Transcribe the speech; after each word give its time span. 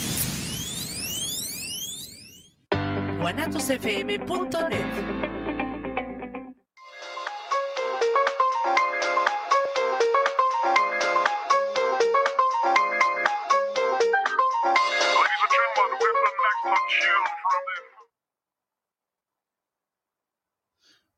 guanatosfm.net. 3.19 4.23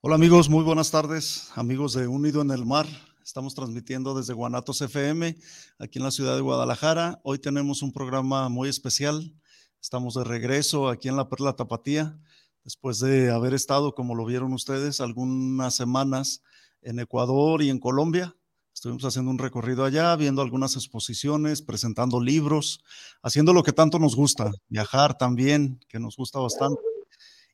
Hola 0.01 0.15
amigos, 0.15 0.49
muy 0.49 0.63
buenas 0.63 0.89
tardes, 0.91 1.51
amigos 1.55 1.93
de 1.93 2.07
Unido 2.07 2.41
en 2.41 2.51
el 2.51 2.65
Mar. 2.65 2.87
Estamos 3.25 3.55
transmitiendo 3.55 4.13
desde 4.13 4.35
Guanatos 4.35 4.81
FM, 4.81 5.35
aquí 5.79 5.97
en 5.97 6.05
la 6.05 6.11
ciudad 6.11 6.35
de 6.35 6.41
Guadalajara. 6.41 7.19
Hoy 7.23 7.39
tenemos 7.39 7.81
un 7.81 7.91
programa 7.91 8.49
muy 8.49 8.69
especial. 8.69 9.33
Estamos 9.81 10.13
de 10.13 10.23
regreso 10.23 10.89
aquí 10.89 11.07
en 11.07 11.15
la 11.15 11.27
Perla 11.27 11.55
Tapatía, 11.55 12.19
después 12.63 12.99
de 12.99 13.31
haber 13.31 13.55
estado, 13.55 13.95
como 13.95 14.13
lo 14.13 14.25
vieron 14.25 14.53
ustedes, 14.53 15.01
algunas 15.01 15.73
semanas 15.73 16.43
en 16.83 16.99
Ecuador 16.99 17.63
y 17.63 17.71
en 17.71 17.79
Colombia. 17.79 18.35
Estuvimos 18.71 19.03
haciendo 19.05 19.31
un 19.31 19.39
recorrido 19.39 19.85
allá, 19.85 20.15
viendo 20.15 20.43
algunas 20.43 20.75
exposiciones, 20.75 21.63
presentando 21.63 22.21
libros, 22.21 22.83
haciendo 23.23 23.53
lo 23.53 23.63
que 23.63 23.73
tanto 23.73 23.97
nos 23.97 24.15
gusta, 24.15 24.51
viajar 24.69 25.17
también, 25.17 25.79
que 25.89 25.99
nos 25.99 26.15
gusta 26.15 26.37
bastante. 26.37 26.79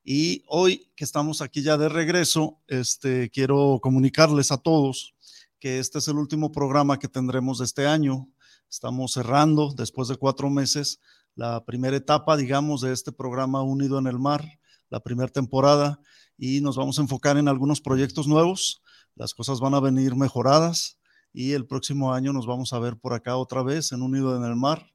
Y 0.04 0.44
hoy 0.48 0.92
que 0.98 1.06
estamos 1.06 1.42
aquí 1.42 1.62
ya 1.62 1.78
de 1.78 1.88
regreso, 1.88 2.60
este, 2.68 3.30
quiero 3.30 3.80
comunicarles 3.82 4.52
a 4.52 4.58
todos 4.58 5.16
que 5.62 5.78
este 5.78 6.00
es 6.00 6.08
el 6.08 6.18
último 6.18 6.52
programa 6.52 6.98
que 6.98 7.08
tendremos 7.08 7.60
de 7.60 7.66
este 7.66 7.86
año. 7.86 8.28
Estamos 8.68 9.14
cerrando, 9.14 9.72
después 9.78 10.08
de 10.08 10.16
cuatro 10.16 10.50
meses, 10.50 11.00
la 11.36 11.64
primera 11.64 11.96
etapa, 11.96 12.36
digamos, 12.36 12.82
de 12.82 12.92
este 12.92 13.12
programa 13.12 13.62
Unido 13.62 14.00
en 14.00 14.08
el 14.08 14.18
Mar, 14.18 14.44
la 14.90 15.02
primera 15.02 15.32
temporada, 15.32 16.02
y 16.36 16.62
nos 16.62 16.78
vamos 16.78 16.98
a 16.98 17.04
enfocar 17.04 17.38
en 17.38 17.48
algunos 17.48 17.80
proyectos 17.80 18.28
nuevos. 18.28 18.82
Las 19.16 19.36
cosas 19.36 19.60
van 19.60 19.76
a 19.76 19.80
venir 19.80 20.16
mejoradas 20.16 20.98
y 21.32 21.52
el 21.52 21.68
próximo 21.68 22.12
año 22.12 22.34
nos 22.34 22.48
vamos 22.48 22.74
a 22.74 22.80
ver 22.80 22.98
por 22.98 23.14
acá 23.14 23.38
otra 23.38 23.62
vez 23.62 23.92
en 23.92 24.02
Unido 24.02 24.36
en 24.36 24.44
el 24.44 24.56
Mar. 24.56 24.88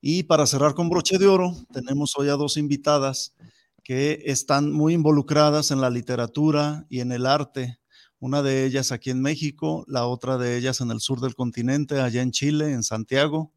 Y 0.00 0.24
para 0.24 0.46
cerrar 0.46 0.74
con 0.74 0.90
broche 0.90 1.18
de 1.18 1.28
oro, 1.28 1.54
tenemos 1.72 2.18
hoy 2.18 2.28
a 2.28 2.32
dos 2.32 2.56
invitadas 2.56 3.36
que 3.84 4.20
están 4.26 4.72
muy 4.72 4.94
involucradas 4.94 5.70
en 5.70 5.80
la 5.80 5.90
literatura 5.90 6.86
y 6.88 7.00
en 7.00 7.12
el 7.12 7.24
arte 7.24 7.78
una 8.20 8.42
de 8.42 8.64
ellas 8.64 8.92
aquí 8.92 9.10
en 9.10 9.22
México, 9.22 9.84
la 9.88 10.06
otra 10.06 10.38
de 10.38 10.56
ellas 10.56 10.80
en 10.80 10.90
el 10.90 11.00
sur 11.00 11.20
del 11.20 11.34
continente, 11.34 12.00
allá 12.00 12.22
en 12.22 12.32
Chile, 12.32 12.72
en 12.72 12.82
Santiago. 12.82 13.52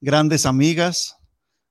Grandes 0.00 0.46
amigas, 0.46 1.16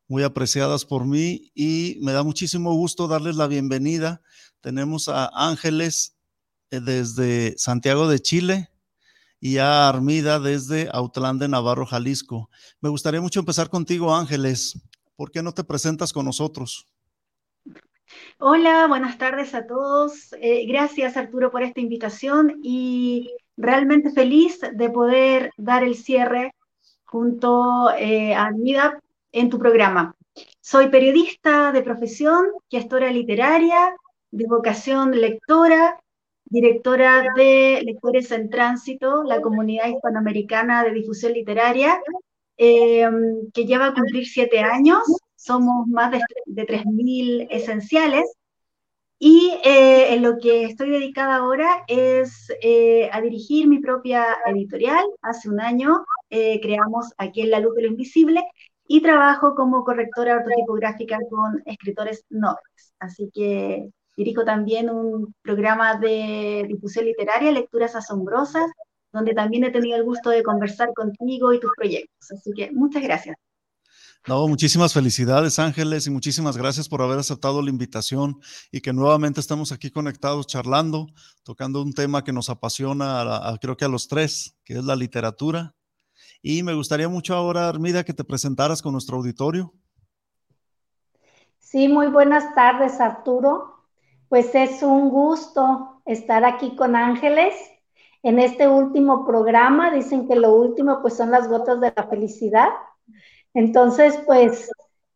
muy 0.08 0.24
apreciadas 0.24 0.86
por 0.86 1.06
mí 1.06 1.52
y 1.56 1.98
me 2.02 2.12
da 2.12 2.24
muchísimo 2.24 2.74
gusto 2.74 3.08
darles 3.08 3.36
la 3.38 3.48
bienvenida. 3.48 4.22
Tenemos 4.60 5.08
a 5.08 5.30
Ángeles 5.34 6.18
eh, 6.70 6.82
desde 6.82 7.58
Santiago 7.58 8.10
de 8.10 8.20
Chile 8.20 8.70
y 9.40 9.58
a 9.58 9.88
Armida 9.88 10.40
desde 10.40 10.90
Autlán 10.92 11.40
de 11.40 11.48
Navarro, 11.48 11.86
Jalisco. 11.86 12.50
Me 12.82 12.90
gustaría 12.90 13.22
mucho 13.22 13.40
empezar 13.40 13.70
contigo, 13.70 14.14
Ángeles. 14.14 14.82
¿Por 15.16 15.32
qué 15.32 15.42
no 15.42 15.54
te 15.54 15.64
presentas 15.64 16.12
con 16.12 16.26
nosotros? 16.26 16.91
Hola, 18.40 18.88
buenas 18.88 19.18
tardes 19.18 19.54
a 19.54 19.68
todos. 19.68 20.34
Eh, 20.42 20.66
gracias 20.68 21.16
Arturo 21.16 21.52
por 21.52 21.64
esta 21.64 21.80
invitación 21.80 22.60
y 22.64 23.30
realmente 23.56 24.12
feliz 24.12 24.60
de 24.74 24.90
poder 24.90 25.52
dar 25.58 25.84
el 25.84 25.96
cierre 25.96 26.56
junto 27.04 27.92
eh, 27.92 28.34
a 28.34 28.52
Mida 28.52 29.00
en 29.32 29.50
tu 29.50 29.60
programa. 29.60 30.16
Soy 30.60 30.90
periodista 30.90 31.72
de 31.72 31.84
profesión, 31.84 32.46
gestora 32.70 33.12
literaria, 33.12 33.96
de 34.32 34.46
vocación 34.48 35.12
lectora, 35.12 36.00
directora 36.46 37.24
de 37.36 37.82
Lectores 37.84 38.32
en 38.32 38.50
Tránsito, 38.50 39.24
la 39.24 39.42
comunidad 39.42 39.88
hispanoamericana 39.88 40.84
de 40.84 40.92
difusión 40.92 41.34
literaria, 41.34 42.02
eh, 42.58 43.10
que 43.54 43.66
lleva 43.66 43.88
a 43.88 43.94
cumplir 43.94 44.26
siete 44.26 44.60
años 44.60 45.04
somos 45.42 45.88
más 45.88 46.12
de, 46.12 46.22
de 46.46 46.66
3.000 46.68 47.48
esenciales. 47.50 48.26
Y 49.20 49.60
eh, 49.64 50.14
en 50.14 50.24
lo 50.24 50.40
que 50.40 50.64
estoy 50.66 50.90
dedicada 50.90 51.38
ahora 51.38 51.84
es 51.88 52.52
eh, 52.62 53.10
a 53.12 53.22
dirigir 53.22 53.68
mi 53.68 53.80
propia 53.80 54.26
editorial. 54.48 55.06
Hace 55.22 55.50
un 55.50 55.62
año 55.62 56.06
eh, 56.30 56.60
creamos 56.62 57.14
aquí 57.18 57.42
en 57.42 57.52
La 57.52 57.60
Luz 57.60 57.76
de 57.76 57.84
lo 57.84 57.88
Invisible 57.90 58.44
y 58.88 59.02
trabajo 59.02 59.56
como 59.56 59.84
correctora 59.84 60.38
ortotipográfica 60.38 61.20
con 61.30 61.62
escritores 61.66 62.26
nobles. 62.30 62.96
Así 63.00 63.30
que 63.34 63.90
dirijo 64.18 64.44
también 64.44 64.90
un 64.90 65.34
programa 65.44 65.98
de 65.98 66.66
difusión 66.68 67.06
literaria, 67.06 67.52
Lecturas 67.52 67.96
Asombrosas, 67.96 68.72
donde 69.14 69.34
también 69.34 69.64
he 69.66 69.72
tenido 69.72 69.98
el 69.98 70.04
gusto 70.04 70.30
de 70.32 70.44
conversar 70.44 70.94
contigo 70.94 71.54
y 71.54 71.60
tus 71.60 71.72
proyectos. 71.76 72.32
Así 72.32 72.52
que 72.56 72.72
muchas 72.72 73.04
gracias. 73.04 73.38
No, 74.28 74.48
muchísimas 74.48 74.94
felicidades 74.94 75.58
Ángeles 75.58 76.06
y 76.06 76.12
muchísimas 76.12 76.56
gracias 76.56 76.88
por 76.88 77.02
haber 77.02 77.18
aceptado 77.18 77.60
la 77.64 77.72
invitación 77.72 78.40
y 78.72 78.80
que 78.82 78.94
nuevamente 78.94 79.40
estamos 79.40 79.72
aquí 79.72 79.90
conectados 79.90 80.46
charlando, 80.46 81.08
tocando 81.42 81.82
un 81.82 81.92
tema 81.92 82.24
que 82.24 82.32
nos 82.32 82.50
apasiona, 82.52 83.58
creo 83.60 83.76
que 83.76 83.86
a 83.86 83.88
los 83.88 84.08
tres, 84.08 84.56
que 84.64 84.74
es 84.74 84.84
la 84.84 84.96
literatura. 84.96 85.74
Y 86.44 86.62
me 86.62 86.76
gustaría 86.76 87.10
mucho 87.10 87.34
ahora, 87.34 87.68
Armida, 87.68 88.04
que 88.04 88.14
te 88.14 88.24
presentaras 88.24 88.84
con 88.84 88.94
nuestro 88.94 89.18
auditorio. 89.18 89.74
Sí, 91.58 91.88
muy 91.88 92.08
buenas 92.08 92.54
tardes, 92.54 93.00
Arturo. 93.00 93.86
Pues 94.30 94.54
es 94.54 94.84
un 94.84 95.10
gusto 95.10 96.02
estar 96.06 96.46
aquí 96.46 96.76
con 96.76 96.96
Ángeles 96.96 97.56
en 98.22 98.38
este 98.38 98.68
último 98.68 99.26
programa. 99.26 99.90
Dicen 99.92 100.28
que 100.28 100.36
lo 100.36 100.54
último 100.54 101.02
pues 101.02 101.18
son 101.18 101.32
las 101.32 101.48
gotas 101.48 101.82
de 101.82 101.92
la 101.96 102.04
felicidad. 102.04 102.70
Entonces, 103.54 104.20
pues, 104.26 104.70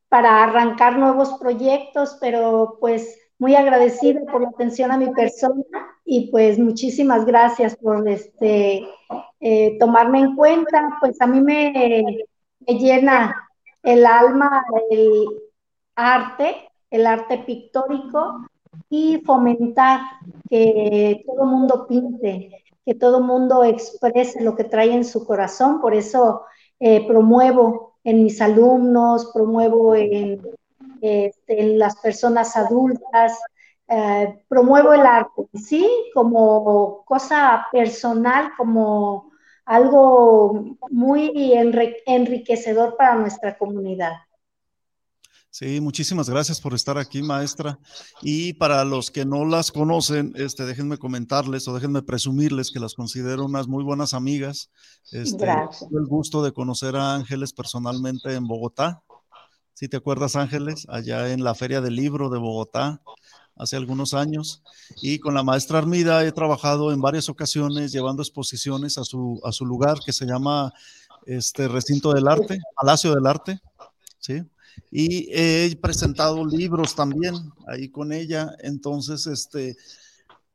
para 0.09 0.43
arrancar 0.43 0.97
nuevos 0.97 1.33
proyectos, 1.39 2.17
pero 2.21 2.77
pues 2.79 3.19
muy 3.37 3.55
agradecida 3.55 4.21
por 4.31 4.41
la 4.41 4.49
atención 4.49 4.91
a 4.91 4.97
mi 4.97 5.11
persona 5.11 5.63
y 6.05 6.31
pues 6.31 6.57
muchísimas 6.57 7.25
gracias 7.25 7.75
por 7.75 8.07
este 8.07 8.87
eh, 9.39 9.77
tomarme 9.79 10.19
en 10.19 10.35
cuenta. 10.35 10.97
Pues 11.01 11.19
a 11.21 11.27
mí 11.27 11.41
me, 11.41 12.25
llena 12.65 13.49
el 13.83 14.05
alma 14.05 14.63
el 14.89 15.25
arte, 15.95 16.69
el 16.89 17.07
arte 17.07 17.39
pictórico 17.39 18.47
y 18.89 19.21
fomentar 19.25 20.01
que 20.49 21.23
todo 21.25 21.45
mundo 21.45 21.87
pinte, 21.87 22.63
que 22.85 22.95
todo 22.95 23.19
mundo 23.19 23.63
exprese 23.63 24.43
lo 24.43 24.55
que 24.55 24.63
trae 24.63 24.93
en 24.93 25.03
su 25.03 25.25
corazón. 25.25 25.81
Por 25.81 25.93
eso 25.93 26.45
eh, 26.79 27.05
promuevo 27.05 27.94
en 28.05 28.23
mis 28.23 28.39
alumnos, 28.39 29.31
promuevo 29.33 29.95
en, 29.95 30.41
este, 31.01 31.75
las 31.75 31.97
personas 31.97 32.55
adultas, 32.55 33.37
eh, 33.87 34.39
promuevo 34.47 34.93
el 34.93 35.01
arte, 35.01 35.47
¿sí? 35.53 35.89
Como 36.13 37.03
cosa 37.03 37.67
personal, 37.71 38.51
como 38.55 39.31
algo 39.65 40.77
muy 40.91 41.53
enriquecedor 42.05 42.95
para 42.95 43.15
nuestra 43.15 43.57
comunidad. 43.57 44.13
Sí, 45.57 45.79
muchísimas 45.79 46.29
gracias 46.29 46.59
por 46.59 46.73
estar 46.73 46.97
aquí, 46.97 47.21
maestra. 47.21 47.79
Y 48.21 48.51
para 48.55 48.83
los 48.83 49.09
que 49.09 49.23
no 49.23 49.45
las 49.45 49.71
conocen, 49.71 50.33
este, 50.35 50.65
déjenme 50.65 50.97
comentarles 50.97 51.65
o 51.69 51.73
déjenme 51.73 52.01
presumirles 52.01 52.71
que 52.71 52.81
las 52.81 52.93
considero 52.93 53.45
unas 53.45 53.65
muy 53.65 53.81
buenas 53.81 54.13
amigas. 54.13 54.69
Este, 55.13 55.45
gracias. 55.45 55.87
Tuve 55.87 56.01
el 56.01 56.07
gusto 56.07 56.43
de 56.43 56.51
conocer 56.51 56.97
a 56.97 57.15
Ángeles 57.15 57.53
personalmente 57.53 58.33
en 58.33 58.45
Bogotá. 58.45 59.01
si 59.73 59.87
te 59.87 59.95
acuerdas 59.95 60.35
Ángeles, 60.35 60.87
allá 60.89 61.31
en 61.31 61.41
la 61.41 61.55
Feria 61.55 61.79
del 61.79 61.95
Libro 61.95 62.29
de 62.29 62.37
Bogotá 62.37 63.01
hace 63.55 63.77
algunos 63.77 64.13
años. 64.13 64.61
Y 65.01 65.19
con 65.19 65.35
la 65.35 65.43
maestra 65.43 65.77
Armida 65.77 66.25
he 66.25 66.33
trabajado 66.33 66.91
en 66.91 66.99
varias 66.99 67.29
ocasiones 67.29 67.93
llevando 67.93 68.21
exposiciones 68.23 68.97
a 68.97 69.05
su, 69.05 69.39
a 69.45 69.53
su 69.53 69.65
lugar 69.65 69.99
que 70.05 70.11
se 70.11 70.25
llama 70.25 70.73
este 71.25 71.69
Recinto 71.69 72.11
del 72.11 72.27
Arte, 72.27 72.59
Palacio 72.75 73.15
del 73.15 73.25
Arte. 73.25 73.61
¿sí? 74.19 74.43
Y 74.91 75.29
he 75.31 75.75
presentado 75.81 76.45
libros 76.45 76.95
también 76.95 77.35
ahí 77.67 77.89
con 77.89 78.11
ella. 78.13 78.55
Entonces, 78.59 79.27
este, 79.27 79.75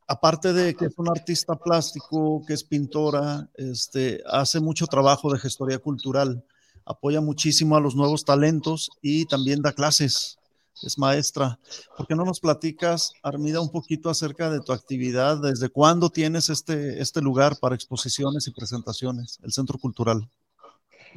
aparte 0.06 0.52
de 0.52 0.75
que 0.75 0.87
es 0.87 0.94
un 0.96 1.08
artista 1.08 1.56
plástico, 1.56 2.44
que 2.46 2.55
es 2.55 2.64
pintora, 2.64 3.49
este, 3.55 4.22
hace 4.26 4.61
mucho 4.61 4.87
trabajo 4.87 5.32
de 5.32 5.38
gestoría 5.38 5.78
cultural, 5.78 6.44
apoya 6.84 7.20
muchísimo 7.20 7.76
a 7.76 7.81
los 7.81 7.94
nuevos 7.94 8.25
talentos 8.25 8.90
y 9.02 9.26
también 9.26 9.62
da 9.62 9.72
clases 9.72 10.40
es 10.82 10.99
maestra. 10.99 11.58
¿Por 11.96 12.06
qué 12.06 12.14
no 12.14 12.25
nos 12.25 12.40
platicas, 12.40 13.12
Armida, 13.22 13.61
un 13.61 13.70
poquito 13.70 14.11
acerca 14.11 14.50
de 14.50 14.61
tu 14.61 14.72
actividad? 14.72 15.40
¿Desde 15.40 15.69
cuándo 15.69 16.11
tienes 16.11 16.49
este, 16.49 17.00
este 17.00 17.20
lugar 17.20 17.58
para 17.58 17.75
exposiciones 17.75 18.46
y 18.46 18.52
presentaciones, 18.52 19.38
el 19.43 19.52
Centro 19.52 19.78
Cultural? 19.78 20.28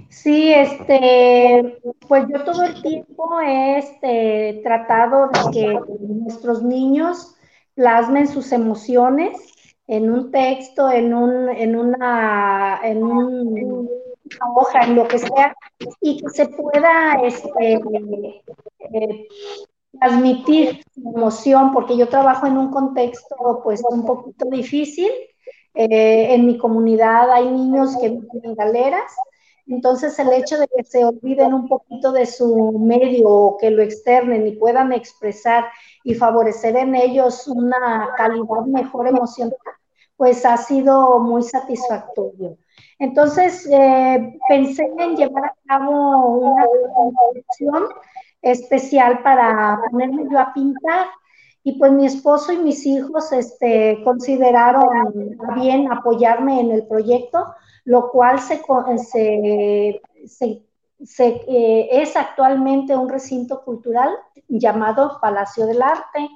Sí, 0.09 0.51
este, 0.53 1.79
pues 2.07 2.25
yo 2.31 2.43
todo 2.43 2.63
el 2.63 2.81
tiempo 2.81 3.39
he 3.41 3.77
este, 3.77 4.61
tratado 4.63 5.27
de 5.27 5.51
que 5.51 5.79
nuestros 5.99 6.63
niños 6.63 7.35
plasmen 7.75 8.27
sus 8.27 8.51
emociones 8.51 9.37
en 9.87 10.11
un 10.11 10.31
texto, 10.31 10.89
en 10.91 11.13
un, 11.13 11.49
en 11.49 11.75
una, 11.75 12.79
en 12.83 13.03
un 13.03 13.89
hoja, 14.55 14.83
en 14.83 14.95
lo 14.95 15.07
que 15.07 15.19
sea, 15.19 15.55
y 16.01 16.21
que 16.21 16.29
se 16.29 16.47
pueda 16.47 17.19
este, 17.23 17.79
eh, 18.93 19.27
transmitir 19.99 20.83
emoción, 20.95 21.71
porque 21.73 21.97
yo 21.97 22.07
trabajo 22.09 22.47
en 22.47 22.57
un 22.57 22.71
contexto 22.71 23.61
pues 23.63 23.81
un 23.89 24.05
poquito 24.05 24.45
difícil. 24.49 25.09
Eh, 25.75 26.35
en 26.35 26.45
mi 26.45 26.57
comunidad 26.57 27.31
hay 27.31 27.49
niños 27.49 27.97
que 27.97 28.09
viven 28.09 28.41
en 28.43 28.55
galeras, 28.55 29.11
entonces 29.67 30.17
el 30.19 30.33
hecho 30.33 30.57
de 30.57 30.67
que 30.67 30.83
se 30.83 31.05
olviden 31.05 31.53
un 31.53 31.67
poquito 31.67 32.11
de 32.11 32.25
su 32.25 32.77
medio 32.79 33.29
o 33.29 33.57
que 33.57 33.69
lo 33.71 33.81
externen 33.81 34.47
y 34.47 34.51
puedan 34.51 34.91
expresar 34.91 35.65
y 36.03 36.13
favorecer 36.15 36.75
en 36.75 36.95
ellos 36.95 37.47
una 37.47 38.09
calidad 38.17 38.65
mejor 38.65 39.07
emocional, 39.07 39.55
pues 40.17 40.45
ha 40.45 40.57
sido 40.57 41.19
muy 41.19 41.43
satisfactorio. 41.43 42.57
Entonces, 42.99 43.67
eh, 43.71 44.39
pensé 44.47 44.91
en 44.97 45.15
llevar 45.15 45.45
a 45.45 45.55
cabo 45.67 46.37
una 46.37 46.65
producción 46.65 47.89
especial 48.41 49.23
para 49.23 49.79
ponerme 49.89 50.25
yo 50.31 50.39
a 50.39 50.53
pintar. 50.53 51.07
Y 51.65 51.79
pues 51.79 51.93
mi 51.93 52.05
esposo 52.05 52.51
y 52.51 52.57
mis 52.57 52.85
hijos 52.85 53.31
este, 53.31 54.01
consideraron 54.03 55.37
bien 55.55 55.91
apoyarme 55.91 56.59
en 56.59 56.71
el 56.71 56.85
proyecto, 56.87 57.55
lo 57.85 58.09
cual 58.11 58.39
se, 58.39 58.61
eh, 61.19 61.89
es 61.91 62.15
actualmente 62.15 62.95
un 62.95 63.09
recinto 63.09 63.63
cultural 63.63 64.09
llamado 64.47 65.19
Palacio 65.21 65.65
del 65.65 65.81
Arte, 65.81 66.29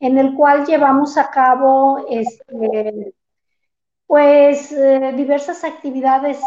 en 0.00 0.18
el 0.18 0.34
cual 0.34 0.64
llevamos 0.66 1.16
a 1.16 1.30
cabo 1.30 2.06
este, 2.08 3.14
pues 4.06 4.72
eh, 4.72 5.12
diversas 5.16 5.64
actividades. 5.64 6.40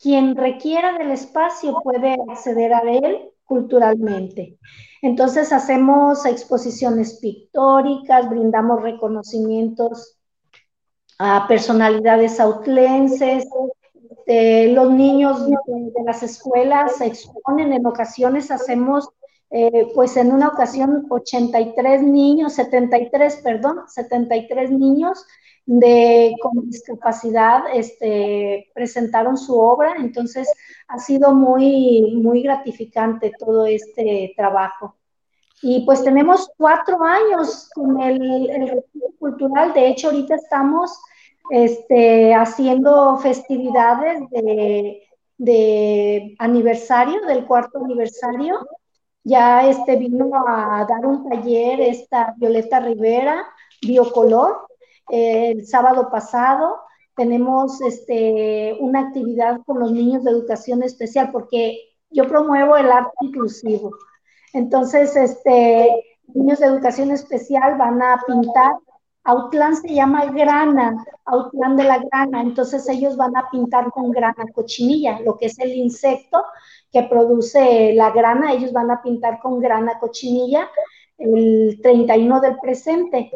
Quien 0.00 0.36
requiera 0.36 0.98
del 0.98 1.12
espacio 1.12 1.80
puede 1.82 2.16
acceder 2.28 2.74
a 2.74 2.80
él 2.80 3.30
culturalmente. 3.44 4.58
Entonces 5.02 5.52
hacemos 5.52 6.24
exposiciones 6.26 7.18
pictóricas, 7.20 8.28
brindamos 8.28 8.82
reconocimientos 8.82 10.18
personalidades 11.48 12.40
autlenses, 12.40 13.46
este, 14.24 14.68
los 14.68 14.90
niños 14.90 15.48
de, 15.48 15.56
las 16.04 16.22
escuelas 16.22 16.96
se 16.96 17.06
exponen, 17.06 17.72
en 17.72 17.86
ocasiones 17.86 18.50
hacemos, 18.50 19.08
eh, 19.50 19.88
pues 19.94 20.16
en 20.16 20.32
una 20.32 20.48
ocasión 20.48 21.06
83 21.10 22.02
niños, 22.02 22.54
73, 22.54 23.36
perdón, 23.44 23.80
73 23.86 24.70
niños 24.70 25.26
de 25.66 26.34
con 26.42 26.68
discapacidad 26.70 27.64
este, 27.72 28.70
presentaron 28.74 29.36
su 29.36 29.58
obra, 29.58 29.94
entonces 29.98 30.50
ha 30.88 30.98
sido 30.98 31.34
muy, 31.34 32.16
muy 32.22 32.42
gratificante 32.42 33.32
todo 33.38 33.66
este 33.66 34.32
trabajo. 34.36 34.96
Y 35.62 35.84
pues 35.86 36.02
tenemos 36.02 36.50
cuatro 36.56 37.02
años 37.02 37.70
con 37.74 38.00
el, 38.00 38.50
el 38.50 38.84
cultural, 39.18 39.72
de 39.72 39.88
hecho 39.88 40.08
ahorita 40.08 40.34
estamos 40.34 40.98
este, 41.50 42.34
haciendo 42.34 43.18
festividades 43.18 44.22
de, 45.36 46.34
aniversario, 46.38 47.20
del 47.26 47.44
cuarto 47.44 47.84
aniversario. 47.84 48.66
Ya 49.24 49.68
este 49.68 49.96
vino 49.96 50.30
a 50.46 50.86
dar 50.88 51.06
un 51.06 51.28
taller 51.28 51.80
esta 51.80 52.34
Violeta 52.36 52.80
Rivera, 52.80 53.46
Biocolor, 53.80 54.66
el 55.08 55.66
sábado 55.66 56.10
pasado 56.10 56.76
tenemos 57.16 57.80
este, 57.80 58.76
una 58.80 59.00
actividad 59.00 59.60
con 59.66 59.78
los 59.78 59.92
niños 59.92 60.24
de 60.24 60.30
educación 60.30 60.82
especial 60.82 61.30
porque 61.30 61.78
yo 62.10 62.26
promuevo 62.28 62.76
el 62.76 62.90
arte 62.90 63.12
inclusivo. 63.20 63.92
Entonces, 64.52 65.16
este, 65.16 66.04
niños 66.28 66.60
de 66.60 66.66
educación 66.66 67.10
especial 67.10 67.76
van 67.78 68.02
a 68.02 68.22
pintar. 68.26 68.72
Autlán 69.24 69.76
se 69.76 69.94
llama 69.94 70.26
grana, 70.26 71.04
Autlán 71.24 71.76
de 71.76 71.84
la 71.84 71.98
grana. 71.98 72.42
Entonces 72.42 72.88
ellos 72.88 73.16
van 73.16 73.36
a 73.36 73.48
pintar 73.50 73.90
con 73.90 74.10
grana 74.10 74.44
cochinilla, 74.54 75.20
lo 75.20 75.36
que 75.36 75.46
es 75.46 75.58
el 75.58 75.72
insecto 75.74 76.44
que 76.92 77.02
produce 77.04 77.94
la 77.94 78.10
grana. 78.10 78.52
Ellos 78.52 78.72
van 78.72 78.90
a 78.90 79.02
pintar 79.02 79.40
con 79.40 79.60
grana 79.60 79.98
cochinilla 79.98 80.68
el 81.18 81.80
31 81.82 82.40
del 82.40 82.58
presente. 82.58 83.30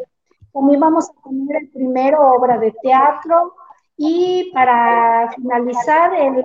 También 0.53 0.79
vamos 0.79 1.09
a 1.09 1.21
poner 1.21 1.63
el 1.63 1.69
primero 1.69 2.31
obra 2.33 2.57
de 2.57 2.73
teatro 2.81 3.53
y 3.97 4.49
para 4.53 5.29
finalizar 5.35 6.13
el, 6.13 6.35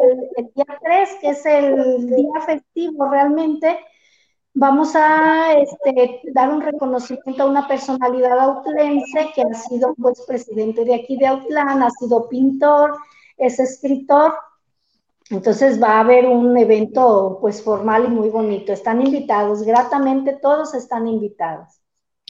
día 0.54 0.78
3, 0.82 1.08
que 1.20 1.28
es 1.28 1.46
el 1.46 2.06
día 2.08 2.40
festivo 2.44 3.08
realmente, 3.08 3.78
vamos 4.54 4.94
a 4.94 5.52
este, 5.54 6.20
dar 6.32 6.50
un 6.50 6.60
reconocimiento 6.60 7.42
a 7.42 7.46
una 7.46 7.66
personalidad 7.66 8.38
autlense 8.38 9.30
que 9.34 9.42
ha 9.42 9.54
sido 9.54 9.94
pues 9.96 10.22
presidente 10.26 10.84
de 10.84 10.94
aquí 10.94 11.16
de 11.16 11.26
Autlán, 11.26 11.82
ha 11.82 11.90
sido 11.90 12.28
pintor, 12.28 12.96
es 13.36 13.58
escritor. 13.58 14.34
Entonces 15.30 15.82
va 15.82 15.96
a 15.96 16.00
haber 16.00 16.26
un 16.26 16.56
evento 16.56 17.38
pues 17.40 17.62
formal 17.62 18.04
y 18.04 18.08
muy 18.08 18.28
bonito. 18.28 18.72
Están 18.72 19.04
invitados, 19.04 19.62
gratamente 19.62 20.38
todos 20.40 20.74
están 20.74 21.08
invitados. 21.08 21.80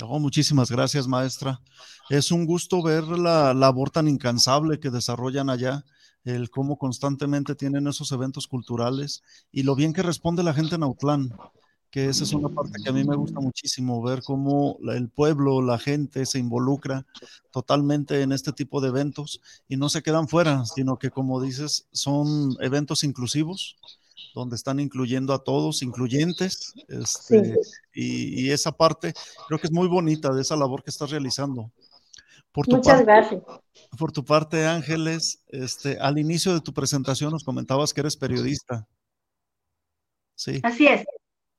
Oh, 0.03 0.19
muchísimas 0.19 0.71
gracias, 0.71 1.07
maestra. 1.07 1.61
Es 2.09 2.33
un 2.33 2.47
gusto 2.47 2.83
ver 2.83 3.05
la 3.05 3.53
labor 3.55 3.91
tan 3.91 4.09
incansable 4.09 4.81
que 4.81 4.91
desarrollan 4.91 5.51
allá, 5.51 5.85
el 6.25 6.51
cómo 6.51 6.79
constantemente 6.79 7.55
tienen 7.55 7.87
esos 7.87 8.11
eventos 8.13 8.47
culturales 8.47 9.23
y 9.53 9.63
lo 9.63 9.75
bien 9.75 9.93
que 9.93 10.03
responde 10.03 10.43
la 10.43 10.55
gente 10.55 10.77
en 10.77 10.83
Autlán, 10.83 11.31
que 11.95 12.07
esa 12.07 12.25
es 12.25 12.33
una 12.33 12.49
parte 12.49 12.83
que 12.83 12.91
a 12.91 12.93
mí 12.93 13.05
me 13.05 13.15
gusta 13.15 13.39
muchísimo, 13.39 14.03
ver 14.03 14.21
cómo 14.25 14.79
el 14.93 15.09
pueblo, 15.11 15.63
la 15.63 15.79
gente 15.79 16.27
se 16.27 16.41
involucra 16.41 17.07
totalmente 17.53 18.21
en 18.23 18.33
este 18.33 18.53
tipo 18.53 18.81
de 18.81 18.89
eventos 18.89 19.41
y 19.69 19.77
no 19.77 19.89
se 19.89 20.03
quedan 20.03 20.27
fuera, 20.27 20.65
sino 20.65 20.99
que 20.99 21.13
como 21.13 21.41
dices, 21.41 21.87
son 21.93 22.57
eventos 22.59 23.05
inclusivos 23.05 23.77
donde 24.35 24.57
están 24.57 24.81
incluyendo 24.81 25.33
a 25.35 25.45
todos, 25.45 25.85
incluyentes, 25.85 26.75
este, 26.89 27.55
y, 27.95 28.51
esa 28.51 28.73
parte 28.73 29.15
creo 29.47 29.61
que 29.61 29.69
es 29.69 29.73
muy 29.73 29.87
bonita 29.87 30.35
de 30.35 30.43
esa 30.43 30.57
labor 30.57 30.83
que 30.83 30.91
estás 30.91 31.13
realizando. 31.13 31.71
Por 32.51 32.67
tu 32.67 32.75
Muchas 32.75 33.03
gracias. 33.03 33.41
Por 33.97 34.11
tu 34.11 34.25
parte, 34.25 34.67
Ángeles, 34.67 35.45
este, 35.47 35.97
al 36.01 36.19
inicio 36.19 36.55
de 36.55 36.61
tu 36.61 36.75
presentación 36.75 37.31
nos 37.31 37.45
comentabas 37.45 37.95
que 37.95 38.01
eres 38.01 38.17
periodista. 38.17 38.85
Sí. 40.35 40.59
Así 40.65 40.89
es. 40.89 41.07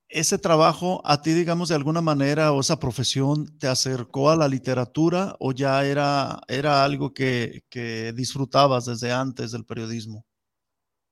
¿Ese 0.08 0.38
trabajo 0.38 1.02
a 1.04 1.22
ti, 1.22 1.34
digamos, 1.34 1.70
de 1.70 1.76
alguna 1.76 2.02
manera 2.02 2.52
o 2.52 2.62
esa 2.62 2.80
profesión 2.80 3.58
te 3.58 3.68
acercó 3.68 4.30
a 4.30 4.36
la 4.36 4.48
literatura 4.48 5.36
o 5.40 5.52
ya 5.52 5.84
era, 5.86 6.40
era 6.48 6.84
algo 6.84 7.14
que, 7.14 7.64
que 7.70 8.14
disfrutabas 8.14 8.86
desde 8.86 9.12
antes 9.12 9.52
del 9.52 9.66
periodismo? 9.66 10.24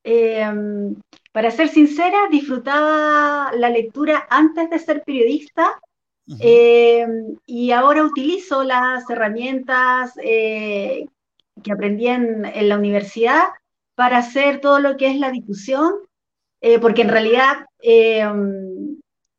Em, 0.04 0.96
para 1.32 1.50
ser 1.50 1.70
sincera, 1.70 2.28
disfrutaba 2.30 3.52
la 3.56 3.70
lectura 3.70 4.28
antes 4.30 4.70
de 4.70 4.80
ser 4.80 5.04
periodista 5.04 5.80
em, 6.40 7.38
y 7.46 7.72
ahora 7.72 8.04
utilizo 8.04 8.64
las 8.64 9.10
herramientas 9.10 10.14
eh, 10.22 11.06
que 11.64 11.72
aprendí 11.72 12.08
en, 12.08 12.44
la 12.68 12.78
universidad 12.78 13.44
para 13.96 14.18
hacer 14.18 14.60
todo 14.60 14.80
lo 14.80 14.98
que 14.98 15.08
es 15.08 15.20
la 15.20 15.32
difusión 15.32 15.94
eh, 16.64 16.80
porque 16.80 17.02
en 17.02 17.10
realidad 17.10 17.58
eh, 17.82 18.26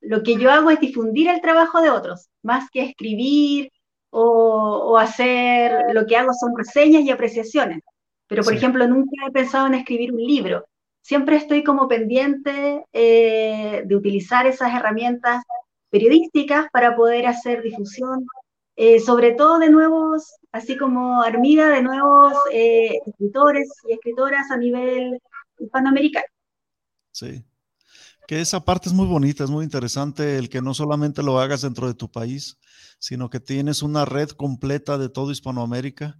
lo 0.02 0.22
que 0.22 0.36
yo 0.36 0.50
hago 0.50 0.70
es 0.70 0.78
difundir 0.78 1.30
el 1.30 1.40
trabajo 1.40 1.80
de 1.80 1.88
otros, 1.88 2.28
más 2.42 2.68
que 2.70 2.82
escribir 2.82 3.70
o, 4.10 4.98
hacer, 4.98 5.72
lo 5.94 6.04
que 6.06 6.18
hago 6.18 6.34
son 6.34 6.54
reseñas 6.54 7.02
y 7.02 7.10
apreciaciones. 7.10 7.80
Pero, 8.28 8.42
por 8.44 8.52
ejemplo, 8.52 8.86
nunca 8.86 9.26
he 9.26 9.32
pensado 9.32 9.66
en 9.66 9.74
escribir 9.74 10.12
un 10.12 10.22
libro. 10.22 10.66
Siempre 11.00 11.36
estoy 11.36 11.64
como 11.64 11.88
pendiente 11.88 12.84
eh, 12.92 13.82
de 13.86 13.96
utilizar 13.96 14.46
esas 14.46 14.74
herramientas 14.74 15.42
periodísticas 15.88 16.66
para 16.72 16.94
poder 16.94 17.26
hacer 17.26 17.62
difusión, 17.62 18.26
sobre 19.02 19.32
todo 19.32 19.58
de 19.58 19.70
nuevos, 19.70 20.34
así 20.52 20.76
como 20.76 21.22
Armida, 21.22 21.70
de 21.70 21.82
nuevos 21.82 22.34
escritores 22.52 23.70
y 23.88 23.94
escritoras 23.94 24.50
a 24.50 24.58
nivel 24.58 25.18
hispanoamericano. 25.58 26.33
Sí. 27.14 27.44
Que 28.26 28.40
esa 28.40 28.64
parte 28.64 28.88
es 28.88 28.94
muy 28.94 29.06
bonita, 29.06 29.44
es 29.44 29.50
muy 29.50 29.64
interesante 29.64 30.36
el 30.36 30.48
que 30.48 30.60
no 30.60 30.74
solamente 30.74 31.22
lo 31.22 31.38
hagas 31.38 31.62
dentro 31.62 31.86
de 31.86 31.94
tu 31.94 32.10
país, 32.10 32.58
sino 32.98 33.30
que 33.30 33.38
tienes 33.38 33.82
una 33.82 34.04
red 34.04 34.30
completa 34.30 34.98
de 34.98 35.08
todo 35.08 35.30
Hispanoamérica, 35.30 36.18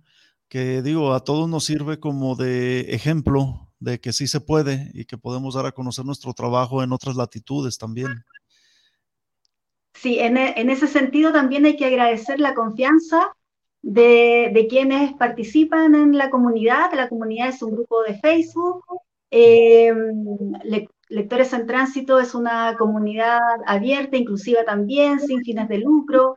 que 0.49 0.83
digo, 0.83 1.15
a 1.15 1.25
todos 1.25 1.49
nos 1.49 1.65
sirve 1.65 1.99
como 1.99 2.37
de 2.37 2.95
ejemplo 2.95 3.73
de 3.81 4.01
que 4.01 4.13
sí 4.13 4.29
se 4.29 4.41
puede 4.41 4.91
y 4.95 5.05
que 5.05 5.19
podemos 5.19 5.55
dar 5.55 5.67
a 5.67 5.73
conocer 5.73 6.05
nuestro 6.05 6.33
trabajo 6.33 6.83
en 6.83 6.93
otras 6.93 7.17
latitudes 7.17 7.77
también. 7.77 8.25
Sí, 9.95 10.21
en, 10.21 10.37
e, 10.37 10.55
ese 10.57 10.87
sentido 10.87 11.33
también 11.33 11.65
hay 11.65 11.77
que 11.77 11.87
agradecer 11.87 12.39
la 12.39 12.55
confianza 12.55 13.35
de, 13.83 14.67
quienes 14.71 15.13
participan 15.15 15.95
en 15.95 16.17
la 16.17 16.31
comunidad. 16.31 16.93
La 16.95 17.09
comunidad 17.09 17.49
es 17.49 17.63
un 17.63 17.73
grupo 17.73 18.03
de 18.03 18.15
Facebook 18.19 18.85
eh, 19.37 19.93
Lectores 21.09 21.53
en 21.53 21.67
Tránsito 21.67 22.21
es 22.21 22.35
una 22.35 22.76
comunidad 22.79 23.41
abierta, 23.67 24.17
inclusiva 24.17 24.64
también, 24.64 25.21
sin 25.21 25.43
fines 25.43 25.69
de 25.69 25.79
lucro, 25.79 26.37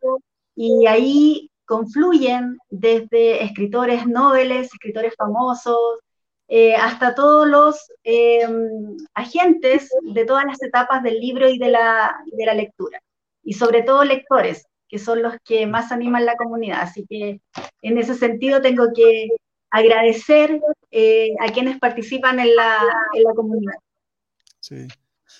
y 0.56 0.88
ahí 0.88 1.51
confluyen 1.66 2.58
desde 2.70 3.44
escritores 3.44 4.08
noveles, 4.08 4.68
escritores 4.74 5.13
famosos, 5.16 6.00
eh, 6.48 6.75
hasta 6.75 7.13
todos 7.13 7.48
los 7.48 7.92
em, 8.04 8.98
agentes 9.13 9.89
de 10.01 10.25
todas 10.25 10.46
las 10.46 10.62
etapas 10.63 11.04
del 11.04 11.20
libro 11.20 11.48
y 11.50 11.60
de, 11.60 11.70
la, 11.70 12.18
de 12.25 12.46
la 12.46 12.54
lectura, 12.54 13.00
y 13.44 13.54
sobre 13.54 13.84
todo 13.84 14.04
lectores, 14.04 14.66
que 14.88 14.98
son 14.98 15.22
los 15.22 15.36
que 15.46 15.68
más 15.68 15.92
animan 15.92 16.25
la 16.25 16.36
comunidad. 16.36 16.82
Así 16.82 17.06
que 17.08 17.42
en 17.82 17.98
ese 17.98 18.16
sentido 18.16 18.62
tengo 18.62 18.86
que 18.96 19.30
agradecer 19.72 20.62
eh, 20.92 21.30
a 21.40 21.52
quienes 21.52 21.80
participan 21.80 22.40
en 22.40 22.56
la, 22.56 22.80
comunidad. 23.36 23.76
Sí. 24.60 24.88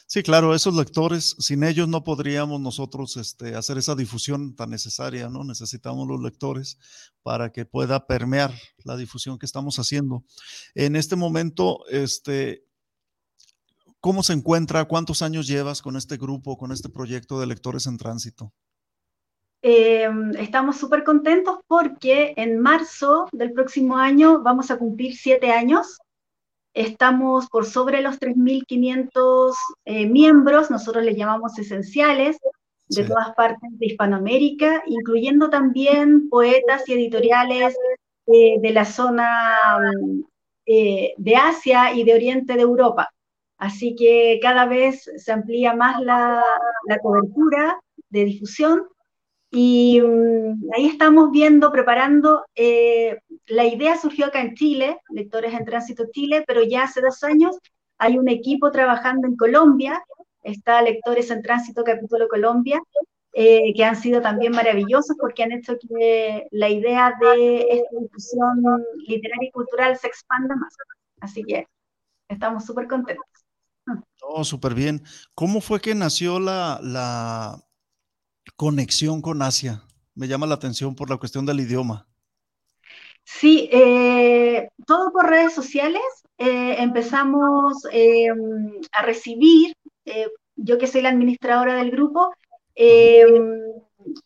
Sí, 0.06 0.24
claro, 0.24 0.56
esos 0.56 0.74
lectores, 0.74 1.36
sin 1.40 1.64
ellos 1.64 1.90
no 1.90 2.06
podríamos 2.06 2.62
nosotros 2.62 3.18
este, 3.18 3.56
hacer 3.56 3.78
esa 3.78 3.94
difusión 3.94 4.56
tan 4.56 4.70
necesaria, 4.70 5.28
¿no? 5.28 5.44
Necesitamos 5.44 6.08
los 6.08 6.22
lectores 6.22 6.78
para 7.24 7.52
que 7.52 7.66
pueda 7.66 8.08
permear 8.08 8.54
la 8.86 8.96
difusión 8.96 9.38
que 9.38 9.46
estamos 9.46 9.80
haciendo. 9.80 10.24
En 10.76 10.96
este 10.96 11.18
momento, 11.18 11.86
este, 11.90 12.64
¿cómo 14.00 14.24
se 14.24 14.32
encuentra? 14.32 14.86
¿Cuántos 14.86 15.22
años 15.22 15.46
llevas 15.46 15.82
con 15.82 15.98
este 15.98 16.16
grupo, 16.16 16.58
con 16.58 16.72
este 16.72 16.88
proyecto 16.88 17.38
de 17.40 17.48
lectores 17.48 17.86
en 17.86 17.98
tránsito? 17.98 18.54
Eh, 19.62 20.08
estamos 20.38 20.78
súper 20.78 21.04
contentos 21.04 21.58
porque 21.68 22.34
en 22.38 22.60
marzo 22.60 23.28
del 23.32 23.54
próximo 23.54 23.98
año 23.98 24.42
vamos 24.42 24.70
a 24.70 24.78
cumplir 24.78 25.16
siete 25.16 25.52
años. 25.52 25.98
Estamos 26.74 27.48
por 27.48 27.66
sobre 27.66 28.02
los 28.02 28.20
3.500 28.20 29.54
eh, 29.86 30.06
miembros, 30.06 30.70
nosotros 30.70 31.04
les 31.04 31.18
llamamos 31.18 31.58
esenciales, 31.58 32.38
de 32.90 33.04
todas 33.04 33.34
partes 33.36 33.70
de 33.74 33.88
Hispanoamérica, 33.88 34.84
incluyendo 34.86 35.50
también 35.50 36.30
poetas 36.30 36.88
y 36.88 36.94
editoriales 36.94 37.76
eh, 38.28 38.60
de 38.62 38.72
la 38.72 38.86
zona 38.86 39.58
de 40.66 41.36
Asia 41.36 41.94
y 41.94 42.04
de 42.04 42.14
Oriente 42.14 42.54
de 42.54 42.62
Europa. 42.62 43.10
Así 43.58 43.96
que 43.96 44.40
cada 44.42 44.66
vez 44.66 45.10
se 45.18 45.32
amplía 45.32 45.74
más 45.74 46.00
la, 46.02 46.44
la 46.88 47.00
cobertura 47.00 47.80
de 48.10 48.26
difusión 48.26 48.88
y 49.60 50.00
mm, 50.00 50.70
ahí 50.76 50.86
estamos 50.86 51.32
viendo, 51.32 51.72
preparando, 51.72 52.46
eh, 52.54 53.18
la 53.48 53.66
idea 53.66 53.98
surgió 53.98 54.28
acá 54.28 54.40
en 54.40 54.54
Chile, 54.54 55.00
Lectores 55.10 55.52
en 55.56 55.66
Tránsito 55.66 56.06
Chile, 56.12 56.44
pero 56.46 56.62
ya 56.62 56.84
hace 56.84 57.02
dos 57.02 57.24
años 57.24 57.58
hay 57.98 58.20
un 58.20 58.30
equipo 58.30 58.70
trabajando 58.72 59.28
en 59.28 59.36
Colombia, 59.36 60.04
está 60.44 60.84
Lectores 60.84 61.32
en 61.32 61.42
Tránsito 61.42 61.84
Capítulo 61.84 62.28
Colombia, 62.28 62.80
eh, 63.34 63.74
que 63.76 63.84
han 63.84 63.96
sido 63.96 64.22
también 64.22 64.52
maravillosos 64.52 65.18
porque 65.20 65.42
han 65.42 65.52
hecho 65.54 65.76
que 65.80 66.46
la 66.52 66.70
idea 66.70 67.16
de 67.20 67.62
esta 67.62 68.00
difusión 68.00 68.64
literaria 69.08 69.50
y 69.50 69.52
cultural 69.52 69.98
se 69.98 70.06
expanda 70.06 70.56
más. 70.56 70.76
Así 71.20 71.44
que 71.44 71.66
estamos 72.30 72.64
súper 72.64 72.88
contentos. 72.88 73.26
Oh, 74.22 74.44
súper 74.44 74.76
bien. 74.76 75.02
¿Cómo 75.34 75.62
fue 75.62 75.80
que 75.80 75.96
nació 75.96 76.40
la, 76.40 77.58
conexión 78.56 79.22
con 79.22 79.42
Asia? 79.42 79.84
Me 80.16 80.28
llama 80.28 80.48
la 80.48 80.56
atención 80.56 80.96
por 80.96 81.10
la 81.10 81.18
cuestión 81.18 81.46
del 81.46 81.60
idioma. 81.60 82.08
Sí, 83.24 83.70
eh, 83.72 84.70
todo 84.86 85.12
por 85.12 85.30
redes 85.30 85.54
sociales. 85.54 86.02
Eh, 86.38 86.76
empezamos 86.80 87.86
eh, 87.92 88.30
a 88.94 89.02
recibir, 89.04 89.74
yo 90.56 90.78
que 90.78 90.88
soy 90.88 91.02
la 91.02 91.10
administradora 91.10 91.76
del 91.76 91.92
grupo, 91.92 92.34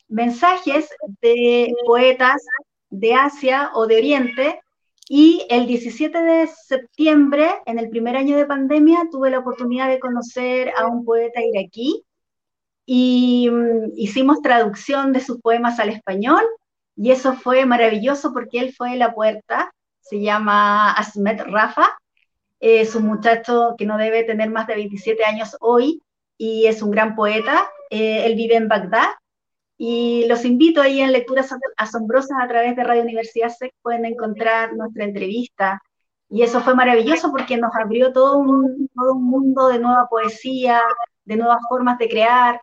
mensajes 0.07 0.89
de 1.21 1.73
poetas 1.85 2.41
de 2.89 3.15
Asia 3.15 3.71
o 3.73 3.87
de 3.87 3.97
Oriente. 3.97 4.61
Y 5.09 5.45
el 5.49 5.67
17 5.67 6.17
de 6.21 6.47
septiembre, 6.47 7.49
en 7.65 7.79
el 7.79 7.89
primer 7.89 8.15
año 8.15 8.37
de 8.37 8.45
pandemia, 8.45 9.09
tuve 9.11 9.29
la 9.31 9.39
oportunidad 9.39 9.89
de 9.89 9.99
conocer 9.99 10.71
a 10.77 10.87
un 10.87 11.03
poeta 11.03 11.41
iraquí 11.41 12.05
y 12.85 13.49
mm, 13.49 13.91
hicimos 13.95 14.41
traducción 14.41 15.13
de 15.13 15.19
sus 15.19 15.39
poemas 15.41 15.79
al 15.79 15.89
español 15.89 16.43
y 16.95 17.11
eso 17.11 17.33
fue 17.33 17.65
maravilloso 17.65 18.33
porque 18.33 18.59
él 18.59 18.73
fue 18.75 18.95
la 18.95 19.13
puerta, 19.13 19.71
se 20.01 20.21
llama 20.21 20.91
Asmet 20.91 21.41
Rafa, 21.41 21.87
es 22.59 22.95
un 22.95 23.05
muchacho 23.07 23.75
que 23.77 23.85
no 23.85 23.97
debe 23.97 24.23
tener 24.23 24.49
más 24.49 24.67
de 24.67 24.75
27 24.75 25.23
años 25.25 25.55
hoy 25.59 26.01
y 26.37 26.67
es 26.67 26.81
un 26.81 26.91
gran 26.91 27.15
poeta, 27.15 27.67
eh, 27.89 28.25
él 28.25 28.35
vive 28.35 28.55
en 28.55 28.67
Bagdad 28.67 29.09
y 29.83 30.27
los 30.27 30.45
invito 30.45 30.79
ahí 30.79 31.01
en 31.01 31.11
Lecturas 31.11 31.49
Asombrosas 31.75 32.37
a 32.39 32.47
través 32.47 32.75
de 32.75 32.83
Radio 32.83 33.01
Universidad 33.01 33.49
SEC, 33.49 33.73
pueden 33.81 34.05
encontrar 34.05 34.75
nuestra 34.75 35.05
entrevista. 35.05 35.81
Y 36.29 36.43
eso 36.43 36.61
fue 36.61 36.75
maravilloso 36.75 37.31
porque 37.31 37.57
nos 37.57 37.71
abrió 37.75 38.13
todo 38.13 38.37
un, 38.37 38.87
todo 38.93 39.15
un 39.15 39.23
mundo 39.23 39.69
de 39.69 39.79
nueva 39.79 40.07
poesía, 40.07 40.81
de 41.25 41.35
nuevas 41.35 41.61
formas 41.67 41.97
de 41.97 42.09
crear, 42.09 42.61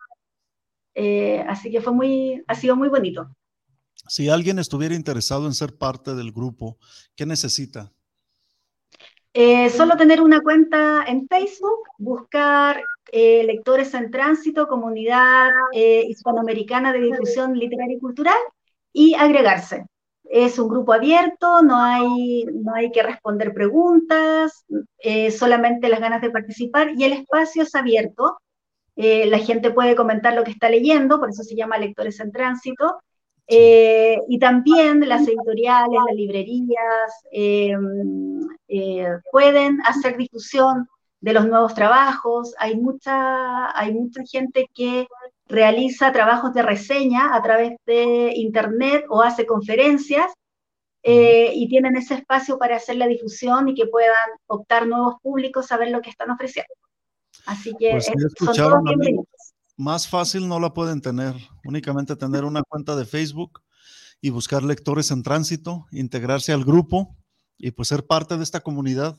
eh, 1.00 1.44
así 1.46 1.70
que 1.70 1.80
fue 1.80 1.92
muy, 1.92 2.42
ha 2.48 2.56
sido 2.56 2.74
muy 2.74 2.88
bonito. 2.88 3.30
Si 4.08 4.28
alguien 4.28 4.58
estuviera 4.58 4.96
interesado 4.96 5.46
en 5.46 5.54
ser 5.54 5.78
parte 5.78 6.16
del 6.16 6.32
grupo, 6.32 6.76
¿qué 7.14 7.24
necesita? 7.24 7.92
Eh, 9.32 9.70
solo 9.70 9.96
tener 9.96 10.20
una 10.20 10.40
cuenta 10.40 11.04
en 11.06 11.28
Facebook, 11.28 11.82
buscar 11.98 12.82
eh, 13.12 13.44
Lectores 13.44 13.94
en 13.94 14.10
Tránsito, 14.10 14.66
Comunidad 14.66 15.52
Hispanoamericana 15.72 16.92
de 16.92 17.00
Difusión 17.00 17.56
Literaria 17.56 17.96
y 17.96 18.00
Cultural 18.00 18.38
y 18.92 19.14
agregarse. 19.14 19.86
Es 20.24 20.58
un 20.58 20.68
grupo 20.68 20.92
abierto, 20.92 21.62
no 21.62 21.80
hay, 21.80 22.44
no 22.52 22.74
hay 22.74 22.90
que 22.90 23.04
responder 23.04 23.54
preguntas, 23.54 24.64
solamente 25.30 25.88
las 25.88 26.00
ganas 26.00 26.22
de 26.22 26.30
participar 26.30 26.90
y 26.96 27.04
el 27.04 27.12
espacio 27.12 27.62
es 27.62 27.74
abierto 27.76 28.38
eh, 29.00 29.26
la 29.26 29.38
gente 29.38 29.70
puede 29.70 29.94
comentar 29.94 30.34
lo 30.34 30.42
que 30.42 30.50
está 30.50 30.68
leyendo, 30.68 31.20
por 31.20 31.30
eso 31.30 31.44
se 31.44 31.54
llama 31.54 31.78
Lectores 31.78 32.18
en 32.18 32.32
Tránsito, 32.32 32.98
eh, 33.46 34.18
y 34.28 34.40
también 34.40 35.08
las 35.08 35.22
editoriales, 35.28 36.00
las 36.04 36.16
librerías 36.16 37.12
em, 37.30 38.40
eh, 38.66 39.06
pueden 39.30 39.80
hacer 39.82 40.16
difusión 40.16 40.88
de 41.20 41.32
los 41.32 41.46
nuevos 41.46 41.74
trabajos. 41.74 42.54
Hay 42.58 42.76
mucha, 42.76 43.78
hay 43.78 43.94
mucha 43.94 44.22
gente 44.24 44.66
que 44.74 45.06
realiza 45.46 46.12
trabajos 46.12 46.52
de 46.52 46.62
reseña 46.62 47.36
a 47.36 47.42
través 47.42 47.76
de 47.86 48.32
Internet 48.34 49.04
o 49.08 49.22
hace 49.22 49.46
conferencias 49.46 50.26
y 51.02 51.68
tienen 51.68 51.96
ese 51.96 52.14
espacio 52.14 52.58
para 52.58 52.76
hacer 52.76 52.96
la 52.96 53.06
difusión 53.06 53.68
y 53.68 53.74
que 53.74 53.86
puedan 53.86 54.28
optar 54.46 54.86
nuevos 54.86 55.14
públicos 55.22 55.72
a 55.72 55.78
ver 55.78 55.90
lo 55.90 56.02
que 56.02 56.10
están 56.10 56.30
ofreciendo. 56.30 56.74
Así 57.46 57.74
que 57.78 57.90
pues 57.92 58.06
son 58.54 58.84
Más 59.76 60.08
fácil 60.08 60.48
no 60.48 60.60
la 60.60 60.74
pueden 60.74 61.00
tener, 61.00 61.34
únicamente 61.64 62.16
tener 62.16 62.44
una 62.44 62.62
cuenta 62.62 62.96
de 62.96 63.04
Facebook 63.04 63.62
y 64.20 64.30
buscar 64.30 64.62
lectores 64.62 65.10
en 65.10 65.22
tránsito, 65.22 65.86
integrarse 65.92 66.52
al 66.52 66.64
grupo 66.64 67.16
y 67.56 67.70
pues 67.70 67.88
ser 67.88 68.06
parte 68.06 68.36
de 68.36 68.42
esta 68.42 68.60
comunidad. 68.60 69.18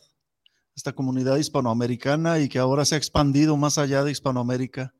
esta 0.75 0.93
comunidad 0.93 1.37
hispanoamericana 1.37 2.39
y 2.39 2.47
que 2.47 2.59
ahora 2.59 2.85
se 2.85 2.95
ha 2.95 2.97
expandido 2.97 3.57
más 3.57 3.77
allá 3.77 4.03
de 4.03 4.11
Hispanoamérica. 4.11 4.93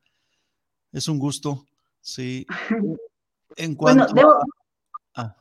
Es 0.92 1.08
un 1.08 1.20
gusto, 1.20 1.66
sí. 2.02 2.46
En 3.56 3.76
cuanto 3.76 4.06
ah, 5.16 5.36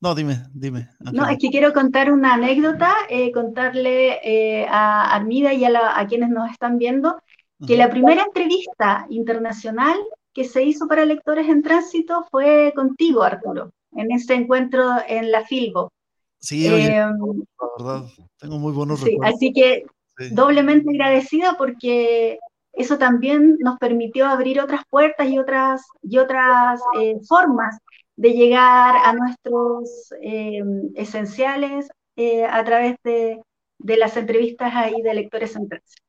no, 0.00 0.14
dime, 0.14 0.44
dime. 0.54 0.88
No, 1.12 1.28
es 1.28 1.38
que 1.38 1.50
quiero 1.50 1.74
contar 1.74 2.10
una 2.10 2.34
anécdota, 2.34 2.94
eh, 3.08 3.30
contarle 3.32 4.18
eh, 4.24 4.66
a 4.68 5.14
Armida 5.14 5.52
y 5.52 5.64
a, 5.64 6.06
quienes 6.08 6.30
nos 6.30 6.50
están 6.50 6.78
viendo 6.78 7.20
que 7.66 7.76
la 7.76 7.90
primera 7.90 8.22
entrevista 8.22 9.06
internacional 9.10 9.98
que 10.32 10.44
se 10.44 10.62
hizo 10.62 10.88
para 10.88 11.04
lectores 11.04 11.48
en 11.48 11.62
tránsito 11.62 12.26
fue 12.30 12.72
contigo, 12.74 13.22
Arturo, 13.22 13.72
en 13.92 14.10
ese 14.12 14.34
encuentro 14.34 14.96
en 15.06 15.30
la 15.30 15.44
Filbo. 15.44 15.92
Sí, 16.38 16.66
oye, 16.66 16.96
em, 16.96 17.44
la 17.60 17.68
verdad, 17.76 18.08
tengo 18.38 18.58
muy 18.58 18.72
buenos 18.72 19.00
sí, 19.00 19.18
Así 19.22 19.52
que 19.52 19.84
doblemente 20.30 20.88
agradecida 20.88 21.56
porque 21.58 22.38
eso 22.72 22.96
también 22.96 23.58
nos 23.60 23.78
permitió 23.78 24.26
abrir 24.26 24.60
otras 24.60 24.82
puertas 24.88 25.28
y 25.28 25.38
otras, 25.38 25.82
y 26.02 26.16
otras 26.16 26.80
eh, 26.98 27.16
formas 27.28 27.78
de 28.20 28.34
llegar 28.34 28.96
a 29.02 29.14
nuestros 29.14 30.12
em, 30.20 30.90
esenciales 30.94 31.88
eh, 32.16 32.44
a 32.44 32.62
través 32.64 32.96
de, 33.02 33.40
de, 33.78 33.96
las 33.96 34.14
entrevistas 34.18 34.74
ahí 34.74 35.00
de 35.00 35.14
lectores 35.14 35.56
en 35.56 35.66
tránsito. 35.66 36.02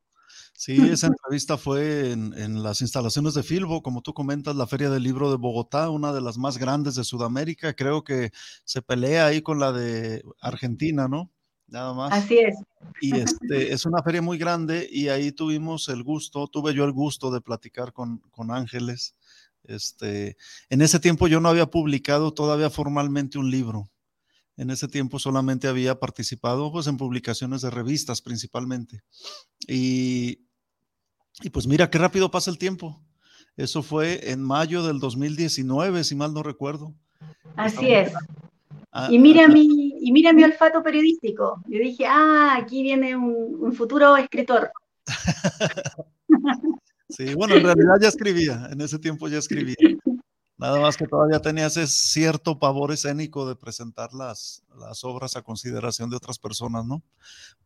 Sí, 0.52 0.76
esa 0.92 1.06
entrevista 1.06 1.56
fue 1.56 2.12
en, 2.12 2.62
las 2.62 2.82
instalaciones 2.82 3.32
de 3.32 3.42
Filbo, 3.42 3.82
como 3.82 4.02
tú 4.02 4.12
comentas, 4.12 4.54
la 4.54 4.66
Feria 4.66 4.90
del 4.90 5.02
Libro 5.02 5.30
de 5.30 5.38
Bogotá, 5.38 5.88
una 5.88 6.12
de 6.12 6.20
las 6.20 6.36
más 6.36 6.58
grandes 6.58 6.96
de 6.96 7.04
Sudamérica. 7.04 7.72
Creo 7.72 8.04
que 8.04 8.30
se 8.62 8.82
pelea 8.82 9.24
ahí 9.24 9.40
con 9.40 9.58
la 9.58 9.72
de 9.72 10.22
Argentina, 10.38 11.08
¿no? 11.08 11.30
Nada 11.66 11.94
más. 11.94 12.12
Así 12.12 12.40
es. 12.40 12.56
Y 13.00 13.16
este, 13.16 13.72
es 13.72 13.86
una 13.86 14.02
feria 14.02 14.20
muy 14.20 14.36
grande 14.36 14.86
y 14.92 15.08
ahí 15.08 15.32
tuvimos 15.32 15.88
el 15.88 16.02
gusto, 16.02 16.46
tuve 16.46 16.74
yo 16.74 16.84
el 16.84 16.92
gusto 16.92 17.30
de 17.30 17.40
platicar 17.40 17.94
con, 17.94 18.18
con 18.30 18.50
Ángeles. 18.50 19.14
Este, 19.64 20.36
en 20.70 20.82
ese 20.82 21.00
tiempo 21.00 21.28
yo 21.28 21.40
no 21.40 21.48
había 21.48 21.66
publicado 21.66 22.34
todavía 22.34 22.70
formalmente 22.70 23.38
un 23.38 23.50
libro. 23.50 23.90
En 24.56 24.70
ese 24.70 24.88
tiempo 24.88 25.18
solamente 25.18 25.68
había 25.68 25.98
participado 25.98 26.70
pues, 26.70 26.86
en 26.86 26.96
publicaciones 26.96 27.62
de 27.62 27.70
revistas 27.70 28.20
principalmente. 28.20 29.02
Y 29.66 30.46
y 31.40 31.50
pues 31.50 31.66
mira 31.66 31.88
qué 31.88 31.98
rápido 31.98 32.30
pasa 32.30 32.50
el 32.50 32.58
tiempo. 32.58 33.00
Eso 33.56 33.82
fue 33.82 34.30
en 34.30 34.42
mayo 34.42 34.82
del 34.82 34.98
2019, 34.98 36.04
si 36.04 36.14
mal 36.14 36.34
no 36.34 36.42
recuerdo. 36.42 36.94
Así 37.56 37.92
es. 37.92 38.12
Ah, 38.92 39.08
y 39.10 39.18
mira, 39.18 39.48
mi, 39.48 39.66
y 40.00 40.12
mira 40.12 40.32
mi 40.32 40.44
olfato 40.44 40.82
periodístico. 40.82 41.62
Yo 41.66 41.78
dije, 41.78 42.06
ah, 42.06 42.56
aquí 42.58 42.82
viene 42.82 43.16
un, 43.16 43.72
futuro 43.72 44.16
escritor. 44.16 44.70
sí, 47.16 47.34
bueno, 47.34 47.54
en 47.54 47.64
realidad 47.64 47.94
ya 48.00 48.08
escribía, 48.08 48.68
en 48.70 48.80
ese 48.80 48.98
tiempo 48.98 49.28
ya 49.28 49.38
escribía. 49.38 49.76
Nada 50.62 50.78
más 50.78 50.96
que 50.96 51.08
todavía 51.08 51.40
tenía 51.40 51.66
ese 51.66 51.88
cierto 51.88 52.58
pavor 52.58 52.92
escénico 52.92 53.48
de 53.48 53.56
presentar 53.56 54.14
las, 54.14 54.62
obras 55.02 55.34
a 55.34 55.42
consideración 55.42 56.08
de 56.08 56.16
otras 56.16 56.38
personas, 56.38 56.84
¿no? 56.84 57.02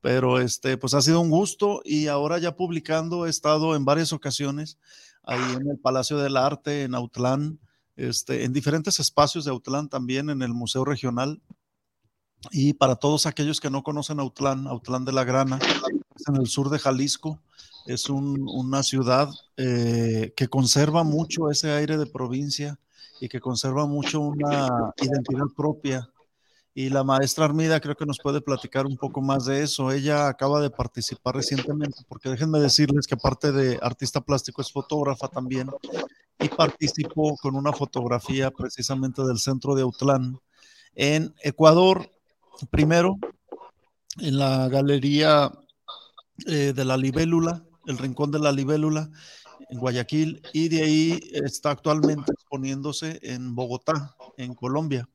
Pero 0.00 0.40
este, 0.40 0.78
pues 0.78 0.94
ha 0.94 1.02
sido 1.02 1.20
un 1.20 1.28
gusto 1.28 1.82
y 1.84 2.06
ahora 2.06 2.38
ya 2.38 2.56
publicando 2.56 3.26
he 3.26 3.28
estado 3.28 3.76
en 3.76 3.84
varias 3.84 4.14
ocasiones 4.14 4.78
ahí 5.24 5.56
en 5.60 5.68
el 5.68 5.78
Palacio 5.78 6.16
del 6.16 6.38
Arte, 6.38 6.84
en 6.84 6.94
Autlán, 6.94 7.58
este, 7.96 8.44
en 8.44 8.54
diferentes 8.54 8.98
espacios 8.98 9.44
de 9.44 9.50
Autlán 9.50 9.90
también, 9.90 10.30
en 10.30 10.40
el 10.40 10.54
Museo 10.54 10.84
Regional. 10.84 11.42
Y 12.50 12.74
para 12.74 12.96
todos 12.96 13.26
aquellos 13.26 13.60
que 13.60 13.68
no 13.68 13.82
conocen 13.82 14.20
Autlán, 14.20 14.66
Autlán 14.68 15.04
de 15.04 15.12
la 15.12 15.24
Grana, 15.24 15.58
en 16.28 16.36
el 16.36 16.46
sur 16.46 16.70
de 16.70 16.78
Jalisco, 16.78 17.42
es 17.86 18.08
una 18.10 18.82
ciudad 18.82 19.30
eh, 19.56 20.32
que 20.36 20.48
conserva 20.48 21.04
mucho 21.04 21.50
ese 21.50 21.70
aire 21.72 21.96
de 21.96 22.06
provincia, 22.06 22.78
y 23.20 23.28
que 23.28 23.40
conserva 23.40 23.86
mucho 23.86 24.20
una 24.20 24.92
identidad 25.00 25.46
propia. 25.56 26.08
Y 26.74 26.90
la 26.90 27.04
maestra 27.04 27.46
Armida 27.46 27.80
creo 27.80 27.96
que 27.96 28.04
nos 28.04 28.18
puede 28.18 28.42
platicar 28.42 28.84
un 28.84 28.98
poco 28.98 29.22
más 29.22 29.46
de 29.46 29.62
eso. 29.62 29.90
Ella 29.90 30.28
acaba 30.28 30.60
de 30.60 30.68
participar 30.68 31.34
recientemente, 31.34 32.02
porque 32.06 32.28
déjenme 32.28 32.60
decirles 32.60 33.06
que 33.06 33.14
aparte 33.14 33.50
de 33.50 33.78
artista 33.80 34.20
plástico 34.20 34.60
es 34.60 34.70
fotógrafa 34.70 35.28
también, 35.28 35.70
y 36.38 36.48
participó 36.48 37.34
con 37.38 37.56
una 37.56 37.72
fotografía 37.72 38.50
precisamente 38.50 39.22
del 39.24 39.38
centro 39.38 39.74
de 39.74 39.82
Autlán 39.82 40.38
en 40.94 41.34
Ecuador, 41.42 42.10
primero 42.70 43.16
en 44.18 44.38
la 44.38 44.68
galería 44.68 45.50
eh, 46.46 46.74
de 46.74 46.84
la 46.84 46.98
libélula, 46.98 47.65
el 47.86 47.98
rincón 47.98 48.30
de 48.30 48.38
la 48.38 48.52
libélula, 48.52 49.10
en 49.68 49.78
Guayaquil 49.78 50.42
y 50.52 50.68
de 50.68 50.82
ahí 50.82 51.20
está 51.32 51.70
actualmente 51.70 52.32
exponiéndose 52.32 53.18
en 53.22 53.54
Bogotá, 53.54 54.16
en 54.36 54.54
Colombia. 54.54 55.08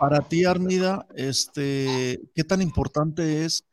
Para 0.00 0.20
ti, 0.20 0.44
Armida, 0.44 1.06
este, 1.14 2.20
¿qué 2.34 2.44
tan 2.44 2.60
importante 2.60 3.44
es 3.44 3.64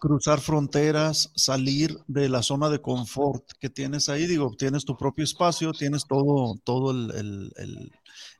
cruzar 0.00 0.40
fronteras, 0.40 1.30
salir 1.36 1.96
de 2.08 2.28
la 2.28 2.42
zona 2.42 2.70
de 2.70 2.80
confort 2.80 3.44
que 3.60 3.68
tienes 3.68 4.08
ahí? 4.08 4.26
Digo, 4.26 4.54
tienes 4.58 4.84
tu 4.84 4.96
propio 4.96 5.24
espacio, 5.24 5.72
tienes 5.72 6.06
todo, 6.06 6.56
todo 6.64 6.90
el, 6.92 7.52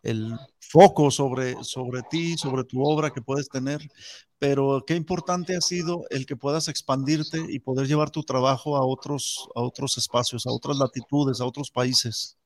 el 0.02 0.38
foco 0.58 1.10
sobre, 1.10 1.62
sobre 1.62 2.02
ti, 2.10 2.36
sobre 2.36 2.64
tu 2.64 2.82
obra 2.82 3.10
que 3.10 3.22
puedes 3.22 3.48
tener, 3.48 3.80
pero 4.40 4.82
qué 4.86 4.94
importante 4.94 5.54
ha 5.54 5.60
sido 5.60 6.04
el 6.08 6.24
que 6.24 6.34
puedas 6.34 6.66
expandirte 6.68 7.38
y 7.46 7.58
poder 7.58 7.86
llevar 7.86 8.10
tu 8.10 8.22
trabajo 8.22 8.76
a 8.76 8.86
otros, 8.86 9.46
a 9.54 9.60
otros 9.60 9.98
espacios, 9.98 10.46
a 10.46 10.50
otras 10.50 10.78
latitudes, 10.78 11.42
a 11.42 11.44
otros 11.44 11.70
países. 11.70 12.38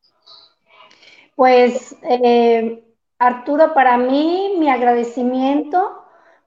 Pues, 1.37 1.97
eh, 2.03 2.85
Arturo, 3.19 3.73
para 3.75 3.97
mí, 3.97 4.57
mi 4.59 4.69
agradecimiento, 4.69 6.03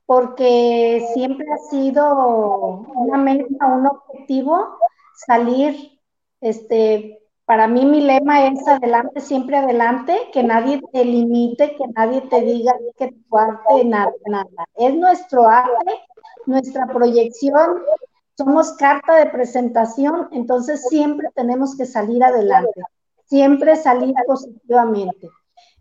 porque 0.05 1.07
siempre 1.13 1.45
ha 1.49 1.69
sido 1.69 2.85
una 2.93 3.17
meta, 3.17 3.67
un 3.67 3.87
objetivo, 3.87 4.77
salir, 5.25 5.97
este, 6.41 7.25
para 7.47 7.65
mí 7.65 7.85
mi 7.85 8.01
lema 8.01 8.45
es 8.45 8.67
adelante, 8.67 9.21
siempre 9.21 9.55
adelante, 9.55 10.17
que 10.33 10.43
nadie 10.43 10.81
te 10.91 11.05
limite, 11.05 11.77
que 11.77 11.87
nadie 11.95 12.19
te 12.29 12.41
diga 12.41 12.75
que 12.97 13.13
tu 13.13 13.37
arte, 13.37 13.85
nada, 13.85 14.11
nada. 14.25 14.67
Es 14.75 14.93
nuestro 14.93 15.47
arte, 15.47 15.93
nuestra 16.45 16.87
proyección, 16.87 17.83
somos 18.37 18.73
carta 18.73 19.15
de 19.15 19.27
presentación, 19.27 20.27
entonces 20.33 20.89
siempre 20.89 21.29
tenemos 21.35 21.77
que 21.77 21.85
salir 21.85 22.21
adelante, 22.21 22.81
siempre 23.23 23.77
salir 23.77 24.13
positivamente. 24.27 25.29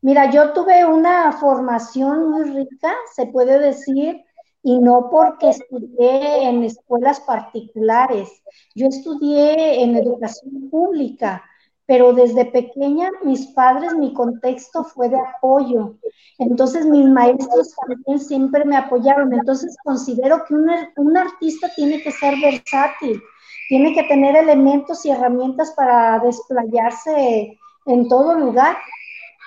Mira, 0.02 0.30
yo 0.30 0.52
tuve 0.52 0.86
una 0.86 1.32
formación 1.32 2.30
muy 2.30 2.44
rica, 2.44 2.94
se 3.12 3.26
puede 3.26 3.58
decir, 3.58 4.24
y 4.62 4.78
no 4.78 5.10
porque 5.10 5.48
estudié 5.48 6.48
en 6.48 6.62
escuelas 6.62 7.18
particulares. 7.22 8.30
Yo 8.76 8.86
estudié 8.86 9.82
en 9.82 9.96
educación 9.96 10.70
pública 10.70 11.42
pero 11.86 12.12
desde 12.12 12.44
pequeña 12.46 13.10
mis 13.22 13.46
padres, 13.48 13.94
mi 13.94 14.12
contexto 14.12 14.84
fue 14.84 15.08
de 15.08 15.18
apoyo. 15.18 15.94
Entonces 16.38 16.84
mis 16.84 17.08
maestros 17.08 17.74
también 17.86 18.18
siempre 18.18 18.64
me 18.64 18.76
apoyaron. 18.76 19.32
Entonces 19.32 19.76
considero 19.84 20.44
que 20.44 20.54
un, 20.54 21.16
artista 21.16 21.70
tiene 21.74 22.02
que 22.02 22.10
ser 22.10 22.34
versátil, 22.42 23.22
tiene 23.68 23.94
que 23.94 24.02
tener 24.04 24.36
elementos 24.36 25.06
y 25.06 25.10
herramientas 25.10 25.72
para 25.76 26.18
desplayarse 26.18 27.58
en 27.86 28.08
todo 28.08 28.34
lugar. 28.34 28.76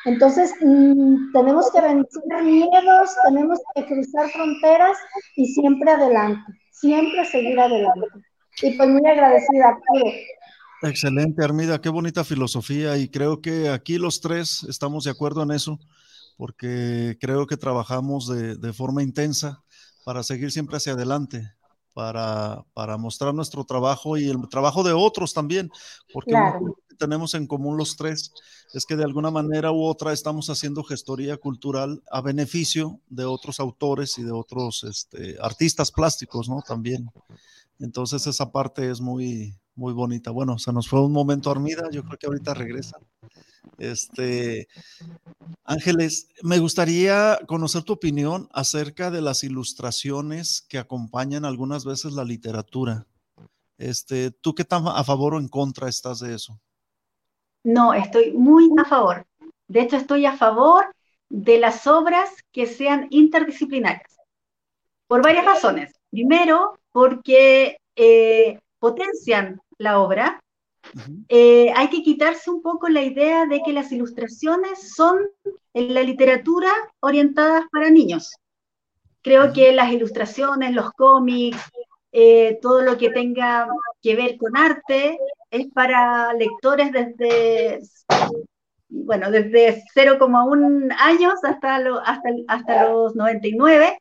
Entonces, 0.05 0.55
mm, 0.61 1.33
tenemos 1.33 1.69
que 1.71 1.81
vencer 1.81 2.43
miedos, 2.43 3.15
tenemos 3.25 3.59
que 3.75 3.85
cruzar 3.85 4.29
fronteras 4.29 4.97
y 5.35 5.45
siempre 5.47 5.91
adelante, 5.91 6.53
siempre 6.71 7.25
seguir 7.25 7.59
adelante. 7.59 8.07
Y 8.61 8.77
pues 8.77 8.89
muy 8.89 9.05
agradecida. 9.05 9.77
Excelente, 10.81 11.43
Armida, 11.43 11.81
qué 11.81 11.89
bonita 11.89 12.23
filosofía 12.23 12.97
y 12.97 13.09
creo 13.09 13.41
que 13.41 13.69
aquí 13.69 13.97
los 13.97 14.21
tres 14.21 14.63
estamos 14.63 15.03
de 15.03 15.11
acuerdo 15.11 15.43
en 15.43 15.51
eso, 15.51 15.77
porque 16.37 17.17
creo 17.19 17.47
que 17.47 17.57
trabajamos 17.57 18.27
de, 18.27 18.73
forma 18.73 19.03
intensa 19.03 19.61
para 20.05 20.23
seguir 20.23 20.51
siempre 20.51 20.77
hacia 20.77 20.93
adelante, 20.93 21.51
para, 21.93 22.63
para, 22.73 22.97
mostrar 22.97 23.33
nuestro 23.33 23.65
trabajo 23.65 24.17
y 24.17 24.29
el 24.29 24.47
trabajo 24.47 24.83
de 24.83 24.93
otros 24.93 25.33
también, 25.33 25.69
porque 26.13 26.31
lo 26.31 26.75
que 26.87 26.95
tenemos 26.95 27.33
en 27.33 27.45
común 27.45 27.75
los 27.75 27.97
tres 27.97 28.31
es 28.73 28.85
que 28.85 28.95
de 28.95 29.03
alguna 29.03 29.31
manera 29.31 29.73
u 29.73 29.83
otra 29.83 30.13
estamos 30.13 30.49
haciendo 30.49 30.83
gestoría 30.83 31.35
cultural 31.35 32.01
a 32.09 32.21
beneficio 32.21 33.01
de 33.09 33.25
otros 33.25 33.59
autores 33.59 34.17
y 34.17 34.23
de 34.23 34.31
otros 34.31 34.85
este, 34.85 35.35
artistas 35.41 35.91
plásticos, 35.91 36.47
¿no? 36.47 36.61
También. 36.61 37.09
Entonces 37.79 38.27
esa 38.27 38.51
parte 38.51 38.89
es 38.89 39.01
muy, 39.01 39.57
muy 39.79 39.93
bonita. 39.93 40.29
Bueno, 40.29 40.59
se 40.59 40.73
nos 40.73 40.87
fue 40.87 41.01
un 41.01 41.13
momento 41.13 41.49
Armida, 41.49 41.89
yo 41.89 42.03
creo 42.03 42.17
que 42.19 42.27
ahorita 42.27 42.53
regresa. 42.53 42.97
Este, 43.77 44.67
Ángeles, 45.63 46.27
me 46.43 46.59
gustaría 46.59 47.39
conocer 47.47 47.83
tu 47.83 47.93
opinión 47.93 48.49
acerca 48.51 49.09
de 49.09 49.21
las 49.21 49.43
ilustraciones 49.43 50.65
que 50.67 50.77
acompañan 50.77 51.45
algunas 51.45 51.85
veces 51.85 52.11
la 52.11 52.25
literatura. 52.25 53.07
Este, 53.77 54.31
¿Tú 54.31 54.53
qué 54.53 54.65
tan 54.65 54.85
a 54.85 55.03
favor 55.05 55.35
o 55.35 55.39
en 55.39 55.47
contra 55.47 55.87
estás 55.87 56.19
de 56.19 56.35
eso? 56.35 56.59
No, 57.63 57.93
estoy 57.93 58.33
muy 58.33 58.69
a 58.77 58.83
favor. 58.83 59.25
De 59.67 59.81
hecho, 59.81 59.95
estoy 59.95 60.25
a 60.25 60.35
favor 60.35 60.93
de 61.29 61.57
las 61.57 61.87
obras 61.87 62.29
que 62.51 62.65
sean 62.65 63.07
interdisciplinarias, 63.11 64.17
por 65.07 65.23
varias 65.23 65.45
razones. 65.45 65.93
Primero, 66.09 66.79
porque 66.91 67.77
eh, 67.95 68.59
potencian 68.79 69.61
la 69.79 69.99
obra. 69.99 70.39
Eh, 71.27 71.71
hay 71.75 71.89
que 71.89 72.03
quitarse 72.03 72.49
un 72.49 72.61
poco 72.61 72.87
la 72.89 73.01
idea 73.01 73.45
de 73.45 73.61
que 73.63 73.73
las 73.73 73.91
ilustraciones 73.91 74.95
son 74.95 75.19
en 75.73 75.93
la 75.93 76.03
literatura 76.03 76.71
orientadas 76.99 77.65
para 77.71 77.89
niños. 77.89 78.35
Creo 79.21 79.51
que 79.51 79.71
las 79.73 79.91
ilustraciones, 79.91 80.73
los 80.73 80.91
cómics, 80.91 81.59
eh, 82.11 82.59
todo 82.61 82.81
lo 82.81 82.97
que 82.97 83.09
tenga 83.09 83.67
que 84.01 84.15
ver 84.15 84.37
con 84.37 84.55
arte 84.57 85.17
es 85.51 85.67
para 85.73 86.33
lectores 86.33 86.91
desde, 86.91 87.81
bueno, 88.89 89.29
desde 89.29 89.83
0,1 89.93 90.91
años 90.97 91.33
hasta, 91.43 91.75
hasta, 91.75 92.29
hasta 92.47 92.89
los 92.89 93.15
99 93.15 93.99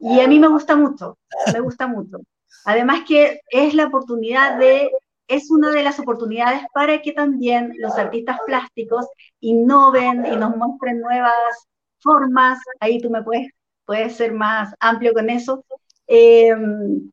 y 0.00 0.20
a 0.20 0.28
mí 0.28 0.38
me 0.38 0.48
gusta 0.48 0.74
mucho, 0.74 1.18
me 1.52 1.60
gusta 1.60 1.86
mucho. 1.86 2.18
Además 2.64 3.02
que 3.06 3.40
es 3.50 3.74
la 3.74 3.86
oportunidad 3.86 4.58
de, 4.58 4.90
es 5.28 5.50
una 5.50 5.70
de 5.70 5.82
las 5.82 5.98
oportunidades 5.98 6.62
para 6.72 7.00
que 7.00 7.12
también 7.12 7.72
los 7.78 7.96
artistas 7.96 8.38
plásticos 8.46 9.06
innoven 9.40 10.26
y 10.26 10.36
nos 10.36 10.56
muestren 10.56 11.00
nuevas 11.00 11.32
formas, 12.00 12.58
ahí 12.80 13.00
tú 13.00 13.10
me 13.10 13.22
puedes, 13.22 13.48
puedes 13.84 14.14
ser 14.14 14.32
más 14.32 14.74
amplio 14.80 15.14
con 15.14 15.30
eso, 15.30 15.64
em, 16.06 17.10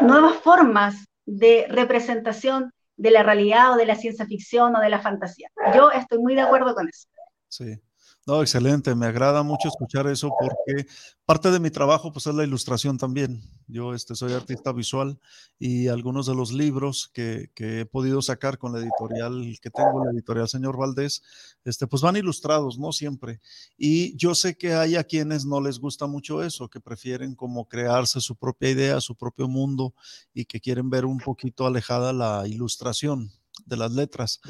nuevas 0.00 0.36
formas 0.36 1.06
de 1.24 1.66
representación 1.68 2.70
de 2.96 3.10
la 3.10 3.22
realidad 3.22 3.72
o 3.72 3.76
de 3.76 3.86
la 3.86 3.96
ciencia 3.96 4.26
ficción 4.26 4.76
o 4.76 4.80
de 4.80 4.90
la 4.90 5.00
fantasía. 5.00 5.48
Yo 5.74 5.90
estoy 5.90 6.18
muy 6.18 6.34
de 6.34 6.42
acuerdo 6.42 6.74
con 6.74 6.88
eso. 6.88 7.08
Sí. 7.48 7.80
No, 8.26 8.40
excelente, 8.40 8.94
me 8.94 9.04
agrada 9.04 9.42
mucho 9.42 9.68
escuchar 9.68 10.06
eso 10.06 10.30
porque 10.40 10.86
parte 11.26 11.50
de 11.50 11.60
mi 11.60 11.70
trabajo 11.70 12.10
pues 12.10 12.26
es 12.26 12.34
la 12.34 12.42
ilustración 12.42 12.96
también. 12.96 13.42
Yo 13.66 13.92
este, 13.92 14.14
soy 14.14 14.32
artista 14.32 14.72
visual 14.72 15.20
y 15.58 15.88
algunos 15.88 16.24
de 16.24 16.34
los 16.34 16.50
libros 16.50 17.10
que, 17.12 17.50
que, 17.54 17.80
he 17.80 17.86
podido 17.86 18.22
sacar 18.22 18.56
con 18.56 18.72
la 18.72 18.78
editorial 18.78 19.58
que 19.60 19.68
tengo, 19.68 20.02
la 20.02 20.12
editorial 20.12 20.48
Señor 20.48 20.78
Valdés, 20.78 21.22
este, 21.66 21.86
pues 21.86 22.00
van 22.00 22.16
ilustrados, 22.16 22.78
¿no? 22.78 22.92
Siempre. 22.92 23.40
Y 23.76 24.16
yo 24.16 24.34
sé 24.34 24.56
que 24.56 24.72
hay 24.72 24.96
a 24.96 25.04
quienes 25.04 25.44
no 25.44 25.60
les 25.60 25.78
gusta 25.78 26.06
mucho 26.06 26.42
eso, 26.42 26.70
que 26.70 26.80
prefieren 26.80 27.34
como 27.34 27.68
crearse 27.68 28.22
su 28.22 28.36
propia 28.36 28.70
idea, 28.70 29.02
su 29.02 29.16
propio 29.16 29.48
mundo 29.48 29.92
y 30.32 30.46
que 30.46 30.60
quieren 30.60 30.88
ver 30.88 31.04
un 31.04 31.18
poquito 31.18 31.66
alejada 31.66 32.14
la 32.14 32.48
ilustración 32.48 33.30
de 33.66 33.76
las 33.76 33.92
letras, 33.92 34.40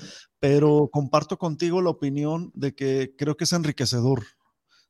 pero 0.41 0.89
comparto 0.93 1.39
contigo 1.39 1.83
la 1.83 1.91
opinión 1.91 2.51
de 2.55 2.75
que 2.75 3.15
creo 3.17 3.37
que 3.37 3.45
es 3.45 3.53
enriquecedor. 3.53 4.25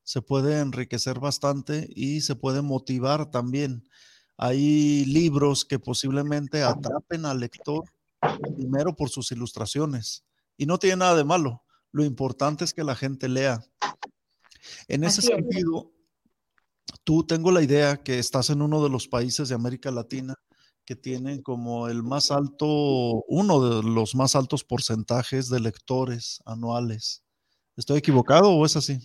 Se 0.03 0.23
puede 0.23 0.61
enriquecer 0.61 1.19
bastante 1.19 1.89
y 1.95 2.21
se 2.21 2.37
puede 2.37 2.63
motivar 2.63 3.31
también. 3.31 3.89
Hay 4.37 5.05
libros 5.07 5.65
que 5.65 5.79
posiblemente 5.79 6.63
atrapen 6.63 7.25
al 7.25 7.41
lector 7.41 7.85
primero 8.57 8.95
por 8.95 9.11
sus 9.11 9.31
ilustraciones 9.33 10.25
y 10.57 10.67
no 10.67 10.79
tiene 10.79 10.97
nada 10.97 11.17
de 11.17 11.25
malo. 11.25 11.63
Lo 11.93 12.05
importante 12.05 12.65
es 12.65 12.75
que 12.75 12.85
la 12.85 12.97
gente 12.97 13.29
lea. 13.29 13.65
En 14.89 15.05
ese 15.05 15.23
sentido, 15.23 15.93
tú 17.05 17.25
tengo 17.25 17.53
la 17.53 17.63
idea 17.63 18.03
que 18.03 18.19
estás 18.19 18.51
en 18.51 18.63
uno 18.63 18.83
de 18.83 18.91
los 18.91 19.07
países 19.07 19.49
de 19.49 19.55
América 19.55 19.91
Latina 19.91 20.35
que 20.85 20.97
tienen 20.97 21.43
como 21.43 21.89
el 21.89 22.03
más 22.03 22.31
alto, 22.31 22.67
uno 22.67 23.61
de 23.61 23.83
los 23.83 24.15
más 24.15 24.37
altos 24.37 24.65
porcentajes 24.65 25.49
de 25.49 25.61
lectores 25.61 26.41
anuales. 26.45 27.25
¿Estoy 27.77 27.99
equivocado 27.99 28.51
o 28.51 28.65
es 28.65 28.77
así? 28.77 28.99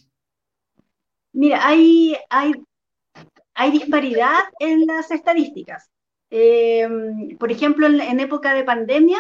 Mira, 1.32 1.66
hay, 1.66 2.16
hay, 2.30 2.52
hay 3.54 3.72
disparidad 3.72 4.40
en 4.60 4.86
las 4.86 5.12
estadísticas. 5.12 5.90
Em, 6.30 7.38
por 7.38 7.52
ejemplo, 7.52 7.88
en, 7.88 8.20
época 8.20 8.54
de 8.54 8.64
pandemia 8.64 9.20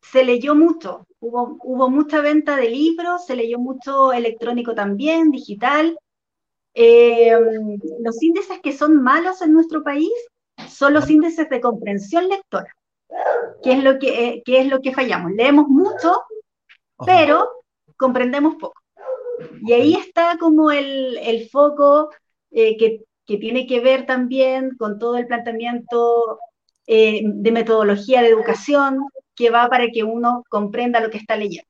se 0.00 0.24
leyó 0.24 0.54
mucho, 0.54 1.06
hubo, 1.20 1.58
hubo 1.62 1.90
mucha 1.90 2.20
venta 2.20 2.56
de 2.56 2.70
libros, 2.70 3.26
se 3.26 3.36
leyó 3.36 3.58
mucho 3.58 4.12
electrónico 4.12 4.74
también, 4.74 5.30
digital. 5.30 5.98
Em, 6.74 7.78
los 8.00 8.22
índices 8.22 8.60
que 8.60 8.72
son 8.72 9.02
malos 9.02 9.42
en 9.42 9.52
nuestro 9.52 9.82
país 9.82 10.10
son 10.72 10.94
los 10.94 11.10
índices 11.10 11.48
de 11.48 11.60
comprensión 11.60 12.28
lectora, 12.28 12.74
que 13.62 13.72
es 13.72 13.82
lo 13.82 13.98
que, 13.98 14.28
eh, 14.28 14.42
es 14.46 14.66
lo 14.66 14.80
que 14.80 14.92
fallamos. 14.92 15.32
Leemos 15.32 15.68
mucho, 15.68 16.22
pero 17.04 17.48
comprendemos 17.96 18.54
poco. 18.56 18.80
Y 19.62 19.72
ahí 19.72 19.94
está 19.94 20.36
como 20.38 20.70
el, 20.70 21.18
el 21.18 21.48
foco 21.48 22.10
eh, 22.50 22.76
que, 22.76 23.04
que, 23.26 23.38
tiene 23.38 23.66
que 23.66 23.80
ver 23.80 24.06
también 24.06 24.76
con 24.78 24.98
todo 24.98 25.16
el 25.16 25.26
planteamiento 25.26 26.38
eh, 26.86 27.22
de 27.24 27.52
metodología 27.52 28.20
de 28.20 28.28
educación 28.28 29.06
que 29.34 29.50
va 29.50 29.68
para 29.68 29.88
que 29.88 30.02
uno 30.02 30.44
comprenda 30.48 31.00
lo 31.00 31.10
que 31.10 31.18
está 31.18 31.36
leyendo. 31.36 31.69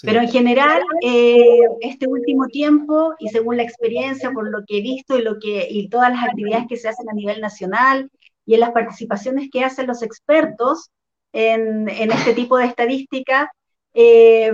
Pero 0.00 0.20
en 0.20 0.28
general, 0.28 0.82
eh, 1.02 1.60
este 1.80 2.06
último 2.06 2.46
tiempo, 2.46 3.14
y 3.18 3.28
según 3.28 3.58
la 3.58 3.62
experiencia, 3.62 4.30
por 4.30 4.50
lo 4.50 4.64
que 4.66 4.78
he 4.78 4.80
visto 4.80 5.18
y, 5.18 5.22
lo 5.22 5.38
que, 5.38 5.66
y 5.68 5.88
todas 5.90 6.10
las 6.10 6.24
actividades 6.24 6.66
que 6.66 6.78
se 6.78 6.88
hacen 6.88 7.10
a 7.10 7.14
nivel 7.14 7.40
nacional 7.42 8.10
y 8.46 8.54
en 8.54 8.60
las 8.60 8.70
participaciones 8.70 9.50
que 9.52 9.64
hacen 9.64 9.86
los 9.86 10.02
expertos 10.02 10.90
en, 11.32 11.90
en 11.90 12.10
este 12.10 12.32
tipo 12.32 12.56
de 12.56 12.66
estadística, 12.66 13.50
eh, 13.92 14.52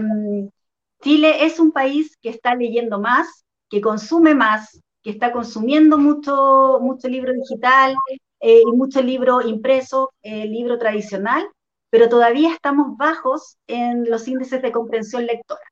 Chile 1.03 1.45
es 1.45 1.61
un 1.61 1.71
país 1.71 2.17
que 2.21 2.31
está 2.31 2.57
leyendo 2.57 2.99
más, 3.01 3.45
que 3.71 3.81
consume 3.81 4.35
más, 4.35 4.81
que 5.03 5.11
está 5.11 5.31
consumiendo 5.31 5.99
mucho, 5.99 6.81
mucho 6.81 7.07
libro 7.07 7.33
digital 7.33 7.95
eh, 8.41 8.63
y 8.67 8.77
mucho 8.77 9.01
libro 9.03 9.41
impreso, 9.41 10.11
libro 10.23 10.79
tradicional, 10.79 11.47
pero 11.91 12.09
todavía 12.09 12.53
estamos 12.53 12.97
bajos 12.97 13.57
en 13.67 14.09
los 14.09 14.29
índices 14.29 14.63
de 14.63 14.73
comprensión 14.73 15.27
lectora. 15.27 15.65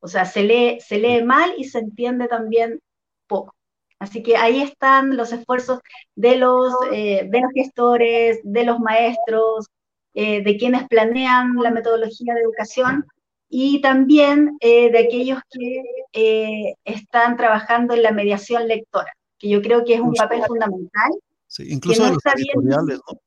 O 0.00 0.08
sea, 0.08 0.24
se 0.24 0.42
lee, 0.42 0.80
se 0.80 0.98
lee 0.98 1.22
mal 1.22 1.52
y 1.56 1.64
se 1.64 1.78
entiende 1.78 2.26
también 2.26 2.80
poco. 3.26 3.54
Así 3.98 4.22
que 4.22 4.36
ahí 4.36 4.62
están 4.62 5.16
los 5.16 5.30
esfuerzos 5.32 5.80
de 6.16 6.36
los, 6.36 6.72
eh, 6.90 7.28
de 7.30 7.40
los 7.40 7.52
gestores, 7.52 8.40
de 8.42 8.64
los 8.64 8.80
maestros, 8.80 9.66
eh, 10.14 10.42
de 10.42 10.56
quienes 10.56 10.88
planean 10.88 11.54
la 11.56 11.70
metodología 11.70 12.34
de 12.34 12.40
educación 12.40 13.04
y 13.50 13.82
también 13.82 14.56
eh, 14.60 14.90
de 14.90 14.98
aquellos 15.00 15.40
que 15.50 16.74
están 16.84 17.36
trabajando 17.36 17.92
en 17.94 18.02
la 18.02 18.12
mediación 18.12 18.66
lectora, 18.66 19.12
que 19.38 19.50
yo 19.50 19.60
creo 19.60 19.84
que 19.84 19.94
es 19.94 20.00
un 20.00 20.14
papel 20.14 20.42
fundamental. 20.46 21.10
Sí, 21.46 21.64
incluso 21.68 22.04
de 22.04 22.12
los 22.12 22.24
editoriales, 22.24 23.00
¿no? 23.06 23.20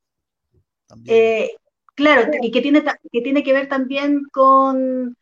También. 0.88 1.50
Claro, 1.94 2.30
y 2.42 2.50
que 2.50 2.60
tiene, 2.60 2.82
que 2.82 3.20
tiene 3.20 3.42
que 3.42 3.52
ver 3.52 3.68
también 3.68 4.22
con, 4.32 5.16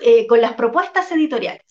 eh, 0.00 0.26
con 0.26 0.40
las 0.40 0.54
propuestas 0.54 1.10
editoriales. 1.12 1.62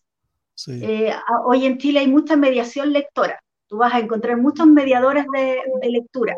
Eh, 0.67 1.13
hoy 1.45 1.65
en 1.65 1.77
Chile 1.77 1.99
hay 1.99 2.07
mucha 2.07 2.35
mediación 2.35 2.91
lectora. 2.91 3.39
Tú 3.67 3.77
vas 3.77 3.93
a 3.93 3.99
encontrar 3.99 4.37
muchos 4.37 4.67
mediadores 4.67 5.25
de, 5.33 5.61
lectura. 5.89 6.35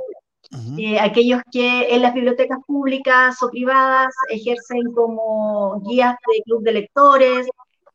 Eh, 0.77 0.99
aquellos 0.99 1.41
que 1.51 1.95
en 1.95 2.01
las 2.01 2.13
bibliotecas 2.13 2.59
públicas 2.67 3.41
o 3.41 3.49
privadas 3.49 4.13
ejercen 4.29 4.91
como 4.93 5.81
guías 5.81 6.15
de 6.27 6.43
club 6.43 6.61
de 6.63 6.73
lectores, 6.73 7.47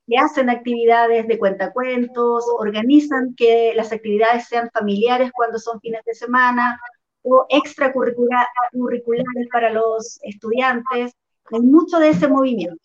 que 0.06 0.16
hacen 0.16 0.48
actividades 0.48 1.26
de 1.26 1.38
cuentacuentos, 1.38 2.44
organizan 2.58 3.34
que 3.36 3.72
las 3.74 3.92
actividades 3.92 4.46
sean 4.46 4.70
familiares 4.72 5.32
cuando 5.34 5.58
son 5.58 5.80
fines 5.80 6.02
de 6.04 6.14
semana, 6.14 6.78
o 7.26 7.46
extracurriculares 7.48 9.48
para 9.52 9.72
los 9.72 10.18
estudiantes. 10.22 11.12
Hay 11.52 11.60
mucho 11.60 11.98
de 11.98 12.10
ese 12.10 12.28
movimiento. 12.28 12.82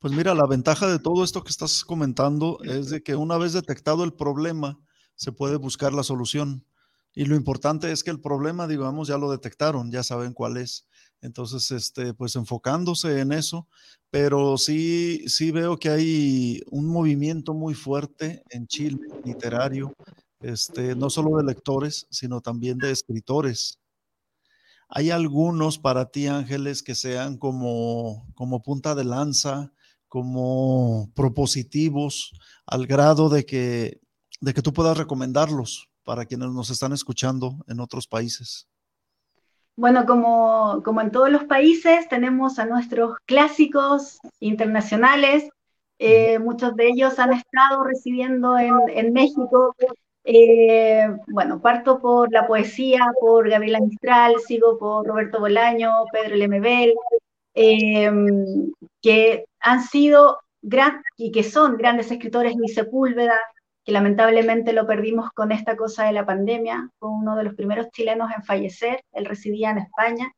Pues 0.00 0.12
mira, 0.12 0.34
la 0.34 0.46
ventaja 0.46 0.86
de 0.86 0.98
todo 0.98 1.24
esto 1.24 1.42
que 1.42 1.50
estás 1.50 1.84
comentando 1.84 2.58
es 2.64 2.90
de 2.90 3.02
que 3.02 3.16
una 3.16 3.38
vez 3.38 3.52
detectado 3.52 4.04
el 4.04 4.12
problema, 4.12 4.78
se 5.14 5.32
puede 5.32 5.56
buscar 5.56 5.92
la 5.92 6.02
solución. 6.02 6.66
Y 7.14 7.26
lo 7.26 7.36
importante 7.36 7.92
es 7.92 8.02
que 8.02 8.10
el 8.10 8.20
problema, 8.20 8.66
digamos, 8.66 9.06
ya 9.06 9.16
lo 9.16 9.30
detectaron, 9.30 9.92
ya 9.92 10.02
saben 10.02 10.34
cuál 10.34 10.56
es. 10.56 10.88
Entonces, 11.20 11.70
este, 11.70 12.12
pues 12.12 12.34
enfocándose 12.34 13.20
en 13.20 13.32
eso, 13.32 13.68
pero 14.10 14.58
sí, 14.58 15.22
sí 15.28 15.52
veo 15.52 15.78
que 15.78 15.88
hay 15.88 16.62
un 16.70 16.86
movimiento 16.86 17.54
muy 17.54 17.74
fuerte 17.74 18.42
en 18.50 18.66
Chile, 18.66 18.98
literario, 19.24 19.94
este, 20.44 20.94
no 20.94 21.10
solo 21.10 21.38
de 21.38 21.44
lectores, 21.44 22.06
sino 22.10 22.40
también 22.40 22.78
de 22.78 22.90
escritores. 22.90 23.80
¿Hay 24.88 25.10
algunos 25.10 25.78
para 25.78 26.06
ti, 26.06 26.26
Ángeles, 26.26 26.82
que 26.82 26.94
sean 26.94 27.38
como, 27.38 28.26
como 28.34 28.62
punta 28.62 28.94
de 28.94 29.04
lanza, 29.04 29.72
como 30.08 31.10
propositivos 31.14 32.32
al 32.66 32.86
grado 32.86 33.28
de 33.28 33.44
que, 33.44 34.00
de 34.40 34.54
que 34.54 34.62
tú 34.62 34.72
puedas 34.72 34.96
recomendarlos 34.96 35.90
para 36.04 36.26
quienes 36.26 36.50
nos 36.50 36.70
están 36.70 36.92
escuchando 36.92 37.64
en 37.66 37.80
otros 37.80 38.06
países? 38.06 38.68
Bueno, 39.76 40.06
como, 40.06 40.82
como 40.84 41.00
en 41.00 41.10
todos 41.10 41.30
los 41.30 41.44
países, 41.44 42.08
tenemos 42.08 42.58
a 42.58 42.66
nuestros 42.66 43.16
clásicos 43.26 44.18
internacionales. 44.38 45.48
Eh, 45.98 46.38
muchos 46.38 46.76
de 46.76 46.88
ellos 46.88 47.18
han 47.18 47.32
estado 47.32 47.82
residiendo 47.82 48.56
en, 48.58 48.74
en 48.88 49.12
México. 49.12 49.74
Eh, 50.24 51.06
bueno, 51.28 51.60
parto 51.60 52.00
por 52.00 52.32
la 52.32 52.46
poesía, 52.46 53.00
por 53.20 53.48
Gabriela 53.48 53.80
Mistral, 53.80 54.36
sigo 54.46 54.78
por 54.78 55.06
Roberto 55.06 55.38
Bolaño, 55.38 55.90
Pedro 56.12 56.36
Lemebel, 56.36 56.94
eh, 57.54 58.10
que 59.02 59.44
han 59.60 59.82
sido 59.82 60.38
gran, 60.62 61.02
y 61.18 61.30
que 61.30 61.42
son 61.42 61.76
grandes 61.76 62.10
escritores, 62.10 62.56
Luis 62.56 62.74
Sepúlveda, 62.74 63.38
que 63.84 63.92
lamentablemente 63.92 64.72
lo 64.72 64.86
perdimos 64.86 65.30
con 65.32 65.52
esta 65.52 65.76
cosa 65.76 66.04
de 66.06 66.12
la 66.12 66.24
pandemia, 66.24 66.88
fue 66.98 67.10
uno 67.10 67.36
de 67.36 67.44
los 67.44 67.54
primeros 67.54 67.90
chilenos 67.90 68.30
en 68.34 68.42
fallecer, 68.44 69.02
él 69.12 69.26
residía 69.26 69.70
en 69.70 69.78
España. 69.78 70.32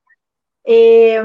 Eh, 0.64 1.22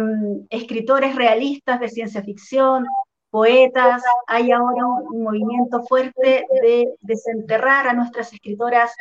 escritores 0.52 1.15
realistas 1.15 1.80
de 1.80 1.89
ciencia 1.89 2.21
ficción, 2.21 2.86
poetas, 3.32 4.04
hay 4.28 4.52
ahora 4.52 4.86
un, 4.86 5.24
movimiento 5.24 5.82
fuerte 5.84 6.46
de 6.62 6.94
desenterrar 7.00 7.88
a 7.88 7.94
nuestras 7.94 8.32
escritoras 8.34 8.94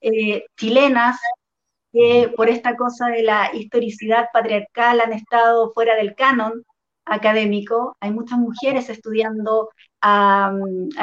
eh, 0.00 0.44
chilenas 0.56 1.18
que 1.92 2.32
por 2.36 2.48
esta 2.48 2.76
cosa 2.76 3.06
de 3.06 3.22
la 3.22 3.50
historicidad 3.54 4.28
patriarcal 4.32 5.00
han 5.00 5.12
estado 5.12 5.72
fuera 5.72 5.94
del 5.96 6.14
canon 6.14 6.64
académico. 7.06 7.96
Hay 8.00 8.10
muchas 8.10 8.38
mujeres 8.38 8.90
estudiando 8.90 9.70
a 10.02 10.52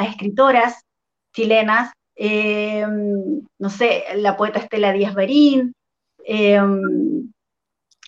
escritoras 0.00 0.84
chilenas, 1.34 1.92
eh, 2.14 2.86
no 3.58 3.70
sé, 3.70 4.04
la 4.16 4.36
poeta 4.36 4.60
Estela 4.60 4.92
Díaz 4.92 5.14
Barín, 5.14 5.74
eh, 6.24 6.60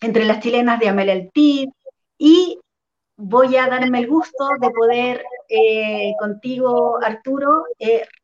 entre 0.00 0.24
las 0.24 0.40
chilenas 0.40 0.78
de 0.78 0.88
Amel 0.88 1.08
El 1.08 1.30
y 2.18 2.58
voy 3.18 3.56
a 3.56 3.66
darme 3.66 3.98
el 3.98 4.08
gusto 4.08 4.48
de 4.58 4.70
poder 4.70 5.22
eh, 5.50 6.12
contigo, 6.18 6.98
Arturo, 7.04 7.64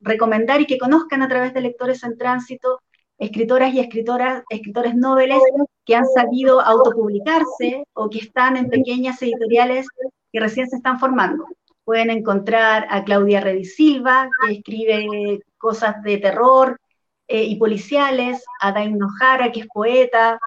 recomendar 0.01 0.63
y 0.63 0.67
que 0.67 0.79
conozcan 0.79 1.21
a 1.21 1.29
través 1.29 1.53
de 1.53 1.61
Lectores 1.61 2.03
en 2.03 2.17
Tránsito 2.17 2.81
escritoras 3.19 3.73
y 3.73 3.81
escritoras, 3.81 4.43
escritores 4.49 4.95
noveles 4.95 5.41
que 5.85 5.95
han 5.95 6.07
sabido 6.07 6.61
autopublicarse 6.61 7.85
o 7.93 8.11
que 8.11 8.19
están 8.19 8.57
en 8.57 8.69
pequeñas 8.69 9.21
editoriales 9.23 9.87
que 10.33 10.41
recién 10.41 10.69
se 10.69 10.77
están 10.77 10.99
formando. 10.99 11.47
Pueden 11.85 12.11
encontrar 12.11 12.87
a 12.91 13.05
Claudia 13.05 13.41
Redisilva, 13.41 14.29
que 14.47 14.55
escribe 14.55 15.41
cosas 15.59 16.03
de 16.03 16.19
terror 16.19 16.81
eh, 17.29 17.45
y 17.45 17.57
policiales, 17.57 18.45
a 18.61 18.73
Dain 18.73 18.99
Nojara, 18.99 19.53
que 19.53 19.61
es 19.61 19.67
poeta, 19.73 20.39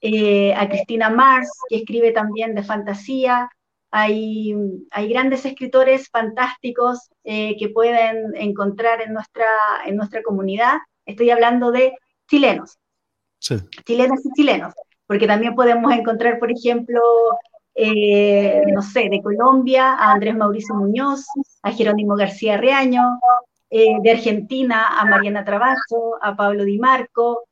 eh, 0.00 0.54
a 0.54 0.68
Cristina 0.68 1.10
Mars, 1.10 1.50
que 1.68 1.76
escribe 1.76 2.12
también 2.12 2.54
de 2.54 2.62
fantasía. 2.62 3.50
Hay, 3.98 4.54
hay 4.90 5.08
grandes 5.08 5.46
escritores 5.46 6.10
fantásticos 6.10 7.08
eh, 7.24 7.56
que 7.58 7.70
pueden 7.70 8.36
encontrar 8.36 9.00
en 9.00 9.14
nuestra, 9.14 9.46
en 9.86 9.96
nuestra 9.96 10.22
comunidad. 10.22 10.74
Estoy 11.06 11.30
hablando 11.30 11.72
de 11.72 11.94
chilenos. 12.28 12.76
Sí. 13.38 13.56
Chilenas 13.86 14.20
y 14.22 14.30
chilenos, 14.34 14.74
porque 15.06 15.26
también 15.26 15.54
podemos 15.54 15.90
encontrar, 15.94 16.38
por 16.38 16.52
ejemplo, 16.52 17.00
eh, 17.74 18.64
no 18.74 18.82
sé, 18.82 19.08
de 19.08 19.22
Colombia 19.22 19.94
a 19.94 20.12
Andrés 20.12 20.36
Mauricio 20.36 20.74
Muñoz, 20.74 21.24
a 21.62 21.72
Jerónimo 21.72 22.16
García 22.16 22.58
Reaño, 22.58 23.18
eh, 23.70 23.96
de 24.02 24.10
Argentina 24.10 25.00
a 25.00 25.06
Mariana 25.06 25.42
Trabajo, 25.42 26.18
a 26.20 26.36
Pablo 26.36 26.64
Di 26.64 26.78
Marco, 26.78 27.48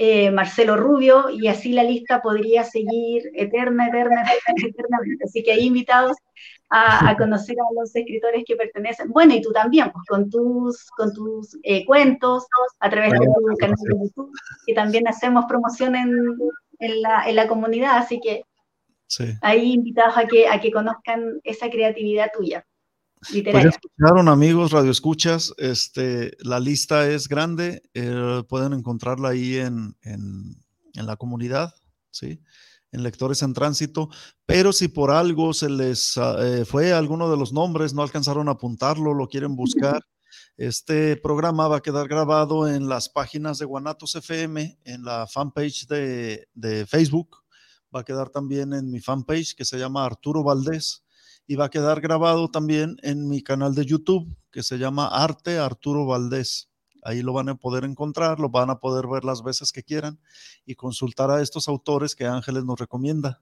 eh, 0.00 0.30
Marcelo 0.30 0.76
Rubio, 0.76 1.28
y 1.28 1.48
así 1.48 1.72
la 1.72 1.82
lista 1.82 2.22
podría 2.22 2.62
seguir 2.62 3.30
eterna, 3.34 3.88
eterna, 3.88 4.22
eternamente. 4.64 5.24
Así 5.24 5.42
que 5.42 5.52
hay 5.52 5.66
invitados 5.66 6.16
a, 6.70 7.16
conocer 7.16 7.56
a 7.58 7.80
los 7.80 7.94
escritores 7.96 8.44
que 8.46 8.54
pertenecen. 8.54 9.10
Bueno, 9.10 9.34
y 9.34 9.42
tú 9.42 9.50
también, 9.50 9.90
pues 9.90 10.04
con 10.08 10.30
tus, 10.30 10.86
con 10.96 11.12
tus 11.12 11.58
cuentos, 11.86 12.46
a 12.78 12.88
través 12.88 13.12
de 13.12 13.18
tu 13.18 13.56
canal 13.58 13.76
de 13.76 14.06
YouTube, 14.06 14.32
que 14.66 14.74
también 14.74 15.08
hacemos 15.08 15.46
promoción 15.46 15.96
en, 15.96 16.14
en, 16.78 17.02
la, 17.02 17.28
en 17.28 17.34
la 17.34 17.48
comunidad, 17.48 17.96
así 17.96 18.20
que 18.20 18.44
Ahí 19.40 19.72
invitados 19.72 20.16
a 20.16 20.26
que, 20.26 20.48
a 20.48 20.60
que 20.60 20.70
conozcan 20.70 21.40
esa 21.44 21.70
creatividad 21.70 22.30
tuya. 22.36 22.64
Pues. 23.20 23.44
Pues 23.50 23.64
escucharon 23.64 24.28
amigos, 24.28 24.70
radio 24.70 24.90
escuchas, 24.90 25.52
este, 25.58 26.36
la 26.40 26.60
lista 26.60 27.08
es 27.08 27.28
grande, 27.28 27.82
eh, 27.94 28.42
pueden 28.48 28.72
encontrarla 28.72 29.30
ahí 29.30 29.56
en, 29.56 29.96
en, 30.02 30.62
en, 30.94 31.06
la 31.06 31.16
comunidad, 31.16 31.74
¿sí? 32.10 32.40
en 32.92 33.02
Lectores 33.02 33.42
en 33.42 33.54
Tránsito, 33.54 34.08
pero 34.46 34.72
si 34.72 34.88
por 34.88 35.10
algo 35.10 35.52
se 35.52 35.68
les 35.68 36.16
ah, 36.16 36.36
eh, 36.40 36.64
fue 36.64 36.92
alguno 36.92 37.30
de 37.30 37.36
los 37.36 37.52
nombres, 37.52 37.92
no 37.92 38.02
alcanzaron 38.02 38.48
a 38.48 38.52
apuntarlo, 38.52 39.14
lo 39.14 39.28
quieren 39.28 39.56
buscar, 39.56 40.06
este 40.56 41.16
programa 41.16 41.68
va 41.68 41.78
a 41.78 41.82
quedar 41.82 42.08
grabado 42.08 42.68
en 42.68 42.88
las 42.88 43.08
páginas 43.08 43.58
de 43.58 43.66
Guanatos 43.66 44.14
FM, 44.14 44.78
en 44.84 45.02
la 45.02 45.26
fanpage 45.26 45.86
de, 45.88 46.48
de 46.54 46.86
Facebook, 46.86 47.42
va 47.94 48.00
a 48.00 48.04
quedar 48.04 48.30
también 48.30 48.72
en 48.72 48.90
mi 48.90 49.00
fanpage 49.00 49.54
que 49.54 49.64
se 49.64 49.78
llama 49.78 50.04
Arturo 50.04 50.44
Valdés 50.44 51.04
y 51.48 51.56
va 51.56 51.64
a 51.64 51.70
quedar 51.70 52.02
grabado 52.02 52.50
también 52.50 52.98
en 53.02 53.26
mi 53.26 53.42
canal 53.42 53.74
de 53.74 53.86
YouTube 53.86 54.28
que 54.52 54.62
se 54.62 54.76
llama 54.76 55.08
Arte 55.08 55.58
Arturo 55.58 56.04
Valdés. 56.04 56.68
Ahí 57.02 57.22
lo 57.22 57.32
van 57.32 57.48
a 57.48 57.54
poder 57.54 57.84
encontrar, 57.84 58.38
lo 58.38 58.50
van 58.50 58.68
a 58.68 58.80
poder 58.80 59.06
ver 59.06 59.24
las 59.24 59.42
veces 59.42 59.72
que 59.72 59.82
quieran 59.82 60.20
y 60.66 60.74
consultar 60.74 61.30
a 61.30 61.40
estos 61.40 61.66
autores 61.66 62.14
que 62.14 62.26
Ángeles 62.26 62.64
nos 62.64 62.78
recomienda. 62.78 63.40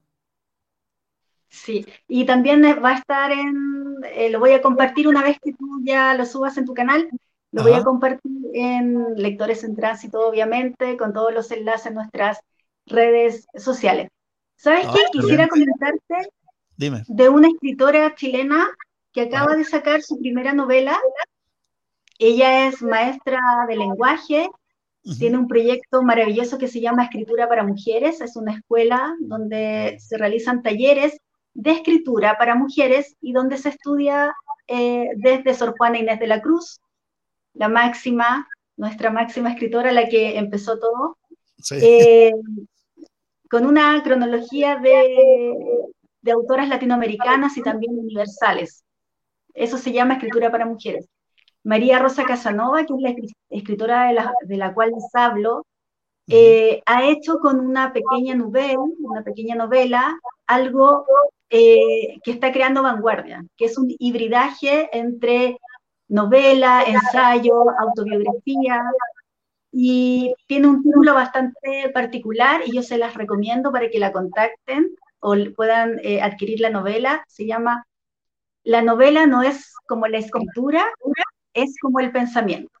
Sí, 1.49 1.85
y 2.07 2.25
también 2.25 2.63
va 2.63 2.91
a 2.91 2.97
estar 2.97 3.31
en, 3.31 3.97
eh, 4.13 4.29
lo 4.29 4.39
voy 4.39 4.51
a 4.51 4.61
compartir 4.61 5.09
una 5.09 5.21
vez 5.21 5.37
que 5.43 5.51
tú 5.51 5.81
ya 5.83 6.13
lo 6.13 6.25
subas 6.25 6.57
en 6.57 6.65
tu 6.65 6.73
canal, 6.73 7.09
lo 7.51 7.63
voy 7.63 7.73
a 7.73 7.83
compartir 7.83 8.31
en 8.53 9.15
Lectores 9.15 9.65
en 9.65 9.75
Tránsito, 9.75 10.25
obviamente, 10.25 10.95
con 10.95 11.11
todos 11.11 11.33
los 11.33 11.51
enlaces 11.51 11.87
en 11.87 11.95
nuestras 11.95 12.39
redes 12.85 13.47
sociales. 13.55 14.09
¿Sabes 14.55 14.85
ah, 14.87 14.93
qué? 14.93 15.19
Quisiera 15.19 15.47
comentarte 15.47 16.29
de 16.77 17.29
una 17.29 17.47
escritora 17.47 18.13
chilena 18.15 18.67
que 19.11 19.21
acaba 19.21 19.55
de 19.55 19.63
sacar 19.63 20.01
su 20.01 20.19
primera 20.19 20.53
novela. 20.53 20.97
Ella 22.19 22.67
es 22.67 22.81
maestra 22.81 23.39
de 23.67 23.75
lenguaje, 23.75 24.49
tiene 25.17 25.37
un 25.37 25.47
proyecto 25.47 26.03
maravilloso 26.03 26.57
que 26.57 26.67
se 26.67 26.81
llama 26.81 27.05
Escritura 27.05 27.47
para 27.47 27.63
Mujeres. 27.63 28.21
Es 28.21 28.35
una 28.35 28.53
escuela 28.53 29.15
donde 29.21 29.97
se 29.99 30.17
realizan 30.17 30.61
talleres 30.61 31.17
de 31.53 31.71
escritura 31.71 32.37
para 32.37 32.55
mujeres 32.55 33.15
y 33.21 33.31
donde 33.31 33.57
se 33.57 33.69
estudia 33.69 34.35
eh, 34.67 35.09
desde 35.15 35.53
Sor 35.53 35.75
Juana 35.77 35.97
Inés 35.97 36.19
de 36.19 36.27
la 36.27 36.41
Cruz, 36.41 36.79
la 37.53 37.69
máxima, 37.69 38.47
nuestra 38.75 39.09
máxima 39.09 39.51
escritora, 39.51 39.91
la 39.91 40.09
que 40.09 40.37
empezó 40.37 40.77
todo. 40.77 41.17
Sí. 41.57 41.75
Eh, 41.81 42.33
con 43.49 43.65
una 43.65 44.03
cronología 44.03 44.75
de, 44.75 45.55
autoras 46.31 46.67
latinoamericanas 46.69 47.57
y 47.57 47.61
también 47.61 47.97
universales. 47.97 48.83
Eso 49.53 49.77
se 49.77 49.91
llama 49.91 50.15
escritura 50.15 50.51
para 50.51 50.65
mujeres. 50.65 51.07
María 51.63 51.99
Rosa 51.99 52.23
Casanova, 52.23 52.85
que 52.85 52.93
es 52.93 53.01
la 53.01 53.15
escritora 53.49 54.07
de 54.43 54.57
la, 54.57 54.73
cual 54.73 54.91
les 54.91 55.09
hablo, 55.13 55.65
eh, 56.27 56.81
ha 56.85 57.05
hecho 57.05 57.39
con 57.39 57.59
una 57.59 57.93
pequeña 57.93 58.35
novela, 58.35 58.79
una 58.99 59.23
pequeña 59.23 59.55
novela, 59.55 60.17
algo 60.45 61.05
eh, 61.49 62.19
que 62.23 62.31
está 62.31 62.51
creando 62.51 62.83
vanguardia, 62.83 63.45
que 63.57 63.65
es 63.65 63.77
un 63.77 63.87
hibridaje 63.99 64.89
entre 64.97 65.57
novela, 66.07 66.83
ensayo, 66.83 67.65
autobiografía, 67.79 68.81
y 69.71 70.33
tiene 70.47 70.67
un 70.67 70.83
título 70.83 71.13
bastante 71.13 71.89
particular 71.93 72.61
y 72.65 72.75
yo 72.75 72.81
se 72.81 72.97
las 72.97 73.13
recomiendo 73.13 73.71
para 73.71 73.89
que 73.89 73.99
la 73.99 74.11
contacten 74.11 74.95
o 75.19 75.35
puedan 75.55 75.99
eh, 76.03 76.21
adquirir 76.21 76.59
la 76.59 76.69
novela. 76.69 77.23
Se 77.27 77.45
llama 77.45 77.85
La 78.63 78.81
novela 78.81 79.25
no 79.25 79.43
es 79.43 79.73
como 79.87 80.07
la 80.07 80.17
escritura, 80.17 80.85
es 81.53 81.75
como 81.81 81.99
el 81.99 82.11
pensamiento. 82.11 82.71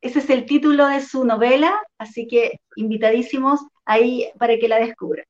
Ese 0.00 0.18
es 0.18 0.30
el 0.30 0.46
título 0.46 0.86
de 0.86 1.00
su 1.00 1.24
novela, 1.24 1.80
así 1.98 2.26
que 2.26 2.60
invitadísimos 2.76 3.60
ahí 3.84 4.28
para 4.38 4.58
que 4.58 4.68
la 4.68 4.78
descubran. 4.78 5.24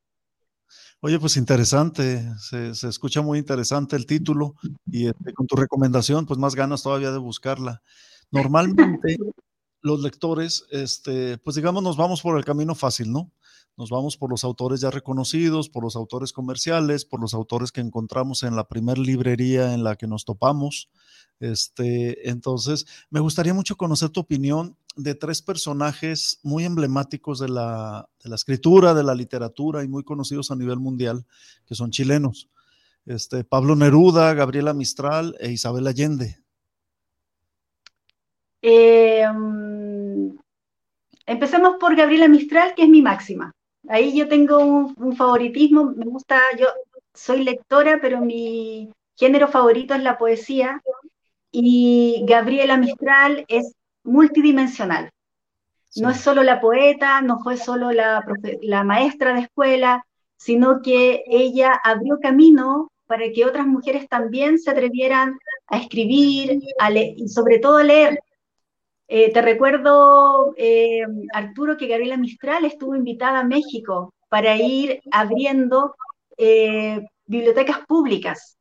Oye, 1.00 1.18
pues 1.20 1.36
interesante, 1.36 2.22
se, 2.38 2.74
se, 2.74 2.88
escucha 2.88 3.22
muy 3.22 3.38
interesante 3.38 3.94
el 3.96 4.06
título 4.06 4.54
y 4.86 5.06
este, 5.06 5.32
con 5.34 5.46
tu 5.46 5.54
recomendación, 5.54 6.26
pues 6.26 6.38
más 6.38 6.54
ganas 6.54 6.82
todavía 6.82 7.12
de 7.12 7.18
buscarla. 7.18 7.82
Normalmente 8.30 9.16
los 9.82 10.00
lectores, 10.00 10.66
este, 10.70 11.38
pues 11.38 11.56
digamos, 11.56 11.82
nos 11.82 11.96
vamos 11.96 12.20
por 12.20 12.36
el 12.36 12.44
camino 12.44 12.74
fácil, 12.74 13.12
¿no? 13.12 13.30
Nos 13.76 13.90
vamos 13.90 14.16
por 14.16 14.30
los 14.30 14.42
autores 14.42 14.80
ya 14.80 14.90
reconocidos, 14.90 15.68
por 15.68 15.84
los 15.84 15.96
autores 15.96 16.32
comerciales, 16.32 17.04
por 17.04 17.20
los 17.20 17.34
autores 17.34 17.72
que 17.72 17.82
encontramos 17.82 18.42
en 18.42 18.56
la 18.56 18.68
primer 18.68 18.96
librería 18.96 19.74
en 19.74 19.84
la 19.84 19.96
que 19.96 20.06
nos 20.06 20.24
topamos. 20.24 20.88
Este, 21.40 22.30
entonces, 22.30 22.86
me 23.10 23.20
gustaría 23.20 23.52
mucho 23.52 23.76
conocer 23.76 24.08
tu 24.08 24.20
opinión 24.20 24.76
de 24.96 25.14
tres 25.14 25.42
personajes 25.42 26.40
muy 26.42 26.64
emblemáticos 26.64 27.38
de 27.38 27.50
la, 27.50 28.08
escritura, 28.24 28.94
de 28.94 29.02
la 29.02 29.14
literatura 29.14 29.84
y 29.84 29.88
muy 29.88 30.04
conocidos 30.04 30.50
a 30.50 30.56
nivel 30.56 30.78
mundial, 30.78 31.26
que 31.66 31.74
son 31.74 31.90
chilenos. 31.90 32.48
Este, 33.04 33.44
Pablo 33.44 33.76
Neruda, 33.76 34.32
Gabriela 34.32 34.72
Mistral 34.72 35.36
e 35.38 35.52
Isabel 35.52 35.86
Allende. 35.86 36.38
Eh, 38.62 39.22
empecemos 41.26 41.76
por 41.78 41.94
Gabriela 41.94 42.26
Mistral, 42.26 42.74
que 42.74 42.84
es 42.84 42.88
mi 42.88 43.02
máxima. 43.02 43.55
Ahí 43.88 44.16
yo 44.16 44.28
tengo 44.28 44.58
un, 44.58 45.16
favoritismo, 45.16 45.92
me 45.96 46.06
gusta, 46.06 46.40
yo 46.58 46.66
soy 47.14 47.44
lectora, 47.44 47.98
pero 48.00 48.20
mi 48.20 48.90
género 49.16 49.48
favorito 49.48 49.94
es 49.94 50.02
la 50.02 50.18
poesía 50.18 50.82
y 51.50 52.24
Gabriela 52.26 52.76
Mistral 52.76 53.44
es 53.48 53.74
multidimensional. 54.04 55.10
No 55.96 56.10
es 56.10 56.20
solo 56.20 56.42
la 56.42 56.60
poeta, 56.60 57.22
no 57.22 57.38
fue 57.40 57.56
solo 57.56 57.90
la, 57.90 58.22
la 58.60 58.84
maestra 58.84 59.34
de 59.34 59.40
escuela, 59.42 60.04
sino 60.36 60.82
que 60.82 61.24
ella 61.26 61.80
abrió 61.82 62.18
camino 62.20 62.90
para 63.06 63.30
que 63.32 63.46
otras 63.46 63.66
mujeres 63.66 64.08
también 64.08 64.58
se 64.58 64.70
atrevieran 64.70 65.38
a 65.68 65.78
escribir 65.78 66.60
a 66.78 66.90
y 66.92 67.28
sobre 67.28 67.58
todo 67.58 67.78
a 67.78 67.84
leer. 67.84 68.20
Eh, 69.08 69.32
te 69.32 69.40
recuerdo, 69.40 70.52
eh, 70.56 71.02
Arturo, 71.32 71.76
que 71.76 71.86
Gabriela 71.86 72.16
Mistral 72.16 72.64
estuvo 72.64 72.96
invitada 72.96 73.40
a 73.40 73.44
México 73.44 74.12
para 74.28 74.56
ir 74.56 75.00
abriendo 75.12 75.94
eh, 76.36 77.00
bibliotecas 77.24 77.80
públicas 77.86 78.56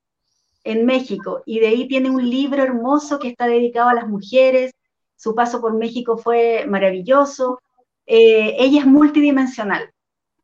en 0.63 0.85
México 0.85 1.41
y 1.45 1.59
de 1.59 1.67
ahí 1.67 1.87
tiene 1.87 2.09
un 2.09 2.29
libro 2.29 2.61
hermoso 2.63 3.19
que 3.19 3.29
está 3.29 3.47
dedicado 3.47 3.89
a 3.89 3.95
las 3.95 4.07
mujeres. 4.07 4.71
Su 5.15 5.33
paso 5.35 5.61
por 5.61 5.73
México 5.75 6.17
fue 6.17 6.65
maravilloso. 6.67 7.59
ella 8.05 8.79
es 8.81 8.85
multidimensional. 8.85 9.91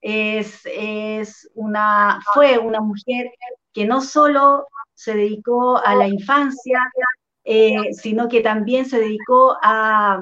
Es, 0.02 1.50
una, 1.54 2.20
fue 2.34 2.58
una 2.58 2.82
mujer 2.82 3.28
que 3.74 3.86
no 3.86 4.02
solo 4.02 4.68
se 4.96 5.16
dedicó 5.16 5.78
a 5.78 5.96
la 5.96 6.08
infancia, 6.08 6.80
eh, 7.44 7.94
sino 7.94 8.28
que 8.28 8.42
también 8.42 8.86
se 8.86 9.00
dedicó 9.00 9.58
a, 9.62 10.22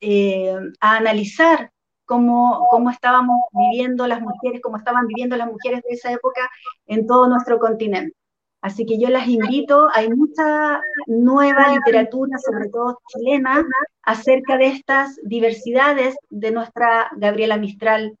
eh, 0.00 0.56
a 0.80 0.96
analizar 0.96 1.70
cómo, 2.04 2.66
cómo, 2.70 2.90
estábamos 2.90 3.36
viviendo 3.52 4.06
las 4.06 4.20
mujeres, 4.20 4.60
cómo 4.62 4.76
estaban 4.76 5.06
viviendo 5.06 5.36
las 5.36 5.48
mujeres 5.48 5.82
de 5.82 5.94
esa 5.94 6.12
época 6.12 6.50
en 6.86 7.06
todo 7.06 7.28
nuestro 7.28 7.58
continente. 7.58 8.16
Así 8.62 8.86
que 8.86 8.98
yo 8.98 9.08
las 9.08 9.26
invito, 9.26 9.88
hay 9.92 10.08
mucha 10.08 10.80
nueva 11.06 11.74
literatura, 11.74 12.38
sobre 12.38 12.68
todo 12.68 13.00
chilena, 13.08 13.64
acerca 14.02 14.56
de 14.56 14.68
estas 14.68 15.16
diversidades 15.24 16.14
de 16.30 16.52
nuestra 16.52 17.10
Gabriela 17.16 17.56
Mistral 17.56 18.16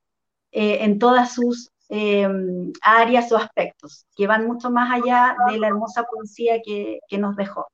eh, 0.50 0.78
en 0.80 0.98
todas 0.98 1.34
sus 1.34 1.71
áreas 2.82 3.30
o 3.32 3.36
aspectos, 3.36 4.06
que 4.16 4.26
van 4.26 4.46
mucho 4.46 4.70
más 4.70 4.90
allá 4.90 5.36
de 5.50 5.58
la 5.58 5.68
hermosa 5.68 6.04
poesía 6.04 6.60
que, 6.64 7.00
que 7.08 7.18
nos 7.18 7.36
dejó. 7.36 7.66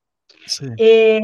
Eh, 0.77 1.21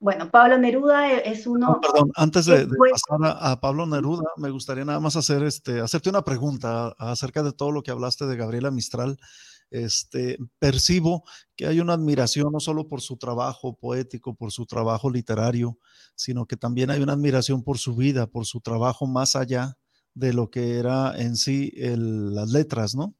bueno, 0.00 0.30
Pablo 0.30 0.58
Neruda 0.58 1.12
e-, 1.12 1.30
es 1.30 1.46
uno. 1.46 1.80
perdón, 1.80 2.10
antes 2.14 2.46
de, 2.46 2.66
pasar 2.66 3.36
a, 3.40 3.60
Pablo 3.60 3.86
Neruda, 3.86 4.24
me 4.36 4.50
gustaría 4.50 4.84
nada 4.84 5.00
más 5.00 5.16
hacer 5.16 5.42
este, 5.42 5.80
hacerte 5.80 6.10
una 6.10 6.22
pregunta 6.22 6.94
acerca 6.98 7.42
de 7.42 7.52
todo 7.52 7.72
lo 7.72 7.82
que 7.82 7.90
hablaste 7.90 8.26
de 8.26 8.36
Gabriela 8.36 8.70
Mistral. 8.70 9.18
Este, 9.70 10.38
percibo 10.58 11.24
que 11.54 11.66
hay 11.66 11.80
una 11.80 11.92
admiración 11.92 12.50
no 12.50 12.58
solo 12.58 12.88
por 12.88 13.02
su 13.02 13.18
trabajo 13.18 13.76
poético, 13.76 14.34
por 14.34 14.50
su 14.50 14.64
trabajo 14.64 15.10
literario, 15.10 15.78
sino 16.14 16.46
que 16.46 16.56
también 16.56 16.90
hay 16.90 17.02
una 17.02 17.12
admiración 17.12 17.62
por 17.62 17.76
su 17.76 17.94
vida, 17.94 18.26
por 18.26 18.46
su 18.46 18.60
trabajo 18.60 19.06
más 19.06 19.36
allá 19.36 19.76
de 20.18 20.32
lo 20.32 20.50
que 20.50 20.78
era 20.78 21.14
en 21.16 21.36
sí 21.36 21.72
las 21.76 22.50
letras, 22.50 22.94
¿no? 22.94 23.14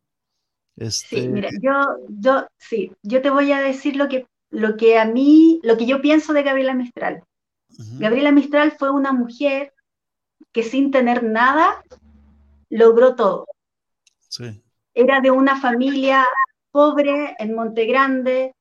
Este... 0.77 1.23
Sí, 1.23 1.29
mira, 1.29 1.51
yo, 1.61 1.73
yo, 2.09 2.47
sí, 2.57 2.93
yo 3.03 3.23
te 3.23 3.31
voy 3.31 3.53
a 3.53 3.61
decir 3.61 3.97
lo 3.97 4.09
que 4.09 4.27
lo 4.51 4.77
que 4.77 4.99
a 4.99 5.05
mí, 5.05 5.61
lo 5.63 5.77
que 5.77 5.87
yo 5.87 6.01
pienso 6.01 6.33
de 6.33 6.43
Gabriela 6.43 6.75
Mistral. 6.75 7.23
Gabriela 7.99 8.33
Mistral 8.33 8.73
fue 8.73 8.91
una 8.91 9.13
mujer 9.13 9.73
que 10.53 10.63
sin 10.63 10.91
tener 10.91 11.23
nada 11.23 11.83
logró 12.71 13.15
todo. 13.15 13.47
Era 14.95 15.21
de 15.21 15.31
una 15.31 15.61
familia 15.61 16.27
pobre 16.71 17.37
en 17.39 17.55
Monte 17.55 17.85
Grande, 17.87 18.55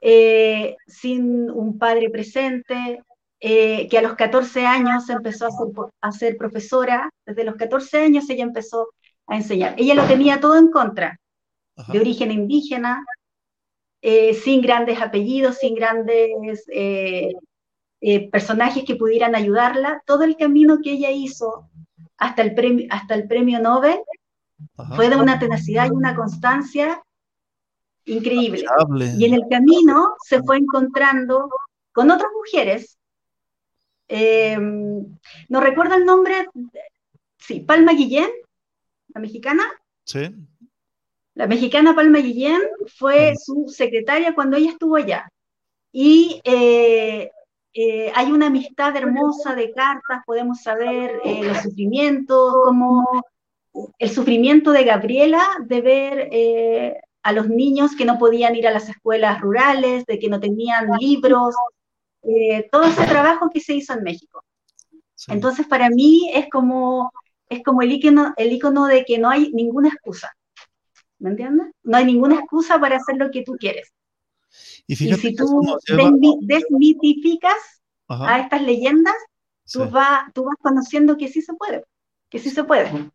eh, 0.00 0.76
sin 0.86 1.50
un 1.50 1.78
padre 1.78 2.10
presente, 2.10 3.02
eh, 3.46 3.88
que 3.90 3.98
a 3.98 4.02
los 4.02 4.14
14 4.14 4.64
años 4.64 5.10
empezó 5.10 5.46
a 5.46 5.50
ser, 5.50 5.66
a 6.00 6.12
ser, 6.12 6.36
profesora, 6.38 7.10
desde 7.26 7.44
los 7.44 7.56
14 7.56 8.04
años 8.04 8.30
ella 8.30 8.42
empezó 8.42 8.88
a 9.26 9.36
enseñar. 9.36 9.74
Ella 9.76 9.94
lo 9.94 10.06
tenía 10.06 10.40
todo 10.40 10.56
en 10.56 10.70
contra, 10.70 11.20
de 11.88 12.00
origen 12.00 12.30
indígena, 12.30 13.04
eh, 14.00 14.32
sin 14.32 14.62
grandes 14.62 14.98
apellidos, 15.00 15.58
sin 15.58 15.74
grandes 15.74 16.64
eh, 16.72 17.32
eh, 18.00 18.30
personajes 18.30 18.84
que 18.84 18.96
pudieran 18.96 19.34
ayudarla. 19.34 20.02
Todo 20.06 20.24
el 20.24 20.36
camino 20.36 20.78
que 20.82 20.92
ella 20.92 21.10
hizo 21.10 21.68
hasta 22.16 22.40
el 22.40 22.54
premio, 22.54 22.86
hasta 22.88 23.14
el 23.14 23.28
premio 23.28 23.60
Nobel 23.60 23.98
fue 24.96 25.10
de 25.10 25.16
una 25.16 25.38
tenacidad 25.38 25.86
y 25.86 25.90
una 25.90 26.14
constancia 26.14 27.02
increíble. 28.06 28.64
Y 29.18 29.26
en 29.26 29.34
el 29.34 29.44
camino 29.50 30.14
se 30.24 30.42
fue 30.42 30.56
encontrando 30.56 31.50
con 31.92 32.10
otras 32.10 32.30
mujeres. 32.36 32.98
No 34.08 35.60
recuerdo 35.60 35.94
el 35.94 36.04
nombre, 36.04 36.48
sí, 37.38 37.60
Palma 37.60 37.92
Guillén, 37.92 38.28
la 39.08 39.20
mexicana. 39.20 39.64
Sí. 40.04 40.34
La 41.34 41.46
mexicana 41.46 41.94
Palma 41.94 42.18
Guillén 42.18 42.60
fue 42.96 43.34
su 43.36 43.66
secretaria 43.68 44.34
cuando 44.34 44.56
ella 44.56 44.70
estuvo 44.70 44.96
allá. 44.96 45.28
Y 45.90 46.40
eh, 46.44 47.30
eh, 47.72 48.12
hay 48.14 48.32
una 48.32 48.46
amistad 48.46 48.96
hermosa 48.96 49.54
de 49.54 49.72
cartas, 49.72 50.22
podemos 50.26 50.62
saber 50.62 51.20
eh, 51.24 51.44
los 51.44 51.58
sufrimientos, 51.58 52.54
como 52.64 53.04
el 53.98 54.10
sufrimiento 54.10 54.70
de 54.70 54.84
Gabriela 54.84 55.42
de 55.64 55.80
ver 55.80 57.00
a 57.22 57.32
los 57.32 57.48
niños 57.48 57.96
que 57.96 58.04
no 58.04 58.18
podían 58.18 58.54
ir 58.54 58.68
a 58.68 58.70
las 58.70 58.88
escuelas 58.88 59.40
rurales, 59.40 60.04
de 60.06 60.18
que 60.20 60.28
no 60.28 60.38
tenían 60.38 60.88
libros, 61.00 61.54
todo 62.70 62.84
ese 62.84 63.06
trabajo 63.06 63.50
que 63.52 63.60
se 63.60 63.74
hizo 63.74 63.92
en 63.92 64.02
México. 64.02 64.44
Entonces, 65.28 65.66
para 65.66 65.90
mí 65.90 66.30
es 66.34 66.46
como, 66.50 67.12
es 67.48 67.62
como 67.62 67.82
el, 67.82 67.92
icono, 67.92 68.34
el 68.36 68.52
icono 68.52 68.86
de 68.86 69.04
que 69.04 69.18
no 69.18 69.30
hay 69.30 69.52
ninguna 69.52 69.88
excusa. 69.88 70.32
¿me 71.24 71.30
entiendes? 71.30 71.68
No 71.82 71.96
hay 71.96 72.04
ninguna 72.04 72.36
excusa 72.36 72.78
para 72.78 72.96
hacer 72.96 73.16
lo 73.16 73.30
que 73.30 73.42
tú 73.42 73.56
quieres. 73.58 73.92
Y, 74.86 74.94
si 74.96 75.34
tú 75.34 75.62
desmitificas 76.42 77.56
a 78.08 78.40
estas 78.40 78.62
leyendas, 78.62 79.14
tú, 79.72 79.88
vas 79.90 80.28
conociendo 80.60 81.16
que 81.16 81.28
sí 81.28 81.40
se 81.40 81.54
puede, 81.54 81.82
que 82.28 82.38
sí 82.38 82.50
se 82.50 82.64
puede. 82.64 83.10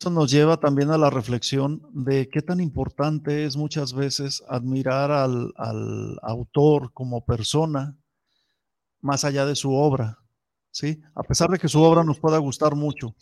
Eso 0.00 0.08
nos 0.08 0.30
lleva 0.30 0.56
también 0.56 0.90
a 0.90 0.96
la 0.96 1.10
reflexión 1.10 1.82
de 1.92 2.30
qué 2.30 2.40
tan 2.40 2.58
importante 2.58 3.44
es 3.44 3.58
muchas 3.58 3.92
veces 3.92 4.42
admirar 4.48 5.10
al, 5.10 5.52
al 5.56 6.18
autor 6.22 6.94
como 6.94 7.26
persona 7.26 7.98
más 9.02 9.24
allá 9.24 9.44
de 9.44 9.54
su 9.54 9.74
obra. 9.74 10.18
¿sí? 10.70 11.02
A 11.14 11.22
pesar 11.22 11.50
de 11.50 11.58
que 11.58 11.68
su 11.68 11.82
obra 11.82 12.02
nos 12.02 12.18
pueda 12.18 12.38
gustar 12.38 12.76
mucho, 12.76 13.14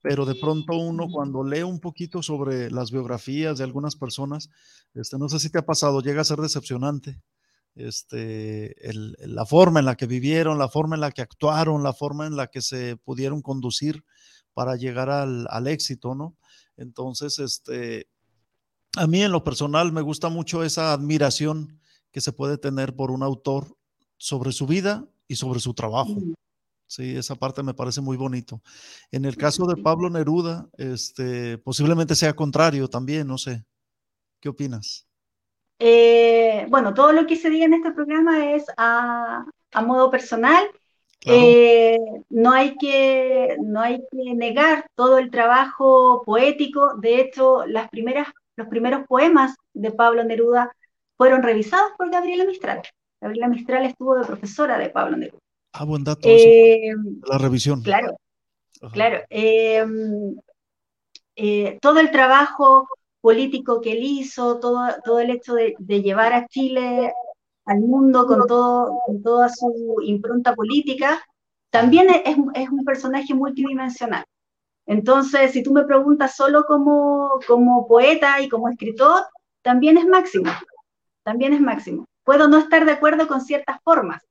pero 0.00 0.24
de 0.24 0.34
pronto 0.34 0.78
uno 0.78 1.08
cuando 1.12 1.44
lee 1.44 1.64
un 1.64 1.80
poquito 1.80 2.22
sobre 2.22 2.70
las 2.70 2.90
biografías 2.90 3.58
de 3.58 3.64
algunas 3.64 3.96
personas, 3.96 4.48
este, 4.94 5.18
no 5.18 5.28
sé 5.28 5.38
si 5.38 5.50
te 5.50 5.58
ha 5.58 5.66
pasado, 5.66 6.00
llega 6.00 6.22
a 6.22 6.24
ser 6.24 6.38
decepcionante. 6.38 7.20
Este, 7.74 8.74
la 9.18 9.44
forma 9.44 9.80
en 9.80 9.84
la 9.84 9.96
que 9.96 10.06
vivieron, 10.06 10.58
la 10.58 10.70
forma 10.70 10.94
en 10.94 11.02
la 11.02 11.10
que 11.10 11.20
actuaron, 11.20 11.82
la 11.82 11.92
forma 11.92 12.26
en 12.26 12.36
la 12.36 12.46
que 12.46 12.62
se 12.62 12.96
pudieron 12.96 13.42
conducir 13.42 14.02
para 14.54 14.76
llegar 14.76 15.10
al, 15.10 15.46
al 15.50 15.66
éxito, 15.66 16.14
¿no? 16.14 16.36
Entonces, 16.76 17.38
este, 17.38 18.08
a 18.96 19.06
mí 19.06 19.22
en 19.22 19.32
lo 19.32 19.44
personal 19.44 19.92
me 19.92 20.02
gusta 20.02 20.28
mucho 20.28 20.64
esa 20.64 20.92
admiración 20.92 21.80
que 22.10 22.20
se 22.20 22.32
puede 22.32 22.58
tener 22.58 22.94
por 22.94 23.10
un 23.10 23.22
autor 23.22 23.76
sobre 24.16 24.52
su 24.52 24.66
vida 24.66 25.06
y 25.26 25.36
sobre 25.36 25.60
su 25.60 25.74
trabajo. 25.74 26.16
Sí, 26.86 27.16
esa 27.16 27.34
parte 27.34 27.62
me 27.62 27.72
parece 27.72 28.02
muy 28.02 28.18
bonito. 28.18 28.60
En 29.10 29.24
el 29.24 29.36
caso 29.36 29.66
de 29.66 29.82
Pablo 29.82 30.10
Neruda, 30.10 30.68
este, 30.76 31.56
posiblemente 31.56 32.14
sea 32.14 32.36
contrario 32.36 32.86
también, 32.86 33.26
no 33.26 33.38
sé. 33.38 33.64
¿Qué 34.40 34.50
opinas? 34.50 35.06
Eh, 35.78 36.66
bueno, 36.68 36.92
todo 36.92 37.12
lo 37.12 37.26
que 37.26 37.36
se 37.36 37.48
diga 37.48 37.64
en 37.64 37.74
este 37.74 37.92
programa 37.92 38.52
es 38.52 38.66
a, 38.76 39.46
modo 39.86 40.10
personal 40.10 40.64
Eh, 41.24 41.98
no, 42.30 42.52
hay 42.52 42.76
que, 42.76 43.56
no 43.62 43.80
hay 43.80 44.02
que 44.10 44.34
negar 44.34 44.86
todo 44.94 45.18
el 45.18 45.30
trabajo 45.30 46.22
poético. 46.24 46.96
De 46.96 47.20
hecho, 47.20 47.64
las 47.66 47.88
primeras, 47.88 48.28
los 48.56 48.68
primeros 48.68 49.06
poemas 49.06 49.54
de 49.72 49.92
Pablo 49.92 50.24
Neruda 50.24 50.74
fueron 51.16 51.42
revisados 51.42 51.92
por 51.96 52.10
Gabriela 52.10 52.44
Mistral. 52.44 52.82
Gabriela 53.20 53.48
Mistral 53.48 53.84
estuvo 53.86 54.16
de 54.16 54.26
profesora 54.26 54.78
de 54.78 54.90
Pablo 54.90 55.16
Neruda. 55.16 55.38
Ah, 55.72 55.84
buen 55.84 56.02
dato. 56.04 56.28
Eh, 56.28 56.92
la 57.26 57.38
revisión. 57.38 57.82
Claro, 57.82 58.16
claro. 58.92 59.20
Eh, 59.30 59.84
todo 61.80 62.00
el 62.00 62.10
trabajo 62.10 62.88
político 63.20 63.80
que 63.80 63.92
él 63.92 64.02
hizo, 64.02 64.58
todo, 64.58 64.88
todo 65.04 65.20
el 65.20 65.30
hecho 65.30 65.54
de, 65.54 65.74
de 65.78 66.02
llevar 66.02 66.32
a 66.32 66.46
Chile 66.48 67.12
al 67.64 67.80
mundo 67.80 68.26
con, 68.26 68.46
todo, 68.46 69.00
con 69.06 69.22
toda 69.22 69.48
su 69.48 69.96
impronta 70.02 70.54
política, 70.54 71.22
también 71.70 72.08
es, 72.10 72.36
es, 72.54 72.68
un 72.68 72.84
personaje 72.84 73.34
multidimensional. 73.34 74.24
Entonces, 74.86 75.52
si 75.52 75.62
tú 75.62 75.72
me 75.72 75.84
preguntas 75.84 76.36
solo 76.36 76.64
como, 76.64 77.40
como 77.46 77.86
poeta 77.86 78.40
y 78.40 78.48
como 78.48 78.68
escritor, 78.68 79.24
también 79.62 79.96
es 79.96 80.06
máximo, 80.06 80.50
también 81.22 81.52
es 81.52 81.60
máximo. 81.60 82.06
Puedo 82.24 82.48
no 82.48 82.58
estar 82.58 82.84
de 82.84 82.92
acuerdo 82.92 83.28
con 83.28 83.40
ciertas 83.40 83.78
formas, 83.82 84.22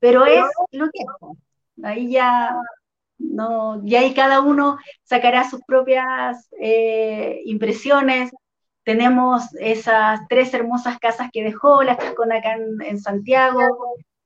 pero 0.00 0.24
es 0.24 0.44
lo 0.72 0.86
que 0.86 1.00
es. 1.00 1.84
Ahí 1.84 2.10
ya, 2.10 2.56
no, 3.18 3.80
y 3.84 3.94
ahí 3.94 4.14
cada 4.14 4.40
uno 4.40 4.78
sacará 5.04 5.48
sus 5.48 5.60
propias 5.62 6.48
eh, 6.60 7.40
impresiones, 7.44 8.30
tenemos 8.88 9.54
esas 9.60 10.20
tres 10.30 10.54
hermosas 10.54 10.98
casas 10.98 11.28
que 11.30 11.44
dejó, 11.44 11.82
las 11.82 11.98
con 12.14 12.32
acá 12.32 12.56
en, 12.86 12.98
Santiago, 12.98 13.60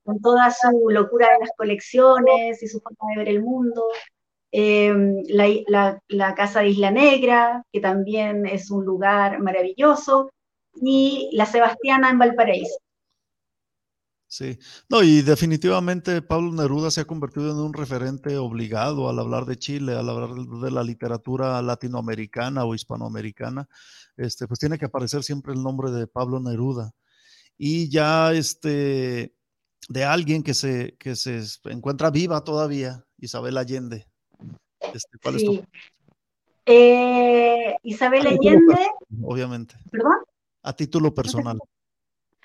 con 0.04 0.20
toda 0.20 0.52
su 0.52 0.88
locura 0.88 1.32
de 1.32 1.40
las 1.40 1.50
colecciones 1.56 2.62
y 2.62 2.68
su 2.68 2.78
forma 2.78 3.10
de 3.10 3.18
ver 3.18 3.28
el 3.28 3.42
mundo. 3.42 3.82
Em, 4.52 5.16
la, 5.26 5.98
casa 6.36 6.60
de 6.60 6.68
Isla 6.68 6.92
Negra, 6.92 7.64
que 7.72 7.80
también 7.80 8.46
es 8.46 8.70
un 8.70 8.84
lugar 8.84 9.40
maravilloso, 9.40 10.30
y 10.74 11.30
la 11.32 11.46
Sebastiana 11.46 12.10
en 12.10 12.20
Valparaíso. 12.20 12.78
Sí, 14.32 14.58
no, 14.88 15.02
y 15.02 15.20
definitivamente 15.20 16.22
Pablo 16.22 16.52
Neruda 16.52 16.90
se 16.90 17.02
ha 17.02 17.04
convertido 17.04 17.50
en 17.50 17.58
un 17.58 17.74
referente 17.74 18.38
obligado 18.38 19.10
al 19.10 19.18
hablar 19.18 19.44
de 19.44 19.58
Chile, 19.58 19.92
al 19.92 20.08
hablar 20.08 20.30
de 20.30 20.70
la 20.70 20.82
literatura 20.82 21.60
latinoamericana 21.60 22.64
o 22.64 22.74
hispanoamericana 22.74 23.68
este, 24.16 24.46
pues 24.46 24.58
tiene 24.58 24.78
que 24.78 24.86
aparecer 24.86 25.22
siempre 25.22 25.52
el 25.52 25.62
nombre 25.62 25.90
de 25.90 26.06
Pablo 26.06 26.40
Neruda. 26.40 26.92
Y 27.58 27.90
ya 27.90 28.32
este, 28.32 29.34
de 29.90 30.04
alguien 30.04 30.42
que 30.42 30.54
se, 30.54 30.96
que 30.98 31.14
se 31.14 31.42
encuentra 31.64 32.10
viva 32.10 32.42
todavía, 32.42 33.04
Isabel 33.18 33.58
Allende. 33.58 34.06
Este, 34.94 35.18
¿Cuál 35.22 35.36
es 35.36 35.44
tu... 35.44 35.62
Eh, 36.64 37.76
Isabel 37.82 38.26
Allende. 38.26 38.78
Obviamente. 39.22 39.74
¿Perdón? 39.90 40.24
A 40.62 40.72
título 40.72 41.12
personal. 41.12 41.58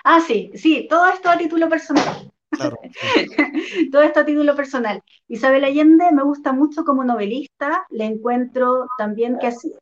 Ah, 0.10 0.22
sí, 0.22 0.52
sí, 0.56 0.88
todo 0.90 1.06
esto 1.08 1.30
a 1.30 1.38
título 1.38 1.68
personal. 1.68 2.32
Claro. 2.50 2.78
todo 3.92 4.02
esto 4.02 4.22
a 4.22 4.26
título 4.26 4.56
personal. 4.56 5.04
Isabel 5.28 5.66
Allende 5.66 6.14
me 6.14 6.24
gusta 6.24 6.54
mucho 6.54 6.86
como 6.86 7.04
novelista, 7.04 7.86
le 7.90 8.06
encuentro 8.06 8.88
también 8.98 9.38
que 9.38 9.48
así, 9.48 9.74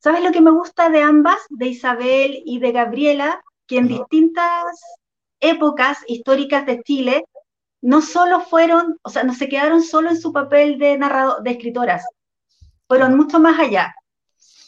¿Sabes 0.00 0.24
lo 0.24 0.32
que 0.32 0.40
me 0.40 0.50
gusta 0.50 0.90
de 0.90 1.02
ambas, 1.02 1.38
de 1.50 1.66
Isabel 1.66 2.42
y 2.44 2.58
de 2.58 2.72
Gabriela? 2.72 3.40
Que 3.68 3.78
en 3.78 3.86
distintas 3.86 4.80
épocas 5.38 5.98
históricas 6.08 6.66
de 6.66 6.82
Chile, 6.82 7.24
no 7.80 8.02
solo 8.02 8.40
fueron, 8.40 8.98
o 9.02 9.10
sea, 9.10 9.22
no 9.22 9.32
se 9.32 9.48
quedaron 9.48 9.84
solo 9.84 10.10
en 10.10 10.20
su 10.20 10.32
papel 10.32 10.78
de 10.78 10.98
narrador, 10.98 11.44
de 11.44 11.52
escritoras, 11.52 12.04
fueron 12.88 13.16
mucho 13.16 13.38
más 13.38 13.60
allá. 13.60 13.94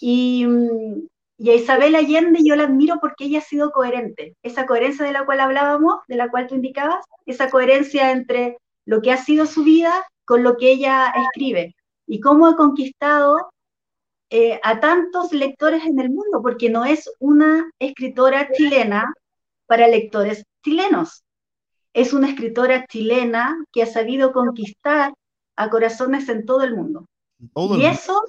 Y, 0.01 0.47
y, 1.41 1.51
a 1.51 1.55
Isabel 1.55 1.95
Allende 1.95 2.41
yo 2.45 2.55
la 2.55 2.65
admiro 2.65 2.97
porque 3.01 3.25
ella 3.25 3.39
ha 3.39 3.43
sido 3.43 3.71
coherente. 3.71 4.37
Esa 4.43 4.67
coherencia 4.67 5.07
de 5.07 5.13
la 5.13 5.25
cual 5.25 5.41
hablábamos, 5.41 6.01
de 6.07 6.17
la 6.17 6.31
cual 6.31 6.47
tú 6.47 6.55
indicabas, 6.55 7.03
esa 7.25 7.49
coherencia 7.49 8.13
entre 8.13 8.59
lo 8.85 9.01
que 9.01 9.11
ha 9.11 9.17
sido 9.17 9.47
su 9.47 9.65
vida 9.65 10.07
con 10.27 10.43
lo 10.43 10.59
que 10.59 10.71
ella 10.71 11.11
escribe 11.17 11.75
y 12.07 12.21
cómo 12.21 12.47
ha 12.47 12.57
conquistado 12.57 13.37
eh, 14.29 14.61
a 14.63 14.81
tantos 14.81 15.33
lectores 15.33 15.85
en 15.87 15.99
el 15.99 16.11
mundo, 16.11 16.43
porque 16.43 16.69
no 16.69 16.85
es 16.85 17.11
una 17.19 17.71
escritora 17.79 18.51
chilena 18.53 19.13
para 19.67 19.89
lectores 19.89 20.45
chilenos. 20.63 21.25
Es 21.95 22.13
una 22.13 22.29
escritora 22.29 22.85
chilena 22.87 23.65
que 23.73 23.83
ha 23.83 23.87
sabido 23.87 24.33
conquistar 24.33 25.15
a 25.57 25.71
corazones 25.71 26.29
en 26.29 26.45
todo 26.45 26.65
el 26.65 26.77
mundo. 26.77 27.07
y 27.39 27.87
eso, 27.87 28.23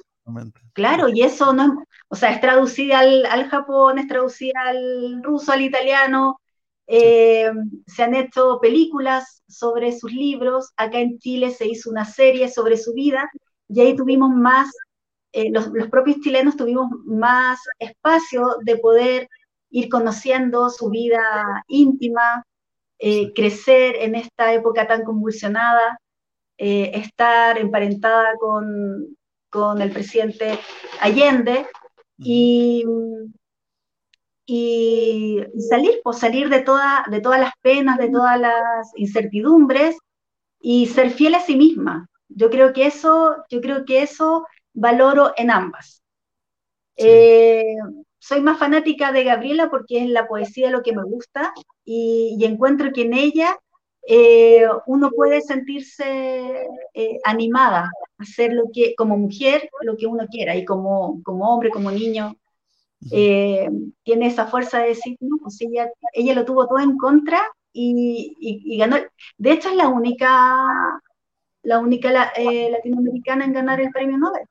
claro, 0.72 1.08
y 1.08 1.22
eso 1.22 1.52
no 1.52 1.84
o 2.12 2.14
sea, 2.14 2.30
es 2.30 2.42
traducida 2.42 2.98
al, 2.98 3.24
al 3.24 3.48
Japón, 3.48 3.98
es 3.98 4.06
traducida 4.06 4.60
al 4.66 5.22
ruso, 5.22 5.50
al 5.50 5.62
italiano, 5.62 6.38
eh, 6.86 7.50
se 7.86 8.02
han 8.02 8.14
hecho 8.14 8.58
películas 8.60 9.42
sobre 9.48 9.92
sus 9.98 10.12
libros, 10.12 10.72
acá 10.76 10.98
en 11.00 11.18
Chile 11.18 11.50
se 11.50 11.66
hizo 11.66 11.88
una 11.88 12.04
serie 12.04 12.50
sobre 12.50 12.76
su 12.76 12.92
vida 12.92 13.30
y 13.66 13.80
ahí 13.80 13.96
tuvimos 13.96 14.28
más 14.30 14.70
eh, 15.32 15.50
los, 15.50 15.70
propios 15.88 16.20
chilenos 16.20 16.56
tuvimos 16.58 16.90
más 17.06 17.58
espacio 17.78 18.56
de 18.62 18.76
poder 18.76 19.28
ir 19.70 19.88
conociendo 19.88 20.68
su 20.68 20.90
vida 20.90 21.64
íntima, 21.68 22.44
eh, 22.98 23.32
crecer 23.32 23.96
en 24.00 24.16
esta 24.16 24.52
época 24.52 24.86
tan 24.86 25.04
convulsionada, 25.04 25.98
estar 26.58 27.58
emparentada 27.58 28.36
con, 28.38 29.16
con, 29.52 29.82
el 29.82 29.92
presidente 29.92 30.58
Allende 31.00 31.66
y, 32.18 32.84
y, 34.46 35.44
salir, 35.68 36.00
pues 36.02 36.18
salir 36.18 36.48
de, 36.48 36.60
toda, 36.60 37.04
de 37.10 37.20
todas 37.20 37.38
las 37.38 37.52
penas, 37.60 37.98
de 37.98 38.10
todas 38.10 38.40
las 38.40 38.90
incertidumbres 38.96 39.96
y 40.60 40.86
ser 40.86 41.10
fiel 41.10 41.34
a 41.34 41.40
sí 41.40 41.56
misma. 41.56 42.08
Yo 42.28 42.50
creo 42.50 42.72
que 42.72 42.86
eso, 42.86 43.36
yo 43.50 43.60
creo 43.60 43.84
que 43.84 44.02
eso 44.02 44.46
valoro 44.72 45.32
en 45.36 45.50
ambas. 45.50 46.02
Eh, 46.96 47.76
soy 48.18 48.40
más 48.40 48.58
fanática 48.58 49.12
de 49.12 49.24
Gabriela 49.24 49.68
porque 49.68 50.02
es 50.02 50.08
la 50.08 50.28
poesía 50.28 50.70
lo 50.70 50.82
que 50.82 50.94
me 50.94 51.02
gusta 51.02 51.52
y, 51.84 52.38
encuentro 52.44 52.92
que 52.92 53.02
en 53.02 53.14
ella 53.14 53.58
eh, 54.06 54.66
uno 54.86 55.10
puede 55.10 55.40
sentirse 55.42 56.66
eh, 56.94 57.18
animada 57.24 57.84
a 58.18 58.22
hacer 58.22 58.52
lo 58.52 58.64
que, 58.72 58.94
como 58.96 59.16
mujer, 59.16 59.68
lo 59.82 59.96
que 59.96 60.06
uno 60.06 60.26
quiera 60.30 60.56
y 60.56 60.64
como, 60.64 61.22
como 61.22 61.52
hombre, 61.52 61.70
como 61.70 61.90
niño. 61.90 62.36
tiene 63.10 64.26
esa 64.26 64.46
fuerza 64.46 64.78
de 64.80 64.88
decir, 64.88 65.16
no, 65.20 65.36
pues 65.42 65.60
ella, 65.60 65.90
ella 66.12 66.34
lo 66.34 66.44
tuvo 66.44 66.66
todo 66.66 66.78
en 66.80 66.96
contra 66.96 67.42
y, 67.72 68.36
y 68.40 68.78
ganó. 68.78 68.96
De 69.38 69.52
hecho, 69.52 69.70
es 69.70 69.76
la 69.76 69.88
única, 69.88 71.00
la 71.62 71.78
única 71.78 72.10
latinoamericana 72.12 73.44
en 73.44 73.52
ganar 73.52 73.80
el 73.80 73.90
premio 73.90 74.18
Nobel 74.18 74.46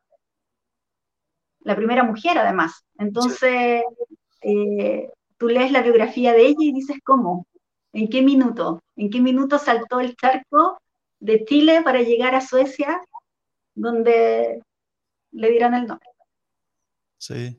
la 1.64 1.76
primera 1.76 2.04
mujer 2.04 2.38
además. 2.38 2.86
Entonces, 2.98 3.84
eh, 4.42 5.10
tú 5.38 5.48
lees 5.48 5.72
la 5.72 5.82
biografía 5.82 6.34
de 6.34 6.48
ella 6.48 6.58
y 6.60 6.74
dices, 6.74 6.98
¿cómo? 7.04 7.46
¿En 7.94 8.10
qué 8.10 8.22
minuto? 8.22 8.80
¿En 8.96 9.10
qué 9.10 9.20
minuto 9.20 9.60
saltó 9.60 10.00
el 10.00 10.16
charco 10.16 10.80
de 11.20 11.44
Chile 11.46 11.82
para 11.84 12.02
llegar 12.02 12.36
a 12.36 12.42
Suecia, 12.42 13.02
donde 13.76 14.62
le 15.32 15.52
dieran 15.52 15.74
el 15.74 15.88
nombre? 15.88 16.08
Sí. 17.18 17.58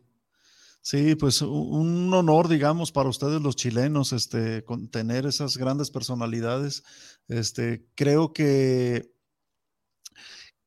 Sí, 0.84 1.14
pues 1.14 1.42
un 1.42 2.12
honor, 2.12 2.48
digamos, 2.48 2.90
para 2.90 3.08
ustedes 3.08 3.40
los 3.40 3.54
chilenos, 3.54 4.12
este, 4.12 4.64
tener 4.90 5.26
esas 5.26 5.56
grandes 5.56 5.90
personalidades. 5.90 6.82
Este, 7.28 7.86
creo 7.94 8.32
que 8.32 9.12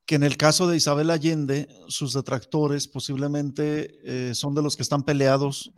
que 0.06 0.16
en 0.16 0.24
el 0.24 0.38
caso 0.38 0.68
de 0.68 0.78
Isabel 0.78 1.10
Allende, 1.10 1.68
sus 1.88 2.14
detractores 2.14 2.88
posiblemente 2.88 4.00
eh, 4.04 4.36
son 4.36 4.54
de 4.54 4.62
los 4.62 4.76
que 4.76 4.84
están 4.84 5.04
peleados 5.04 5.74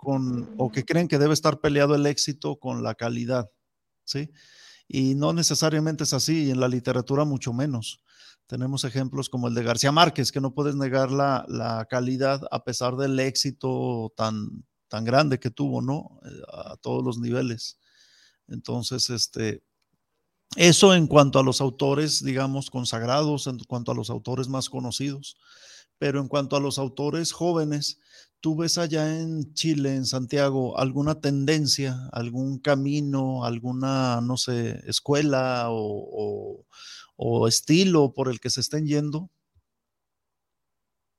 con, 0.00 0.52
o 0.56 0.70
que 0.70 0.84
creen 0.84 1.08
que 1.08 1.18
debe 1.18 1.34
estar 1.34 1.60
peleado 1.60 1.94
el 1.94 2.06
éxito 2.06 2.56
con 2.56 2.82
la 2.82 2.94
calidad, 2.94 3.50
¿sí? 4.04 4.30
Y 4.88 5.14
no 5.14 5.32
necesariamente 5.32 6.04
es 6.04 6.12
así, 6.14 6.44
y 6.44 6.50
en 6.50 6.60
la 6.60 6.68
literatura 6.68 7.24
mucho 7.24 7.52
menos. 7.52 8.02
Tenemos 8.46 8.84
ejemplos 8.84 9.28
como 9.28 9.46
el 9.48 9.54
de 9.54 9.62
García 9.62 9.92
Márquez, 9.92 10.32
que 10.32 10.40
no 10.40 10.54
puedes 10.54 10.74
negar 10.74 11.12
la, 11.12 11.44
la 11.48 11.86
calidad 11.88 12.42
a 12.50 12.64
pesar 12.64 12.96
del 12.96 13.18
éxito 13.20 14.12
tan, 14.16 14.64
tan 14.88 15.04
grande 15.04 15.38
que 15.38 15.50
tuvo, 15.50 15.82
¿no? 15.82 16.18
Eh, 16.24 16.42
a 16.52 16.76
todos 16.76 17.04
los 17.04 17.18
niveles. 17.18 17.78
Entonces, 18.48 19.08
este, 19.10 19.62
eso 20.56 20.94
en 20.94 21.06
cuanto 21.06 21.38
a 21.38 21.44
los 21.44 21.60
autores, 21.60 22.24
digamos, 22.24 22.70
consagrados, 22.70 23.46
en 23.46 23.58
cuanto 23.60 23.92
a 23.92 23.94
los 23.94 24.10
autores 24.10 24.48
más 24.48 24.68
conocidos. 24.68 25.36
Pero 26.00 26.18
en 26.18 26.28
cuanto 26.28 26.56
a 26.56 26.60
los 26.60 26.78
autores 26.78 27.30
jóvenes, 27.30 28.00
¿tú 28.40 28.56
ves 28.56 28.78
allá 28.78 29.20
en 29.20 29.52
Chile, 29.52 29.94
en 29.94 30.06
Santiago, 30.06 30.78
alguna 30.78 31.20
tendencia, 31.20 32.08
algún 32.10 32.58
camino, 32.58 33.44
alguna, 33.44 34.22
no 34.22 34.38
sé, 34.38 34.80
escuela 34.86 35.66
o, 35.68 36.64
estilo 37.46 38.14
por 38.14 38.30
el 38.30 38.40
que 38.40 38.48
se 38.48 38.62
estén 38.62 38.86
yendo? 38.86 39.28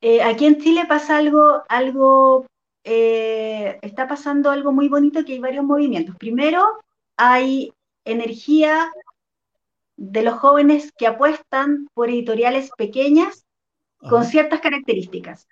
Eh, 0.02 0.24
aquí 0.24 0.48
en 0.48 0.60
Chile 0.60 0.86
pasa 0.90 1.18
algo, 1.18 1.62
algo 1.70 2.48
eh, 2.84 3.78
está 3.84 4.08
pasando 4.08 4.50
algo 4.50 4.72
muy 4.72 4.90
bonito 4.90 5.24
que 5.24 5.34
hay 5.34 5.40
varios 5.40 5.64
movimientos. 5.64 6.16
Primero, 6.18 6.66
hay 7.18 7.72
energía 8.04 8.92
de 9.96 10.24
los 10.24 10.40
jóvenes 10.40 10.92
que 10.98 11.06
apuestan 11.06 11.88
por 11.94 12.10
editoriales 12.10 12.72
pequeñas 12.76 13.46
con 14.10 14.26
ciertas 14.26 14.62
características. 14.62 15.48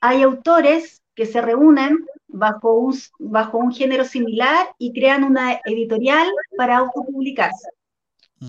Hay 0.00 0.22
autores 0.22 1.02
que 1.14 1.26
se 1.26 1.40
reúnen 1.40 2.06
bajo 2.28 2.74
un, 2.74 2.94
bajo 3.18 3.58
un 3.58 3.72
género 3.72 4.04
similar 4.04 4.74
y 4.78 4.92
crean 4.92 5.24
una 5.24 5.60
editorial 5.64 6.28
para 6.56 6.78
autopublicarse. 6.78 7.68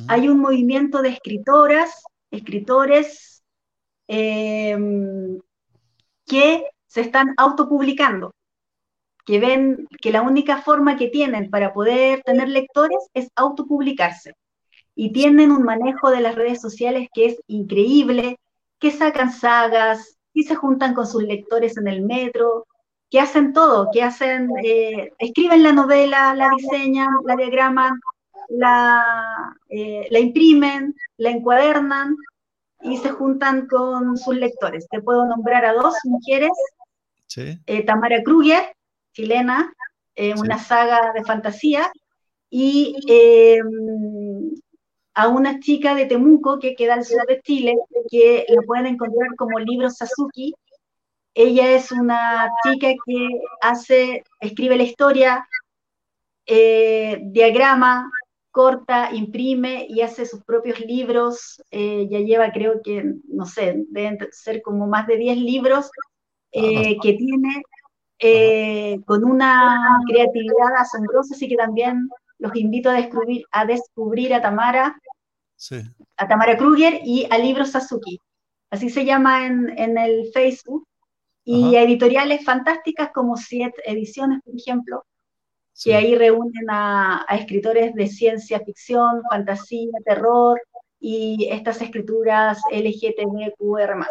Hay 0.08 0.28
un 0.28 0.40
movimiento 0.40 1.04
de 1.04 1.10
escritoras, 1.10 2.04
escritores 2.32 3.44
em, 4.08 5.40
que 6.26 6.66
se 6.88 7.02
están 7.02 7.36
autopublicando, 7.38 8.34
que 9.24 9.40
ven 9.40 9.88
que 10.02 10.12
la 10.12 10.24
única 10.24 10.64
forma 10.64 10.98
que 10.98 11.10
tienen 11.10 11.52
para 11.52 11.74
poder 11.74 12.24
tener 12.24 12.50
lectores 12.50 12.98
es 13.14 13.30
autopublicarse. 13.36 14.34
Y 14.96 15.12
tienen 15.12 15.52
un 15.52 15.64
manejo 15.64 16.10
de 16.10 16.22
las 16.22 16.36
redes 16.36 16.60
sociales 16.60 17.08
que 17.14 17.26
es 17.26 17.42
increíble, 17.46 18.40
que 18.84 18.92
sacan 18.92 19.32
sagas, 19.32 20.18
y 20.34 20.44
se 20.44 20.56
juntan 20.56 20.94
con 20.94 21.08
sus 21.08 21.24
lectores 21.24 21.78
en 21.78 21.88
el 21.88 22.02
metro, 22.02 22.68
que 23.10 23.22
hacen 23.22 23.54
todo, 23.54 23.88
que 23.94 24.04
hacen, 24.04 24.50
eh, 24.62 25.14
escriben 25.20 25.64
la 25.64 25.72
novela, 25.72 26.36
la 26.36 26.50
diseñan, 26.58 27.08
la 27.26 27.38
diagraman, 27.38 27.94
la, 28.50 29.56
eh, 29.70 30.06
la 30.12 30.20
imprimen, 30.20 30.94
la 31.16 31.30
encuadernan 31.30 32.18
y 32.82 32.98
se 32.98 33.12
juntan 33.12 33.68
con 33.68 34.18
sus 34.18 34.36
lectores. 34.36 34.86
Te 34.90 35.02
puedo 35.02 35.26
nombrar 35.28 35.64
a 35.64 35.72
dos 35.72 35.96
mujeres 36.04 36.52
eh, 37.38 37.86
Tamara 37.86 38.22
Kruger, 38.22 38.76
chilena, 39.14 39.74
eh, 40.14 40.34
una 40.38 40.60
saga 40.60 41.14
de 41.14 41.24
fantasía, 41.24 41.90
y 42.50 42.98
em, 43.08 44.54
a 45.16 45.28
una 45.28 45.60
chica 45.60 45.96
de 45.96 46.06
Temuco 46.06 46.60
que 46.60 46.76
queda 46.76 46.96
al 46.96 47.06
sur 47.06 47.26
de 47.28 47.42
Chile, 47.42 47.76
que 48.10 48.46
la 48.50 48.62
pueden 48.64 48.88
encontrar 48.88 49.36
como 49.38 49.60
libro 49.60 49.90
Sasuki. 49.90 50.54
Ella 51.36 51.72
es 51.72 51.92
una 51.92 52.52
chica 52.64 52.94
que 53.06 53.28
hace, 53.62 54.24
escribe 54.40 54.78
la 54.78 54.84
historia, 54.84 55.48
eh, 56.46 57.20
diagrama, 57.24 58.12
corta, 58.52 59.14
imprime 59.14 59.88
y 59.90 60.02
hace 60.02 60.26
sus 60.26 60.44
propios 60.44 60.80
libros. 60.80 61.62
ya 61.72 62.20
lleva, 62.20 62.52
creo 62.52 62.82
que, 62.84 63.16
no 63.28 63.46
sé, 63.46 63.84
deben 63.90 64.18
ser 64.32 64.62
como 64.62 64.88
más 64.88 65.08
de 65.08 65.18
10 65.18 65.38
libros 65.38 65.90
eh, 66.56 66.98
que 67.02 67.14
tiene 67.14 67.64
eh, 68.20 69.02
con 69.06 69.24
una 69.24 70.00
creatividad 70.08 70.76
asombrosa, 70.78 71.34
así 71.34 71.48
que 71.48 71.56
también 71.56 72.08
los 72.44 72.56
invito 72.58 72.90
a 72.90 72.94
descubrir 72.94 73.46
a, 73.52 73.66
descubrir 73.66 74.34
a 74.34 74.42
Tamara, 74.42 75.00
a 76.18 76.28
Tamara 76.28 76.58
Kruger 76.58 77.00
y 77.06 77.26
a 77.32 77.38
Libro 77.38 77.66
Sasuki. 77.66 78.20
Así 78.70 78.90
se 78.90 79.06
llama 79.06 79.48
en, 79.48 79.98
el 79.98 80.30
Facebook. 80.34 80.86
Y 81.46 81.76
editoriales 81.76 82.46
fantásticas 82.46 83.12
como 83.14 83.36
Siete 83.36 83.82
Ediciones, 83.86 84.42
por 84.46 84.56
ejemplo, 84.56 85.06
que 85.84 85.94
ahí 85.94 86.16
reúnen 86.16 86.70
a, 86.70 87.26
a, 87.28 87.36
escritores 87.36 87.94
de 87.96 88.08
ciencia 88.08 88.62
ficción, 88.62 89.22
fantasía, 89.30 89.92
terror 90.06 90.62
y 91.02 91.50
estas 91.52 91.82
escrituras 91.82 92.62
LGTBQR+. 92.72 94.06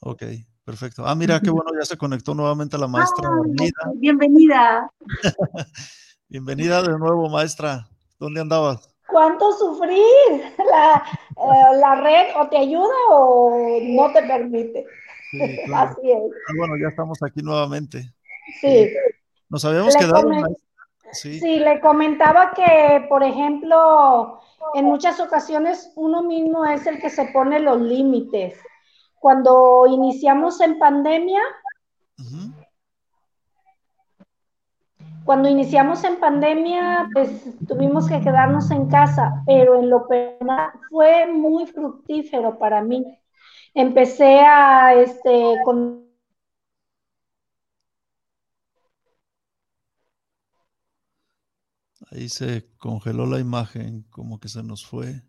Ok, 0.00 0.22
Perfecto. 0.64 1.06
Ah, 1.06 1.14
mira, 1.14 1.40
qué 1.40 1.50
bueno, 1.50 1.70
ya 1.78 1.84
se 1.84 1.98
conectó 1.98 2.34
nuevamente 2.34 2.78
la 2.78 2.88
maestra. 2.88 3.28
Ah, 3.28 3.90
bienvenida. 3.96 4.90
bienvenida 6.28 6.82
de 6.82 6.98
nuevo, 6.98 7.28
maestra. 7.28 7.88
¿Dónde 8.18 8.40
andabas? 8.40 8.88
¿Cuánto 9.06 9.52
sufrir? 9.52 9.98
La, 10.70 11.04
eh, 11.36 11.76
la, 11.76 12.00
red 12.00 12.36
o 12.36 12.48
te 12.48 12.58
ayuda 12.58 12.94
o 13.10 13.78
no 13.82 14.12
te 14.12 14.22
permite. 14.22 14.86
Así 15.74 16.10
es. 16.10 16.22
Ah, 16.48 16.52
bueno, 16.56 16.74
ya 16.80 16.88
estamos 16.88 17.18
aquí 17.22 17.42
nuevamente. 17.42 18.12
Sí. 18.60 18.90
Nos 19.48 19.64
habíamos 19.64 19.94
quedado. 19.96 20.30
Sí. 21.12 21.38
sí, 21.38 21.60
le 21.60 21.80
comentaba 21.80 22.52
que, 22.54 23.06
por 23.08 23.22
ejemplo, 23.22 24.40
en 24.74 24.84
muchas 24.86 25.20
ocasiones 25.20 25.92
uno 25.94 26.22
mismo 26.22 26.64
es 26.64 26.86
el 26.86 26.98
que 26.98 27.08
se 27.08 27.26
pone 27.26 27.60
los 27.60 27.80
límites 27.80 28.58
cuando 29.24 29.86
iniciamos 29.86 30.60
en 30.60 30.78
pandemia, 30.78 31.40
cuando 35.24 35.48
iniciamos 35.48 36.04
en 36.04 36.20
pandemia, 36.20 37.08
pues 37.12 37.30
tuvimos 37.66 38.08
que 38.08 38.20
quedarnos 38.20 38.70
en 38.70 38.88
casa, 38.88 39.42
pero 39.46 39.80
en 39.80 39.90
lo 39.90 40.06
personal 40.06 40.70
fue 40.90 41.32
muy 41.32 41.66
fructífero 41.66 42.58
para 42.58 42.82
mí. 42.82 43.04
Empecé 43.74 44.40
a, 44.40 44.94
este, 44.94 45.56
con 45.64 46.04
Ahí 52.10 52.28
se 52.28 52.68
congeló 52.78 53.26
la 53.26 53.40
imagen, 53.40 54.02
como 54.10 54.38
que 54.38 54.48
se 54.48 54.62
nos 54.62 54.86
fue. 54.86 55.22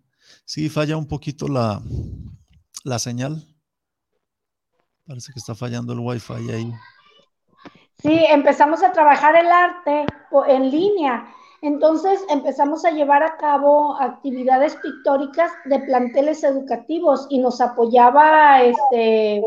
Sí, 0.46 0.70
falla 0.70 0.98
un 0.98 1.08
poquito 1.08 1.48
la, 1.48 1.82
la 2.84 3.00
señal. 3.00 3.48
Parece 5.08 5.32
que 5.34 5.40
está 5.40 5.56
fallando 5.56 5.94
el 5.94 6.00
wifi 6.00 6.34
ahí. 6.52 6.72
Sí, 7.98 8.26
empezamos 8.30 8.84
a 8.84 8.92
trabajar 8.92 9.36
el 9.36 9.48
arte 9.48 10.06
en 10.48 10.70
línea. 10.70 11.26
Entonces 11.62 12.24
empezamos 12.30 12.86
a 12.86 12.92
llevar 12.92 13.24
a 13.24 13.38
cabo 13.38 13.96
actividades 14.00 14.76
pictóricas 14.76 15.52
de 15.66 15.80
planteles 15.80 16.44
educativos 16.44 17.26
y 17.30 17.40
nos 17.40 17.62
apoyaba 17.62 18.62
este 18.62 19.42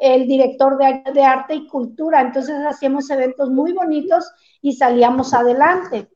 el 0.00 0.26
director 0.26 0.76
de, 0.76 1.04
de 1.12 1.22
arte 1.22 1.54
y 1.54 1.68
cultura. 1.68 2.20
Entonces 2.20 2.56
hacíamos 2.66 3.08
eventos 3.10 3.50
muy 3.50 3.72
bonitos 3.72 4.28
y 4.60 4.72
salíamos 4.72 5.32
adelante. 5.32 6.08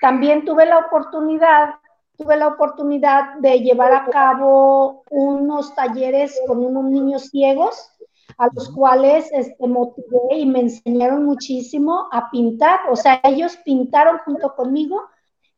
También 0.00 0.44
tuve 0.44 0.66
la 0.66 0.78
oportunidad 0.78 1.74
tuve 2.16 2.36
la 2.36 2.48
oportunidad 2.48 3.34
de 3.40 3.60
llevar 3.60 3.92
a 3.92 4.06
cabo 4.06 5.02
unos 5.10 5.74
talleres 5.74 6.38
con 6.46 6.64
unos 6.64 6.84
niños 6.84 7.24
ciegos 7.28 7.90
a 8.38 8.48
los 8.52 8.68
cuales 8.70 9.30
este, 9.32 9.66
motivé 9.66 10.38
y 10.38 10.46
me 10.46 10.60
enseñaron 10.60 11.24
muchísimo 11.24 12.08
a 12.12 12.30
pintar. 12.30 12.80
O 12.90 12.96
sea, 12.96 13.20
ellos 13.24 13.56
pintaron 13.64 14.18
junto 14.18 14.54
conmigo 14.54 15.02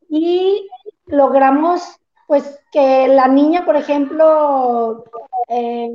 y 0.09 0.67
logramos 1.07 1.99
pues 2.27 2.59
que 2.71 3.07
la 3.07 3.27
niña, 3.27 3.65
por 3.65 3.75
ejemplo, 3.75 5.03
eh, 5.47 5.89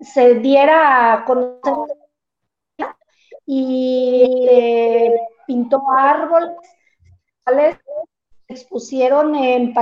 se 0.00 0.34
diera 0.36 1.12
a 1.12 1.24
conocer 1.24 1.96
y 3.46 4.24
pintó 5.46 5.82
árboles, 5.94 6.56
expusieron 8.48 9.34
en 9.36 9.74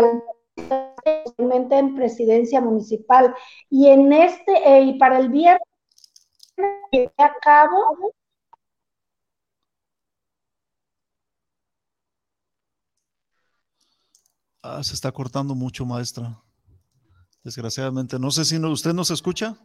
en 1.46 1.94
presidencia 1.94 2.60
municipal. 2.60 3.34
Y 3.68 3.88
en 3.88 4.12
este, 4.12 4.52
eh, 4.68 4.82
y 4.82 4.98
para 4.98 5.18
el 5.18 5.28
viernes 5.28 5.69
a 7.18 7.34
cabo 7.40 8.12
Ah, 14.62 14.82
se 14.82 14.94
está 14.94 15.10
cortando 15.10 15.54
mucho, 15.54 15.86
maestra. 15.86 16.38
Desgraciadamente. 17.42 18.18
No 18.18 18.30
sé 18.30 18.44
si 18.44 18.58
no, 18.58 18.70
usted 18.70 18.92
nos 18.92 19.10
escucha. 19.10 19.56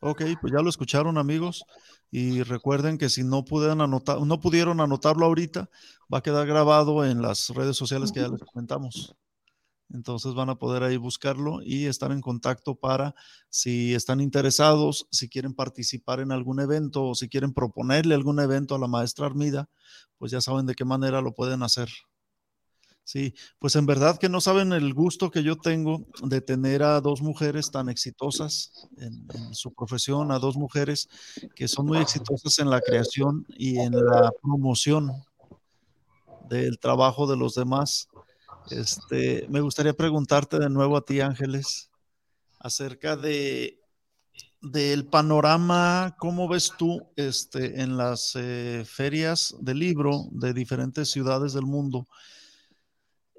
Ok, 0.00 0.22
pues 0.40 0.52
ya 0.52 0.62
lo 0.62 0.70
escucharon 0.70 1.18
amigos 1.18 1.62
y 2.10 2.42
recuerden 2.42 2.96
que 2.96 3.10
si 3.10 3.22
no 3.22 3.44
pudieron, 3.44 3.82
anotar, 3.82 4.20
no 4.22 4.40
pudieron 4.40 4.80
anotarlo 4.80 5.26
ahorita, 5.26 5.68
va 6.12 6.18
a 6.18 6.22
quedar 6.22 6.46
grabado 6.46 7.04
en 7.04 7.20
las 7.20 7.50
redes 7.50 7.76
sociales 7.76 8.10
que 8.10 8.20
ya 8.20 8.28
les 8.28 8.40
comentamos. 8.40 9.14
Entonces 9.92 10.34
van 10.34 10.48
a 10.48 10.54
poder 10.54 10.84
ahí 10.84 10.96
buscarlo 10.96 11.60
y 11.62 11.86
estar 11.86 12.12
en 12.12 12.20
contacto 12.20 12.76
para 12.76 13.14
si 13.50 13.94
están 13.94 14.20
interesados, 14.20 15.06
si 15.10 15.28
quieren 15.28 15.52
participar 15.52 16.20
en 16.20 16.32
algún 16.32 16.60
evento 16.60 17.04
o 17.04 17.14
si 17.14 17.28
quieren 17.28 17.52
proponerle 17.52 18.14
algún 18.14 18.40
evento 18.40 18.74
a 18.74 18.78
la 18.78 18.86
maestra 18.86 19.26
Armida, 19.26 19.68
pues 20.16 20.32
ya 20.32 20.40
saben 20.40 20.64
de 20.66 20.74
qué 20.74 20.84
manera 20.84 21.20
lo 21.20 21.32
pueden 21.34 21.62
hacer. 21.62 21.88
Sí, 23.10 23.34
pues 23.58 23.74
en 23.74 23.86
verdad 23.86 24.20
que 24.20 24.28
no 24.28 24.40
saben 24.40 24.72
el 24.72 24.94
gusto 24.94 25.32
que 25.32 25.42
yo 25.42 25.56
tengo 25.56 26.06
de 26.22 26.40
tener 26.40 26.84
a 26.84 27.00
dos 27.00 27.22
mujeres 27.22 27.72
tan 27.72 27.88
exitosas 27.88 28.86
en, 28.98 29.52
su 29.52 29.74
profesión, 29.74 30.30
a 30.30 30.38
dos 30.38 30.56
mujeres 30.56 31.08
que 31.56 31.66
son 31.66 31.86
muy 31.86 31.98
exitosas 31.98 32.60
en 32.60 32.70
la 32.70 32.80
creación 32.80 33.44
y 33.48 33.80
en 33.80 33.96
la 33.96 34.30
promoción 34.40 35.10
del 36.48 36.78
trabajo 36.78 37.26
de 37.26 37.36
los 37.36 37.56
demás. 37.56 38.06
Este, 38.70 39.44
me 39.48 39.60
gustaría 39.60 39.92
preguntarte 39.92 40.60
de 40.60 40.70
nuevo 40.70 40.96
a 40.96 41.04
ti, 41.04 41.20
Ángeles, 41.20 41.90
acerca 42.60 43.16
de 43.16 43.80
del 44.62 45.04
panorama, 45.06 46.14
¿cómo 46.16 46.46
ves 46.46 46.74
tú 46.78 47.02
este, 47.16 47.80
en 47.80 47.96
las 47.96 48.36
eh, 48.36 48.84
ferias 48.86 49.56
de 49.58 49.74
libro 49.74 50.28
de 50.30 50.54
diferentes 50.54 51.10
ciudades 51.10 51.54
del 51.54 51.66
mundo? 51.66 52.06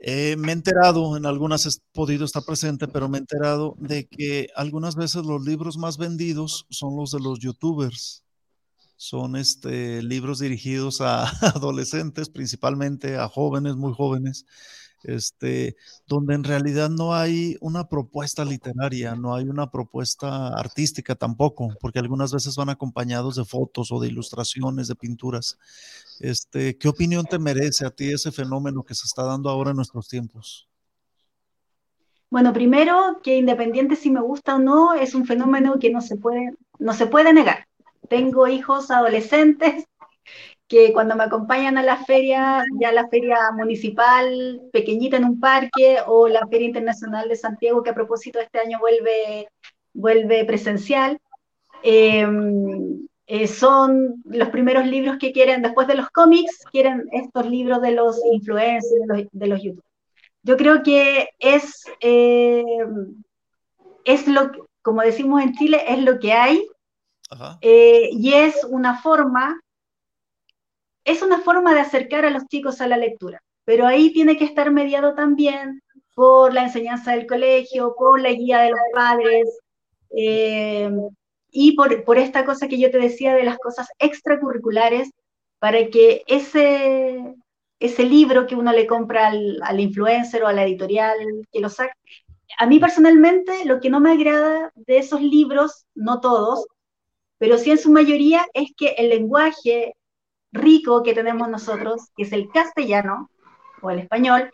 Eh, 0.03 0.35
me 0.35 0.51
he 0.51 0.53
enterado, 0.53 1.15
en 1.15 1.27
algunas 1.27 1.67
he 1.67 1.69
podido 1.93 2.25
estar 2.25 2.43
presente, 2.43 2.87
pero 2.87 3.07
me 3.07 3.19
he 3.19 3.21
enterado 3.21 3.75
de 3.77 4.07
que 4.07 4.49
algunas 4.55 4.95
veces 4.95 5.23
los 5.25 5.45
libros 5.45 5.77
más 5.77 5.97
vendidos 5.99 6.65
son 6.71 6.95
los 6.97 7.11
de 7.11 7.19
los 7.19 7.39
youtubers. 7.39 8.23
Son 8.97 9.35
este, 9.35 10.01
libros 10.01 10.39
dirigidos 10.39 11.01
a 11.01 11.25
adolescentes, 11.55 12.29
principalmente 12.29 13.17
a 13.17 13.27
jóvenes, 13.29 13.75
muy 13.75 13.93
jóvenes, 13.93 14.45
este, 15.03 15.75
donde 16.07 16.33
en 16.33 16.43
realidad 16.45 16.89
no 16.89 17.13
hay 17.13 17.57
una 17.61 17.87
propuesta 17.87 18.43
literaria, 18.43 19.15
no 19.15 19.35
hay 19.35 19.45
una 19.49 19.69
propuesta 19.69 20.47
artística 20.47 21.13
tampoco, 21.13 21.69
porque 21.79 21.99
algunas 21.99 22.33
veces 22.33 22.55
van 22.55 22.69
acompañados 22.69 23.35
de 23.35 23.45
fotos 23.45 23.91
o 23.91 23.99
de 23.99 24.07
ilustraciones, 24.07 24.87
de 24.87 24.95
pinturas. 24.95 25.59
Este, 26.21 26.77
¿Qué 26.77 26.87
opinión 26.87 27.25
te 27.25 27.39
merece 27.39 27.83
a 27.83 27.89
ti 27.89 28.13
ese 28.13 28.31
fenómeno 28.31 28.83
que 28.83 28.93
se 28.93 29.05
está 29.05 29.23
dando 29.23 29.49
ahora 29.49 29.71
en 29.71 29.77
nuestros 29.77 30.07
tiempos? 30.07 30.69
Bueno, 32.29 32.53
primero, 32.53 33.19
que 33.23 33.37
independiente 33.37 33.95
si 33.95 34.11
me 34.11 34.21
gusta 34.21 34.55
o 34.55 34.59
no, 34.59 34.93
es 34.93 35.15
un 35.15 35.25
fenómeno 35.25 35.79
que 35.79 35.89
no 35.89 35.99
se 35.99 36.17
puede, 36.17 36.53
no 36.77 36.93
se 36.93 37.07
puede 37.07 37.33
negar. 37.33 37.67
Tengo 38.07 38.47
hijos 38.47 38.91
adolescentes 38.91 39.87
que 40.67 40.93
cuando 40.93 41.15
me 41.15 41.23
acompañan 41.23 41.79
a 41.79 41.83
la 41.83 41.97
feria, 42.05 42.63
ya 42.79 42.91
la 42.91 43.09
feria 43.09 43.51
municipal 43.53 44.61
pequeñita 44.71 45.17
en 45.17 45.25
un 45.25 45.39
parque 45.39 45.97
o 46.05 46.27
la 46.27 46.47
Feria 46.47 46.67
Internacional 46.67 47.29
de 47.29 47.35
Santiago, 47.35 47.81
que 47.81 47.89
a 47.89 47.95
propósito 47.95 48.39
este 48.39 48.59
año 48.59 48.77
vuelve, 48.79 49.49
vuelve 49.91 50.45
presencial, 50.45 51.19
em, 51.83 53.07
eh, 53.33 53.47
son 53.47 54.21
los 54.25 54.49
primeros 54.49 54.85
libros 54.85 55.15
que 55.17 55.31
quieren, 55.31 55.61
después 55.61 55.87
de 55.87 55.95
los 55.95 56.09
cómics, 56.09 56.65
quieren 56.69 57.07
estos 57.13 57.45
libros 57.49 57.81
de 57.81 57.91
los 57.91 58.19
influencers, 58.25 58.91
de 58.99 59.07
los, 59.07 59.27
de 59.31 59.47
los 59.47 59.63
YouTube. 59.63 59.85
Yo 60.43 60.57
creo 60.57 60.83
que 60.83 61.29
es, 61.39 61.85
em, 62.01 63.23
es 64.03 64.27
lo, 64.27 64.51
como 64.81 65.01
decimos 65.01 65.41
en 65.41 65.53
Chile, 65.53 65.81
es 65.87 66.03
lo 66.03 66.19
que 66.19 66.33
hay, 66.33 66.67
eh, 67.61 68.09
y 68.11 68.33
es 68.33 68.65
una 68.65 69.01
forma 69.01 69.61
es 71.05 71.21
una 71.21 71.39
forma 71.39 71.73
de 71.73 71.79
acercar 71.79 72.25
a 72.25 72.31
los 72.31 72.45
chicos 72.47 72.81
a 72.81 72.87
la 72.87 72.97
lectura, 72.97 73.41
pero 73.63 73.87
ahí 73.87 74.11
tiene 74.11 74.35
que 74.35 74.43
estar 74.43 74.71
mediado 74.71 75.15
también 75.15 75.81
por 76.15 76.53
la 76.53 76.63
enseñanza 76.63 77.13
del 77.13 77.27
colegio, 77.27 77.95
por 77.97 78.19
la 78.19 78.31
guía 78.33 78.59
de 78.59 78.71
los 78.71 78.79
padres 78.93 79.57
eh, 80.17 80.91
y 81.51 81.75
por, 81.75 82.17
esta 82.17 82.45
cosa 82.45 82.67
que 82.67 82.79
yo 82.79 82.89
te 82.89 82.97
decía 82.97 83.35
de 83.35 83.43
las 83.43 83.57
cosas 83.57 83.89
extracurriculares 83.99 85.11
para 85.59 85.87
que 85.89 86.23
ese, 86.27 87.35
ese 87.79 88.03
libro 88.03 88.47
que 88.47 88.55
uno 88.55 88.71
le 88.71 88.87
compra 88.87 89.27
al, 89.27 89.59
al 89.63 89.79
influencer 89.79 90.43
o 90.43 90.47
a 90.47 90.53
la 90.53 90.63
editorial 90.63 91.17
que 91.51 91.59
lo 91.59 91.69
saque, 91.69 91.93
a 92.57 92.65
mí 92.65 92.79
personalmente 92.79 93.65
lo 93.65 93.79
que 93.79 93.89
no 93.89 93.99
me 93.99 94.11
agrada 94.11 94.71
de 94.75 94.97
esos 94.97 95.21
libros, 95.21 95.85
no 95.93 96.19
todos, 96.21 96.65
pero 97.37 97.57
sí 97.57 97.71
en 97.71 97.77
su 97.77 97.91
mayoría, 97.91 98.45
es 98.53 98.71
que 98.77 98.89
el 98.97 99.09
lenguaje, 99.09 99.95
rico 100.51 101.01
que 101.01 101.13
tenemos 101.13 101.49
nosotros, 101.49 102.09
que 102.15 102.23
es 102.23 102.33
el 102.33 102.49
castellano 102.49 103.29
o 103.81 103.89
el 103.89 103.99
español, 103.99 104.51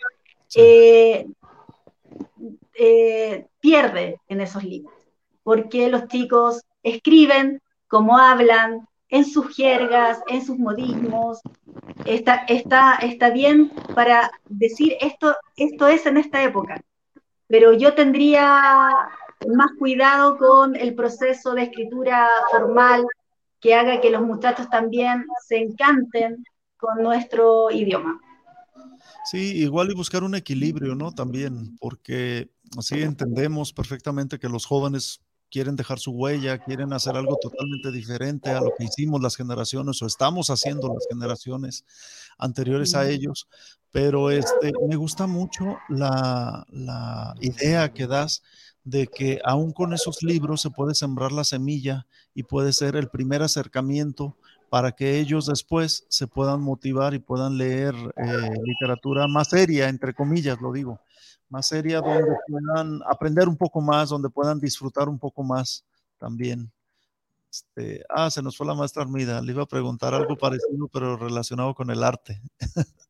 eh, 0.56 1.28
eh, 2.76 3.46
pierde 3.60 4.22
en 4.28 4.42
esos 4.42 4.64
libros, 4.64 4.94
porque 5.44 5.90
los 5.90 6.08
chicos 6.08 6.62
escriben 6.84 7.62
como 7.88 8.18
hablan, 8.18 8.88
en 9.10 9.26
sus 9.26 9.56
jergas, 9.56 10.20
en 10.28 10.46
sus 10.46 10.58
modismos, 10.58 11.40
está, 12.06 12.44
está, 12.48 12.96
está 12.96 13.30
bien 13.30 13.72
para 13.96 14.32
decir 14.50 14.96
esto, 15.00 15.36
esto 15.56 15.88
es 15.88 16.06
en 16.06 16.18
esta 16.18 16.44
época, 16.44 16.84
pero 17.48 17.74
yo 17.74 17.94
tendría 17.94 18.62
más 19.56 19.72
cuidado 19.80 20.38
con 20.38 20.76
el 20.76 20.94
proceso 20.96 21.54
de 21.54 21.64
escritura 21.64 22.28
formal, 22.52 23.06
que 23.60 23.76
haga 23.76 24.02
que 24.02 24.10
los 24.10 24.22
muchachos 24.22 24.70
también 24.70 25.26
se 25.48 25.58
encanten 25.58 26.44
con 26.78 27.02
nuestro 27.02 27.72
idioma. 27.72 28.20
Sí, 29.26 29.58
igual 29.58 29.92
y 29.92 29.96
buscar 29.96 30.24
un 30.24 30.36
equilibrio, 30.36 30.96
¿no? 30.96 31.12
También, 31.12 31.76
porque 31.80 32.50
así 32.78 33.02
entendemos 33.02 33.74
perfectamente 33.74 34.40
que 34.40 34.48
los 34.48 34.66
jóvenes 34.66 35.22
quieren 35.50 35.76
dejar 35.76 36.00
su 36.00 36.12
huella, 36.12 36.58
quieren 36.58 36.94
hacer 36.94 37.16
algo 37.16 37.38
totalmente 37.42 37.92
diferente 37.92 38.50
a 38.50 38.62
lo 38.62 38.74
que 38.78 38.86
hicimos 38.86 39.22
las 39.22 39.36
generaciones 39.36 40.02
o 40.02 40.06
estamos 40.06 40.50
haciendo 40.50 40.94
las 40.94 41.06
generaciones 41.10 41.86
anteriores 42.38 42.96
a 42.96 43.10
ellos, 43.10 43.48
pero 43.92 44.30
este, 44.30 44.74
me 44.88 44.96
gusta 44.96 45.28
mucho 45.28 45.78
la, 45.90 46.66
la 46.70 47.34
idea 47.42 47.94
que 47.94 48.08
das 48.08 48.44
de 48.84 49.08
que 49.08 49.42
aún 49.44 49.74
con 49.74 49.94
esos 49.94 50.24
libros 50.24 50.62
se 50.62 50.70
puede 50.70 50.96
sembrar 50.96 51.32
la 51.34 51.44
semilla 51.44 52.08
y 52.34 52.44
puede 52.44 52.72
ser 52.72 52.96
el 52.96 53.10
primer 53.10 53.42
acercamiento 53.42 54.38
para 54.70 54.92
que 54.92 55.20
ellos 55.20 55.46
después 55.46 56.06
se 56.10 56.28
puedan 56.28 56.62
motivar 56.62 57.14
y 57.14 57.20
puedan 57.20 57.58
leer 57.58 57.96
eh, 57.96 58.50
literatura 58.64 59.28
más 59.28 59.50
seria, 59.50 59.90
entre 59.90 60.14
comillas, 60.14 60.62
lo 60.62 60.72
digo, 60.72 61.02
más 61.50 61.68
seria, 61.68 62.02
donde 62.02 62.36
puedan 62.48 63.02
aprender 63.08 63.48
un 63.48 63.58
poco 63.58 63.82
más, 63.82 64.10
donde 64.10 64.30
puedan 64.30 64.60
disfrutar 64.60 65.10
un 65.10 65.20
poco 65.20 65.44
más 65.44 65.86
también. 66.18 66.72
Este, 67.50 68.04
ah, 68.10 68.30
se 68.30 68.42
nos 68.42 68.58
fue 68.58 68.68
la 68.68 68.74
maestra 68.74 69.04
Armida, 69.04 69.42
le 69.42 69.52
iba 69.52 69.64
a 69.64 69.68
preguntar 69.68 70.14
algo 70.14 70.38
parecido, 70.38 70.88
pero 70.92 71.18
relacionado 71.18 71.74
con 71.74 71.90
el 71.90 72.04
arte. 72.04 72.42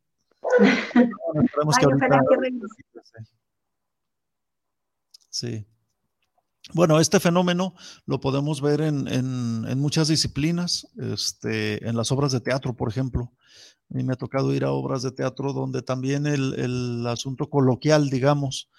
Sí. 5.30 5.68
Bueno, 6.74 7.00
este 7.00 7.20
fenómeno 7.20 7.76
lo 8.06 8.20
podemos 8.20 8.62
ver 8.62 8.82
en, 8.82 9.80
muchas 9.80 10.10
disciplinas, 10.10 10.88
este, 10.98 11.88
en 11.88 11.96
las 11.96 12.12
obras 12.12 12.32
de 12.32 12.42
teatro, 12.42 12.76
por 12.76 12.90
ejemplo. 12.90 13.32
A 13.90 13.94
mí 13.94 14.04
me 14.04 14.14
ha 14.14 14.18
tocado 14.18 14.54
ir 14.54 14.66
a 14.66 14.72
obras 14.72 15.02
de 15.02 15.12
teatro 15.12 15.54
donde 15.54 15.82
también 15.82 16.28
el, 16.28 17.06
asunto 17.08 17.50
coloquial, 17.50 18.10
digamos, 18.10 18.70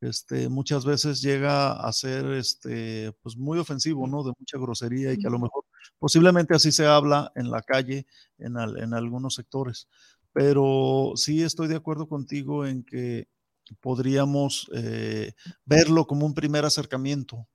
este, 0.00 0.48
muchas 0.48 0.84
veces 0.84 1.22
llega 1.22 1.72
a 1.72 1.92
ser 1.92 2.26
este, 2.32 3.12
pues 3.22 3.36
muy 3.36 3.58
ofensivo, 3.58 4.06
¿no? 4.06 4.22
De 4.22 4.32
mucha 4.38 4.58
grosería 4.58 5.12
y 5.12 5.18
que 5.18 5.26
a 5.26 5.30
lo 5.30 5.38
mejor 5.38 5.64
posiblemente 5.98 6.54
así 6.54 6.70
se 6.70 6.86
habla 6.86 7.32
en 7.34 7.50
la 7.50 7.62
calle, 7.62 8.06
en, 8.38 8.56
en 8.58 8.94
algunos 8.94 9.34
sectores. 9.34 9.88
Pero 10.32 11.12
sí 11.16 11.42
estoy 11.42 11.66
de 11.68 11.76
acuerdo 11.76 12.08
contigo 12.08 12.66
en 12.66 12.84
que 12.84 13.26
podríamos 13.74 14.70
eh, 14.74 15.32
verlo 15.64 16.06
como 16.06 16.26
un 16.26 16.34
primer 16.34 16.64
acercamiento, 16.64 17.48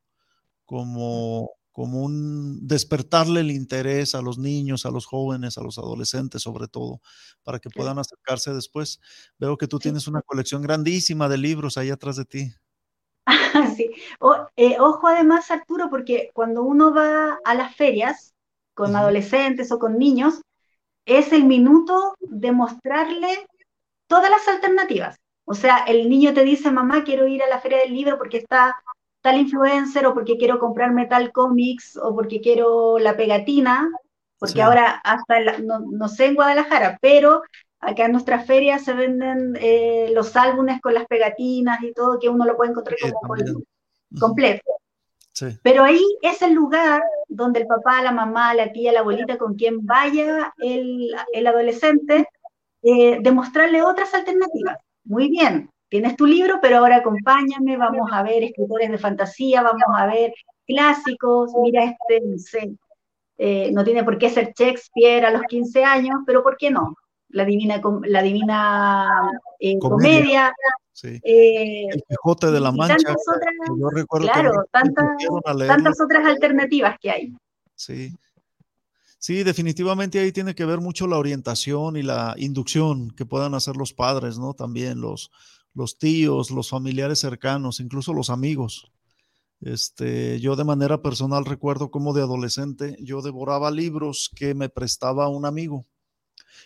como, 0.66 1.51
como 1.72 2.03
un 2.03 2.68
despertarle 2.68 3.41
el 3.41 3.51
interés 3.51 4.16
a 4.16 4.22
los 4.22 4.38
niños, 4.38 4.86
a 4.86 4.91
los 4.91 5.05
jóvenes, 5.05 5.57
a 5.57 5.64
los 5.64 5.78
adolescentes 5.78 6.41
sobre 6.41 6.68
todo, 6.68 7.01
para 7.43 7.59
que 7.59 7.70
puedan 7.70 7.99
acercarse 7.99 8.53
después. 8.53 8.99
Veo 9.39 9.57
que 9.57 9.68
tú 9.68 9.80
tienes 9.80 10.07
una 10.07 10.22
colección 10.22 10.61
grandísima 10.61 11.30
de 11.30 11.38
libros 11.38 11.78
ahí 11.78 11.89
atrás 11.89 12.16
de 12.16 12.26
ti. 12.26 12.53
sí. 13.76 13.91
Eh, 14.55 14.78
ojo 14.80 15.07
además, 15.07 15.49
Arturo, 15.51 15.89
porque 15.89 16.32
cuando 16.34 16.64
uno 16.64 16.93
va 16.93 17.39
a 17.43 17.55
las 17.55 17.76
ferias 17.76 18.34
con 18.74 18.95
adolescentes 18.95 19.72
o 19.72 19.80
con 19.80 19.97
niños, 19.97 20.41
es 21.05 21.32
el 21.34 21.45
minuto 21.45 22.16
de 22.20 22.51
mostrarle 22.51 23.45
todas 24.07 24.30
las 24.30 24.47
alternativas. 24.47 25.18
O 25.46 25.54
sea, 25.54 25.80
el 25.88 26.10
niño 26.10 26.34
te 26.34 26.44
dice, 26.44 26.72
mamá, 26.72 27.04
quiero 27.04 27.28
ir 27.28 27.44
a 27.44 27.50
la 27.50 27.60
feria 27.60 27.80
del 27.80 27.94
libro 27.94 28.18
porque 28.18 28.38
está 28.38 28.76
tal 29.22 29.39
influencer 29.39 30.06
o 30.06 30.14
porque 30.14 30.38
quiero 30.38 30.60
comprarme 30.60 31.06
tal 31.06 31.32
cómics 31.32 31.98
o 31.98 32.14
porque 32.16 32.41
quiero 32.41 33.00
la 33.00 33.16
pegatina, 33.16 33.89
porque 34.38 34.62
ahora 34.62 35.02
hasta, 35.04 35.58
no, 35.60 36.08
sé 36.10 36.26
en 36.26 36.36
Guadalajara, 36.36 36.98
pero 37.02 37.41
acá 37.80 38.06
en 38.06 38.12
nuestras 38.12 38.46
ferias 38.46 38.84
se 38.84 38.94
venden 38.94 39.58
eh, 39.60 40.12
los 40.14 40.36
álbumes 40.36 40.82
con 40.82 40.94
las 40.94 41.06
pegatinas 41.06 41.82
y 41.84 41.94
todo, 41.94 42.20
que 42.20 42.30
uno 42.30 42.46
lo 42.46 42.58
puede 42.58 42.72
encontrar 42.72 42.98
como 43.00 43.36
completo. 44.20 44.64
Pero 45.64 45.84
ahí 45.84 46.04
es 46.22 46.41
el 46.41 46.54
lugar 46.54 47.02
donde 47.28 47.62
el 47.62 47.68
papá, 47.68 48.02
la 48.02 48.12
mamá, 48.12 48.54
la 48.54 48.72
tía, 48.72 48.91
la 48.91 49.00
abuelita, 49.00 49.38
con 49.38 49.56
quien 49.56 49.86
vaya 49.86 50.54
el, 50.58 51.16
el 51.32 51.48
adolescente, 51.48 52.28
eh, 52.84 53.20
demostrarle 53.22 53.82
otras 53.82 54.14
alternativas. 54.14 54.78
Muy 55.06 55.30
bien, 55.30 55.70
tienes 55.89 56.16
tu 56.16 56.26
libro, 56.26 56.60
pero 56.62 56.78
ahora 56.78 56.97
acompáñame, 56.97 57.78
vamos 57.78 58.10
a 58.12 58.24
ver 58.24 58.43
escritores 58.43 58.89
de 58.89 58.97
fantasía, 58.97 59.62
vamos 59.62 59.84
a 59.95 60.08
ver 60.08 60.34
clásicos, 60.66 61.51
mira 61.62 61.84
este, 61.84 62.22
no 62.26 62.38
sé, 62.38 62.76
eh, 63.38 63.72
no 63.72 63.84
tiene 63.84 64.04
por 64.04 64.18
qué 64.18 64.30
ser 64.30 64.54
Shakespeare 64.58 65.26
a 65.26 65.32
los 65.32 65.41
15 65.43 65.84
años, 65.84 66.22
pero 66.26 66.43
¿por 66.43 66.58
qué 66.58 66.72
no? 66.72 66.95
La 67.30 67.45
Divina, 67.45 67.82
la 68.04 68.22
divina 68.22 69.32
eh, 69.60 69.78
Comedia. 69.80 70.54
Eh, 71.01 71.88
el 71.91 72.04
Quijote 72.08 72.51
de 72.51 72.60
la 72.60 72.72
Mancha. 72.72 72.95
yo 73.78 73.89
recuerdo 73.89 74.28
claro, 74.28 74.51
tantas, 74.72 75.06
tantas 75.68 75.99
otras 75.99 76.26
alternativas 76.26 76.97
que 77.01 77.10
hay. 77.10 77.34
Sí. 77.76 78.16
Sí, 79.26 79.43
definitivamente 79.43 80.19
ahí 80.19 80.34
tiene 80.34 80.53
que 80.53 80.65
ver 80.65 80.82
mucho 80.82 81.07
la 81.07 81.17
orientación 81.17 81.95
y 81.95 82.01
la 82.03 82.36
inducción 82.38 83.09
que 83.11 83.26
puedan 83.26 83.53
hacer 83.53 83.78
los 83.78 83.93
padres, 83.93 84.38
¿no? 84.38 84.53
También 84.53 84.99
los, 84.99 85.32
los 85.74 85.97
tíos, 85.97 86.51
los 86.51 86.69
familiares 86.69 87.19
cercanos, 87.19 87.80
incluso 87.80 88.13
los 88.13 88.30
amigos. 88.30 88.91
Este, 89.61 90.41
yo 90.41 90.57
de 90.57 90.65
manera 90.65 91.01
personal 91.01 91.45
recuerdo 91.45 91.89
como 91.89 92.11
de 92.13 92.21
adolescente 92.21 92.97
yo 92.99 93.21
devoraba 93.21 93.71
libros 93.71 94.30
que 94.36 94.55
me 94.55 94.67
prestaba 94.67 95.30
un 95.30 95.45
amigo 95.45 95.86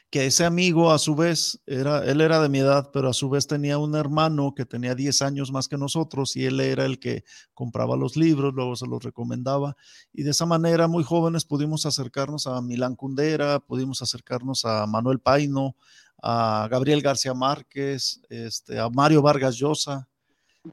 que 0.09 0.25
ese 0.25 0.45
amigo 0.45 0.91
a 0.91 0.99
su 0.99 1.15
vez 1.15 1.61
era, 1.65 2.05
él 2.05 2.21
era 2.21 2.41
de 2.41 2.49
mi 2.49 2.59
edad, 2.59 2.89
pero 2.93 3.09
a 3.09 3.13
su 3.13 3.29
vez 3.29 3.47
tenía 3.47 3.77
un 3.77 3.95
hermano 3.95 4.53
que 4.55 4.65
tenía 4.65 4.95
10 4.95 5.21
años 5.21 5.51
más 5.51 5.67
que 5.67 5.77
nosotros 5.77 6.35
y 6.35 6.45
él 6.45 6.59
era 6.59 6.85
el 6.85 6.99
que 6.99 7.23
compraba 7.53 7.97
los 7.97 8.15
libros, 8.15 8.53
luego 8.53 8.75
se 8.75 8.87
los 8.87 9.03
recomendaba 9.03 9.75
y 10.13 10.23
de 10.23 10.31
esa 10.31 10.45
manera 10.45 10.87
muy 10.87 11.03
jóvenes 11.03 11.45
pudimos 11.45 11.85
acercarnos 11.85 12.47
a 12.47 12.61
Milán 12.61 12.95
Kundera, 12.95 13.59
pudimos 13.59 14.01
acercarnos 14.01 14.65
a 14.65 14.85
Manuel 14.87 15.19
Paino, 15.19 15.75
a 16.21 16.67
Gabriel 16.69 17.01
García 17.01 17.33
Márquez, 17.33 18.21
este, 18.29 18.79
a 18.79 18.89
Mario 18.89 19.21
Vargas 19.21 19.55
Llosa. 19.55 20.07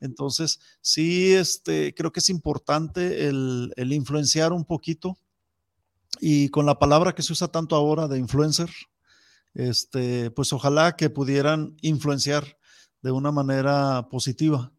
Entonces, 0.01 0.59
sí, 0.81 1.35
este, 1.35 1.95
creo 1.95 2.11
que 2.11 2.21
es 2.21 2.31
importante 2.31 3.29
el 3.29 3.93
influenciar 3.93 4.53
un 4.53 4.65
poquito 4.65 5.17
y 6.21 6.49
con 6.49 6.67
la 6.67 6.79
palabra 6.79 7.15
que 7.15 7.23
se 7.23 7.33
usa 7.33 7.49
tanto 7.49 7.77
ahora 7.77 8.09
de 8.09 8.19
influencer, 8.19 8.71
este, 9.55 10.31
pues 10.31 10.53
ojalá 10.53 10.97
que 10.97 11.11
pudieran 11.11 11.77
influenciar 11.81 12.59
de 13.03 13.13
una 13.13 13.31
manera 13.31 14.09
positiva, 14.11 14.73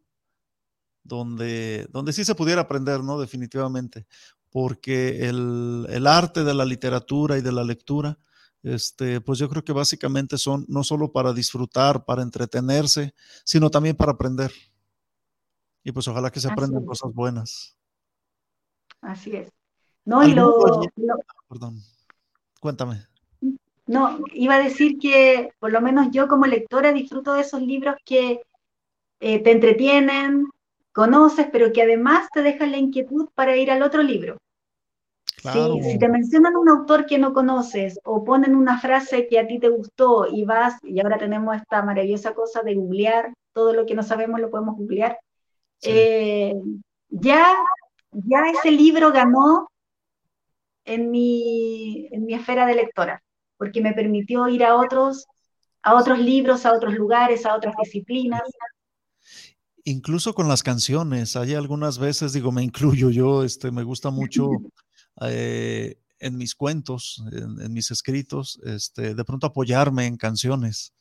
donde, 1.03 1.87
donde 1.91 2.13
sí 2.13 2.25
se 2.25 2.35
pudiera 2.35 2.61
aprender, 2.61 3.01
¿no? 3.01 3.19
Definitivamente, 3.19 4.07
porque 4.49 5.27
el, 5.27 5.85
el 5.89 6.07
arte 6.07 6.43
de 6.43 6.53
la 6.53 6.65
literatura 6.65 7.37
y 7.37 7.41
de 7.41 7.51
la 7.51 7.63
lectura, 7.63 8.17
este, 8.63 9.21
pues 9.21 9.37
yo 9.37 9.47
creo 9.47 9.63
que 9.63 9.73
básicamente 9.73 10.37
son 10.37 10.65
no 10.67 10.83
solo 10.83 11.11
para 11.11 11.33
disfrutar, 11.33 12.03
para 12.03 12.23
entretenerse, 12.23 13.13
sino 13.43 13.69
también 13.69 13.95
para 13.95 14.13
aprender. 14.13 14.51
Y 15.83 15.91
pues 15.91 16.07
ojalá 16.07 16.31
que 16.31 16.39
se 16.39 16.51
aprendan 16.51 16.83
cosas 16.83 17.13
buenas. 17.13 17.77
Así 19.01 19.35
es. 19.35 19.51
No, 20.03 20.27
y 20.27 20.33
lo, 20.33 20.81
Perdón, 21.47 21.79
cuéntame. 22.59 23.05
No, 23.87 24.19
iba 24.33 24.55
a 24.55 24.63
decir 24.63 24.97
que 24.99 25.51
por 25.59 25.71
lo 25.71 25.79
menos 25.79 26.07
yo 26.11 26.27
como 26.27 26.45
lectora 26.47 26.91
disfruto 26.91 27.33
de 27.33 27.41
esos 27.41 27.61
libros 27.61 27.95
que 28.03 28.41
eh, 29.19 29.39
te 29.43 29.51
entretienen, 29.51 30.47
conoces, 30.91 31.47
pero 31.51 31.71
que 31.71 31.83
además 31.83 32.27
te 32.33 32.41
dejan 32.41 32.71
la 32.71 32.77
inquietud 32.77 33.29
para 33.35 33.55
ir 33.55 33.69
al 33.69 33.83
otro 33.83 34.01
libro. 34.01 34.37
si 35.37 35.99
te 35.99 36.09
mencionan 36.09 36.55
un 36.55 36.69
autor 36.69 37.05
que 37.05 37.19
no 37.19 37.33
conoces 37.33 37.99
o 38.03 38.23
ponen 38.23 38.55
una 38.55 38.79
frase 38.79 39.27
que 39.27 39.37
a 39.37 39.45
ti 39.45 39.59
te 39.59 39.69
gustó 39.69 40.25
y 40.27 40.45
vas, 40.45 40.83
y 40.83 40.99
ahora 40.99 41.19
tenemos 41.19 41.55
esta 41.55 41.83
maravillosa 41.83 42.33
cosa 42.33 42.63
de 42.63 42.73
googlear, 42.73 43.33
todo 43.53 43.73
lo 43.73 43.85
que 43.85 43.93
no 43.93 44.01
sabemos 44.01 44.39
lo 44.39 44.49
podemos 44.49 44.75
googlear, 44.77 45.19
eh, 45.83 46.55
ya, 47.09 47.55
ya 48.11 48.39
ese 48.51 48.71
libro 48.71 49.11
ganó 49.11 49.69
en 50.85 51.11
mi, 51.11 52.07
en 52.11 52.25
mi 52.25 52.33
esfera 52.33 52.65
de 52.65 52.75
lectora 52.75 53.21
porque 53.57 53.81
me 53.81 53.93
permitió 53.93 54.47
ir 54.47 54.63
a 54.63 54.75
otros, 54.75 55.25
a 55.83 55.95
otros 55.95 56.19
libros, 56.19 56.65
a 56.65 56.73
otros 56.73 56.93
lugares, 56.93 57.45
a 57.45 57.55
otras 57.55 57.75
disciplinas. 57.83 58.41
Incluso 59.83 60.33
con 60.33 60.47
las 60.47 60.63
canciones, 60.63 61.35
hay 61.35 61.53
algunas 61.53 61.99
veces, 61.99 62.33
digo, 62.33 62.51
me 62.51 62.63
incluyo 62.63 63.11
yo, 63.11 63.43
este, 63.43 63.71
me 63.71 63.83
gusta 63.83 64.09
mucho 64.09 64.49
eh, 65.21 65.97
en 66.19 66.37
mis 66.37 66.55
cuentos, 66.55 67.23
en, 67.31 67.71
mis 67.71 67.91
escritos, 67.91 68.59
este, 68.63 69.13
de 69.13 69.25
pronto 69.25 69.45
apoyarme 69.45 70.07
en 70.07 70.17
canciones 70.17 70.93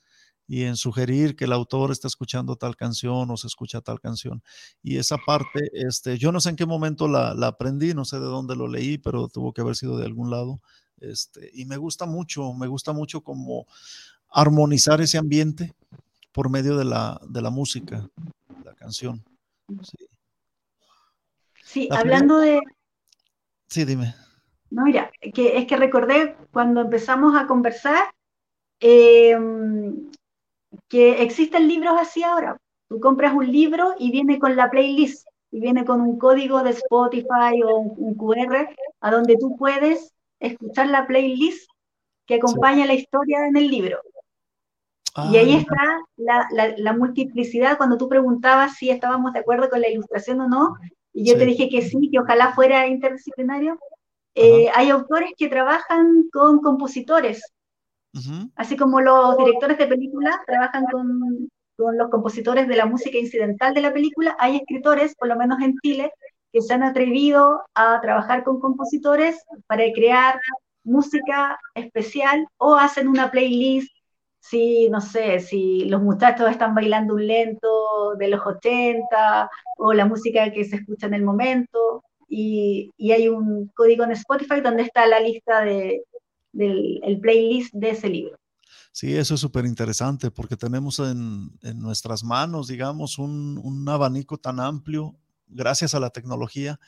y 0.47 0.65
en 0.65 0.77
sugerir 0.77 1.37
que 1.37 1.47
el 1.47 1.53
autor 1.53 1.91
está 1.91 2.09
escuchando 2.09 2.57
tal 2.57 2.77
canción 2.77 3.31
o 3.31 3.37
se 3.39 3.47
escucha 3.47 3.81
tal 3.81 4.01
canción. 4.01 4.43
Y 4.83 4.99
esa 4.99 5.17
parte, 5.17 5.71
este, 5.73 6.19
yo 6.19 6.33
no 6.33 6.41
sé 6.41 6.51
en 6.51 6.57
qué 6.57 6.67
momento 6.67 7.09
la, 7.09 7.33
la 7.33 7.49
aprendí, 7.49 7.95
no 7.95 8.05
sé 8.05 8.17
de 8.17 8.27
dónde 8.27 8.55
lo 8.55 8.69
leí, 8.69 8.99
pero 8.99 9.29
tuvo 9.29 9.55
que 9.55 9.63
haber 9.63 9.77
sido 9.77 9.97
de 9.97 10.05
algún 10.05 10.31
lado. 10.31 10.61
Este, 11.01 11.51
y 11.53 11.65
me 11.65 11.77
gusta 11.77 12.07
mucho, 12.07 12.53
me 12.55 12.67
gusta 12.67 12.93
mucho 12.93 13.21
como 13.21 13.67
armonizar 14.31 15.01
ese 15.01 15.19
ambiente 15.19 15.73
por 16.33 16.51
medio 16.51 16.77
de 16.77 16.85
la, 16.85 17.21
de 17.29 17.43
la 17.43 17.51
música, 17.51 18.09
la 18.65 18.75
canción. 18.75 19.23
Sí, 21.63 21.89
hablando 21.91 22.39
de... 22.39 22.61
Sí, 23.69 23.85
dime. 23.85 24.15
No, 24.71 24.85
mira, 24.85 25.11
que 25.33 25.57
es 25.57 25.67
que 25.67 25.77
recordé 25.77 26.37
cuando 26.53 26.81
empezamos 26.81 27.37
a 27.37 27.47
conversar 27.47 28.13
em, 28.81 30.11
que 30.89 31.23
existen 31.23 31.69
libros 31.69 31.95
así 31.99 32.23
ahora. 32.23 32.57
Tú 32.89 33.01
compras 33.01 33.35
un 33.35 33.51
libro 33.51 33.95
y 33.99 34.11
viene 34.11 34.39
con 34.39 34.57
la 34.57 34.71
playlist, 34.71 35.27
y 35.55 35.61
viene 35.61 35.85
con 35.85 36.01
un 36.01 36.19
código 36.19 36.65
de 36.65 36.71
Spotify 36.71 37.63
o 37.65 37.79
un 37.79 38.15
QR 38.17 38.69
a 39.01 39.11
donde 39.13 39.37
tú 39.37 39.57
puedes 39.57 40.13
escuchar 40.47 40.89
la 40.89 41.07
playlist 41.07 41.69
que 42.27 42.37
acompaña 42.37 42.87
la 42.87 42.95
historia 42.95 43.47
en 43.47 43.57
el 43.57 43.69
libro. 43.69 43.99
y 45.31 45.37
ahí 45.37 45.55
ah. 45.55 45.59
está 45.59 46.75
la, 46.79 46.93
multiplicidad 46.93 47.77
cuando 47.77 47.97
tú 47.97 48.09
preguntabas 48.09 48.77
si 48.77 48.91
estábamos 48.91 49.33
de 49.33 49.41
acuerdo 49.41 49.69
con 49.69 49.81
la 49.81 49.89
ilustración 49.89 50.41
o 50.41 50.49
no, 50.49 50.75
y 51.13 51.29
yo 51.29 51.39
te 51.39 51.47
dije 51.47 51.69
que 51.69 51.83
sí, 51.83 52.11
que 52.11 52.19
ojalá 52.19 52.53
fuera 52.55 52.87
interdisciplinario. 52.87 53.79
Eh, 54.35 54.69
hay 54.75 54.91
autores 54.91 55.31
que 55.37 55.49
trabajan 55.49 56.25
con 56.33 56.61
compositores, 56.61 57.43
así 58.57 58.77
como 58.77 59.01
los 59.01 59.37
directores 59.39 59.79
de 59.79 59.87
película 59.87 60.43
trabajan 60.47 60.87
con, 60.91 61.49
con 61.77 61.97
los 61.97 62.11
compositores 62.11 62.69
de 62.69 62.77
la 62.77 62.87
música 62.87 63.19
incidental 63.19 63.75
de 63.75 63.83
la 63.83 63.93
película, 63.93 64.37
hay 64.39 64.57
escritores, 64.57 65.15
por 65.15 65.29
lo 65.29 65.37
menos 65.37 65.61
en 65.61 65.77
Chile, 65.83 66.13
que 66.55 66.63
se 66.63 66.73
han 66.73 66.85
atrevido 66.85 67.63
a 67.75 68.01
trabajar 68.01 68.45
con 68.45 68.61
compositores 68.61 69.45
para 69.67 69.83
crear 69.93 70.41
música 70.85 71.59
especial 71.75 72.47
o 72.59 72.77
hacen 72.77 73.09
una 73.09 73.33
playlist 73.33 73.93
si, 74.39 74.89
no 74.89 75.01
sé, 75.01 75.41
si 75.41 75.87
los 75.87 76.01
muchachos 76.01 76.49
están 76.49 76.75
bailando 76.75 77.15
un 77.15 77.27
lento 77.27 78.15
de 78.19 78.29
los 78.29 78.41
80 78.47 79.51
o 79.79 79.93
la 79.95 80.07
música 80.07 80.53
que 80.53 80.65
se 80.65 80.77
escucha 80.77 81.09
en 81.09 81.15
el 81.15 81.25
momento. 81.25 82.05
Y, 82.29 82.93
hay 83.11 83.29
un 83.29 83.69
código 83.75 84.05
en 84.05 84.13
Spotify 84.13 84.61
donde 84.61 84.83
está 84.85 85.07
la 85.07 85.19
lista 85.19 85.63
de, 85.63 86.03
del 86.53 87.01
el 87.03 87.19
playlist 87.19 87.75
de 87.75 87.91
ese 87.91 88.09
libro. 88.09 88.37
Sí, 88.93 89.17
eso 89.17 89.35
es 89.35 89.41
súper 89.41 89.65
interesante 89.65 90.31
porque 90.31 90.57
tenemos 90.57 91.01
en, 91.01 91.51
en, 91.63 91.81
nuestras 91.81 92.23
manos, 92.23 92.69
digamos, 92.69 93.19
un, 93.19 93.59
un, 93.59 93.89
abanico 93.89 94.37
tan 94.39 94.61
amplio 94.61 95.17
gracias 95.47 95.95
a 95.95 96.01
la 96.01 96.11
tecnología 96.11 96.81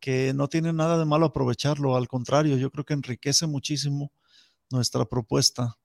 que 0.00 0.32
no 0.34 0.48
tiene 0.48 0.72
nada 0.72 0.98
de 0.98 1.04
malo 1.04 1.26
aprovecharlo. 1.26 1.96
Al 1.96 2.08
contrario, 2.08 2.56
yo 2.56 2.70
creo 2.70 2.84
que 2.84 2.94
enriquece 2.94 3.46
muchísimo 3.46 4.12
nuestra 4.70 5.04
propuesta. 5.04 5.76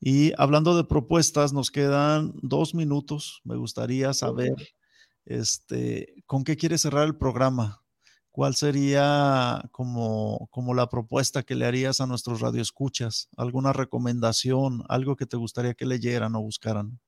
Y 0.00 0.32
hablando 0.38 0.76
de 0.76 0.84
propuestas, 0.84 1.52
nos 1.52 1.70
quedan 1.70 2.32
dos 2.42 2.74
minutos. 2.74 3.40
Me 3.44 3.56
gustaría 3.56 4.14
saber 4.14 4.54
este, 5.24 6.14
con 6.26 6.44
qué 6.44 6.56
quiere 6.56 6.78
cerrar 6.78 7.06
el 7.06 7.16
programa. 7.16 7.82
¿Cuál 8.30 8.54
sería 8.54 9.68
como, 9.72 10.46
como 10.52 10.72
la 10.72 10.88
propuesta 10.88 11.42
que 11.42 11.56
le 11.56 11.66
harías 11.66 12.00
a 12.00 12.06
nuestros 12.06 12.40
radioescuchas? 12.40 13.28
¿Alguna 13.36 13.72
recomendación? 13.72 14.84
¿Algo 14.88 15.16
que 15.16 15.26
te 15.26 15.36
gustaría 15.36 15.74
que 15.74 15.86
leyeran 15.86 16.36
o 16.36 16.42
buscaran? 16.42 17.00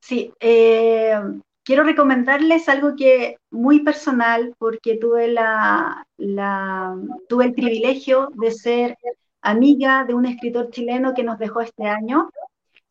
Sí, 0.00 0.30
eh, 0.40 1.14
quiero 1.64 1.84
recomendarles 1.84 2.68
algo 2.68 2.94
que 2.96 3.36
muy 3.50 3.80
personal, 3.80 4.54
porque 4.58 4.96
tuve, 4.96 5.28
la, 5.28 6.06
la, 6.16 6.96
tuve 7.28 7.46
el 7.46 7.54
privilegio 7.54 8.30
de 8.34 8.50
ser 8.50 8.96
amiga 9.40 10.04
de 10.04 10.14
un 10.14 10.26
escritor 10.26 10.70
chileno 10.70 11.14
que 11.14 11.24
nos 11.24 11.38
dejó 11.38 11.60
este 11.60 11.84
año. 11.84 12.30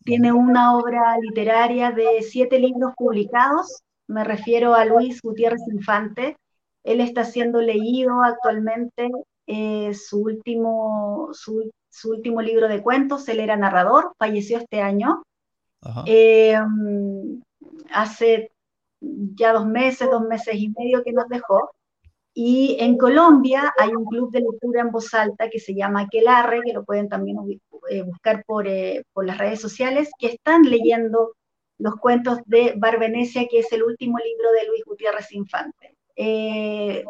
Tiene 0.03 0.31
una 0.31 0.77
obra 0.77 1.17
literaria 1.19 1.91
de 1.91 2.21
siete 2.21 2.59
libros 2.59 2.93
publicados. 2.97 3.81
Me 4.07 4.23
refiero 4.23 4.73
a 4.73 4.85
Luis 4.85 5.21
Gutiérrez 5.21 5.61
Infante. 5.71 6.37
Él 6.83 7.01
está 7.01 7.23
siendo 7.23 7.61
leído 7.61 8.23
actualmente 8.23 9.11
eh, 9.45 9.93
su, 9.93 10.21
último, 10.21 11.29
su, 11.33 11.71
último 12.05 12.41
libro 12.41 12.67
de 12.67 12.81
cuentos. 12.81 13.27
Él 13.29 13.39
era 13.39 13.55
narrador, 13.55 14.13
falleció 14.17 14.57
este 14.57 14.81
año. 14.81 15.23
Eh, 16.05 16.57
hace 17.91 18.51
ya 19.01 19.53
dos 19.53 19.65
meses, 19.65 20.09
dos 20.09 20.21
meses 20.23 20.55
y 20.55 20.69
medio 20.69 21.03
que 21.03 21.11
nos 21.11 21.27
dejó. 21.27 21.71
Y 22.33 22.77
en 22.79 22.97
Colombia 22.97 23.73
hay 23.77 23.89
un 23.89 24.05
club 24.05 24.31
de 24.31 24.39
lectura 24.39 24.81
en 24.81 24.91
voz 24.91 25.13
alta 25.13 25.49
que 25.49 25.59
se 25.59 25.75
llama 25.75 26.01
Aquelarre, 26.01 26.61
que 26.63 26.73
lo 26.73 26.85
pueden 26.85 27.09
también 27.09 27.37
eh, 27.89 28.03
buscar 28.03 28.43
por, 28.45 28.67
eh, 28.67 29.03
por, 29.11 29.25
las 29.25 29.37
redes 29.37 29.59
sociales, 29.59 30.09
que 30.17 30.27
están 30.27 30.63
leyendo 30.63 31.33
los 31.77 31.95
cuentos 31.97 32.39
de 32.45 32.73
Barbenecia, 32.77 33.47
que 33.49 33.59
es 33.59 33.71
el 33.73 33.83
último 33.83 34.17
libro 34.19 34.51
de 34.53 34.67
Luis 34.67 34.83
Gutiérrez 34.85 35.31
Infante. 35.33 35.97
Eh, 36.15 37.03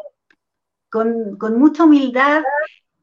con, 0.90 1.36
con, 1.38 1.58
mucha 1.58 1.84
humildad 1.84 2.42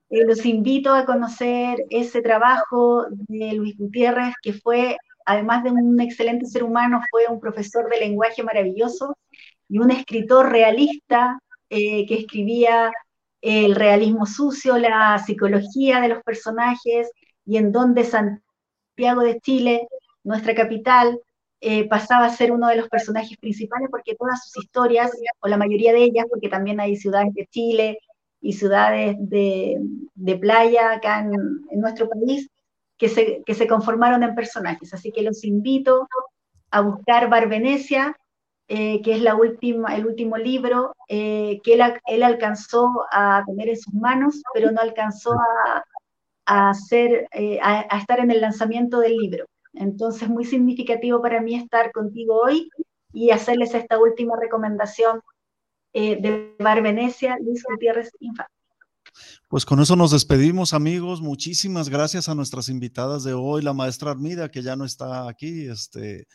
los 0.10 0.46
invito 0.46 0.94
a 0.94 1.06
conocer 1.06 1.86
ese 1.90 2.22
trabajo 2.22 3.06
de 3.10 3.54
Luis 3.54 3.78
Gutiérrez, 3.78 4.34
que 4.42 4.54
fue, 4.54 4.98
además 5.30 5.64
de 5.64 5.70
un 5.70 6.00
excelente 6.02 6.48
ser 6.48 6.64
humano, 6.64 7.02
fue 7.12 7.28
un 7.28 7.40
profesor 7.40 7.88
de 7.88 8.00
lenguaje 8.00 8.42
maravilloso 8.42 9.16
y 9.68 9.78
un 9.78 9.92
escritor 9.92 10.52
realista 10.52 11.40
eh, 11.70 12.08
que 12.08 12.16
escribía 12.16 12.92
el 13.42 13.76
realismo 13.76 14.26
sucio, 14.26 14.78
la 14.80 15.20
psicología 15.20 16.02
de 16.02 16.08
los 16.08 16.24
personajes 16.24 17.12
y 17.46 17.58
en 17.58 17.72
donde 17.72 18.06
Santiago 18.06 19.22
de 19.22 19.40
Chile, 19.40 19.88
nuestra 20.24 20.56
capital, 20.56 21.20
eh, 21.62 21.88
pasaba 21.88 22.26
a 22.26 22.36
ser 22.36 22.52
uno 22.52 22.68
de 22.68 22.78
los 22.78 22.90
personajes 22.90 23.38
principales 23.38 23.90
porque 23.92 24.16
todas 24.16 24.44
sus 24.44 24.64
historias, 24.64 25.12
o 25.42 25.48
la 25.48 25.58
mayoría 25.58 25.94
de 25.94 26.04
ellas, 26.06 26.26
porque 26.28 26.50
también 26.50 26.80
hay 26.80 26.96
ciudades 26.96 27.34
de 27.36 27.46
Chile 27.52 28.00
y 28.42 28.54
ciudades 28.54 29.16
de, 29.20 29.80
playa 30.42 30.94
acá 30.94 31.20
en, 31.20 31.80
nuestro 31.80 32.10
país, 32.10 32.50
que 33.00 33.08
se, 33.10 33.42
que 33.46 33.56
se 33.56 33.68
conformaron 33.68 34.22
en 34.22 34.36
personajes. 34.36 34.94
Así 34.94 35.12
que 35.12 35.24
los 35.24 35.44
invito 35.44 36.08
a 36.70 36.82
buscar 36.82 37.30
Barbenecia, 37.30 38.16
eh, 38.68 39.02
que 39.02 39.14
es 39.14 39.22
la 39.22 39.36
última, 39.36 39.96
el 39.96 40.06
último 40.06 40.38
libro 40.38 40.94
eh, 41.08 41.60
que 41.64 41.74
él, 41.74 42.24
alcanzó 42.24 43.06
a 43.12 43.44
tener 43.48 43.70
en 43.70 43.78
sus 43.78 43.94
manos, 43.96 44.44
pero 44.54 44.72
no 44.72 44.82
alcanzó 44.82 45.34
a, 46.46 46.70
hacer, 46.70 47.28
eh, 47.32 47.60
a, 47.64 47.98
estar 47.98 48.20
en 48.20 48.32
el 48.32 48.42
lanzamiento 48.42 49.00
del 49.00 49.18
libro. 49.18 49.46
Entonces, 49.74 50.30
muy 50.30 50.46
significativo 50.46 51.22
para 51.22 51.42
mí 51.42 51.56
estar 51.56 51.92
contigo 51.92 52.42
hoy 52.42 52.70
y 53.14 53.32
hacerles 53.32 53.74
esta 53.74 53.98
última 53.98 54.36
recomendación 54.40 55.22
de 55.94 56.56
Bar 56.60 56.84
Venecia, 56.84 57.38
Luis 57.42 57.64
Gutiérrez 57.68 58.12
Infante. 58.20 58.59
Pues 59.48 59.66
con 59.66 59.80
eso 59.80 59.96
nos 59.96 60.12
despedimos, 60.12 60.74
amigos. 60.74 61.22
Muchísimas 61.22 61.90
gracias 61.90 62.30
a 62.30 62.36
nuestras 62.36 62.70
invitadas 62.70 63.24
de 63.24 63.34
hoy, 63.34 63.62
la 63.62 63.74
maestra 63.74 64.12
Armida, 64.12 64.50
que 64.50 64.62
ya 64.62 64.76
no 64.76 64.86
está 64.86 65.28
aquí, 65.28 65.68
este, 65.68 66.28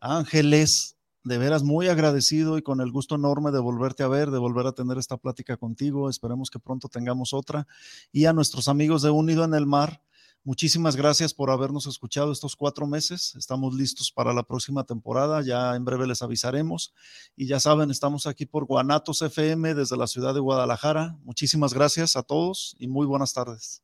Ángeles, 0.00 0.96
de 1.22 1.38
veras 1.38 1.62
muy 1.62 1.88
agradecido 1.88 2.56
y 2.56 2.62
con 2.62 2.80
el 2.80 2.90
gusto 2.90 3.14
enorme 3.16 3.50
de 3.50 3.58
volverte 3.58 4.02
a 4.02 4.08
ver, 4.08 4.30
de 4.30 4.38
volver 4.38 4.66
a 4.66 4.72
tener 4.72 4.98
esta 4.98 5.18
plática 5.18 5.56
contigo. 5.56 6.08
Esperemos 6.08 6.50
que 6.50 6.58
pronto 6.58 6.88
tengamos 6.88 7.34
otra. 7.34 7.66
Y 8.12 8.24
a 8.24 8.32
nuestros 8.32 8.68
amigos 8.68 9.02
de 9.02 9.10
Unido 9.10 9.44
en 9.44 9.54
el 9.54 9.66
Mar, 9.66 10.02
muchísimas 10.44 10.96
gracias 10.96 11.34
por 11.34 11.50
habernos 11.50 11.86
escuchado 11.86 12.32
estos 12.32 12.56
cuatro 12.56 12.86
meses. 12.86 13.34
Estamos 13.36 13.74
listos 13.74 14.12
para 14.12 14.32
la 14.32 14.42
próxima 14.42 14.84
temporada. 14.84 15.42
Ya 15.42 15.74
en 15.76 15.84
breve 15.84 16.06
les 16.06 16.22
avisaremos. 16.22 16.94
Y 17.36 17.46
ya 17.46 17.60
saben, 17.60 17.90
estamos 17.90 18.26
aquí 18.26 18.46
por 18.46 18.66
Guanatos 18.66 19.22
FM 19.22 19.74
desde 19.74 19.96
la 19.96 20.06
ciudad 20.06 20.34
de 20.34 20.40
Guadalajara. 20.40 21.16
Muchísimas 21.22 21.74
gracias 21.74 22.16
a 22.16 22.22
todos 22.22 22.76
y 22.78 22.88
muy 22.88 23.06
buenas 23.06 23.32
tardes. 23.32 23.82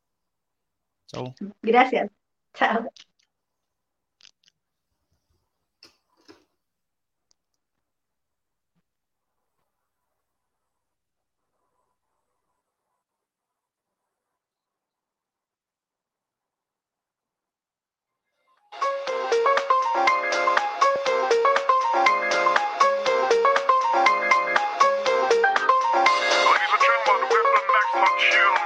Chao. 1.07 1.35
Gracias. 1.63 2.11
Chao. 2.55 2.91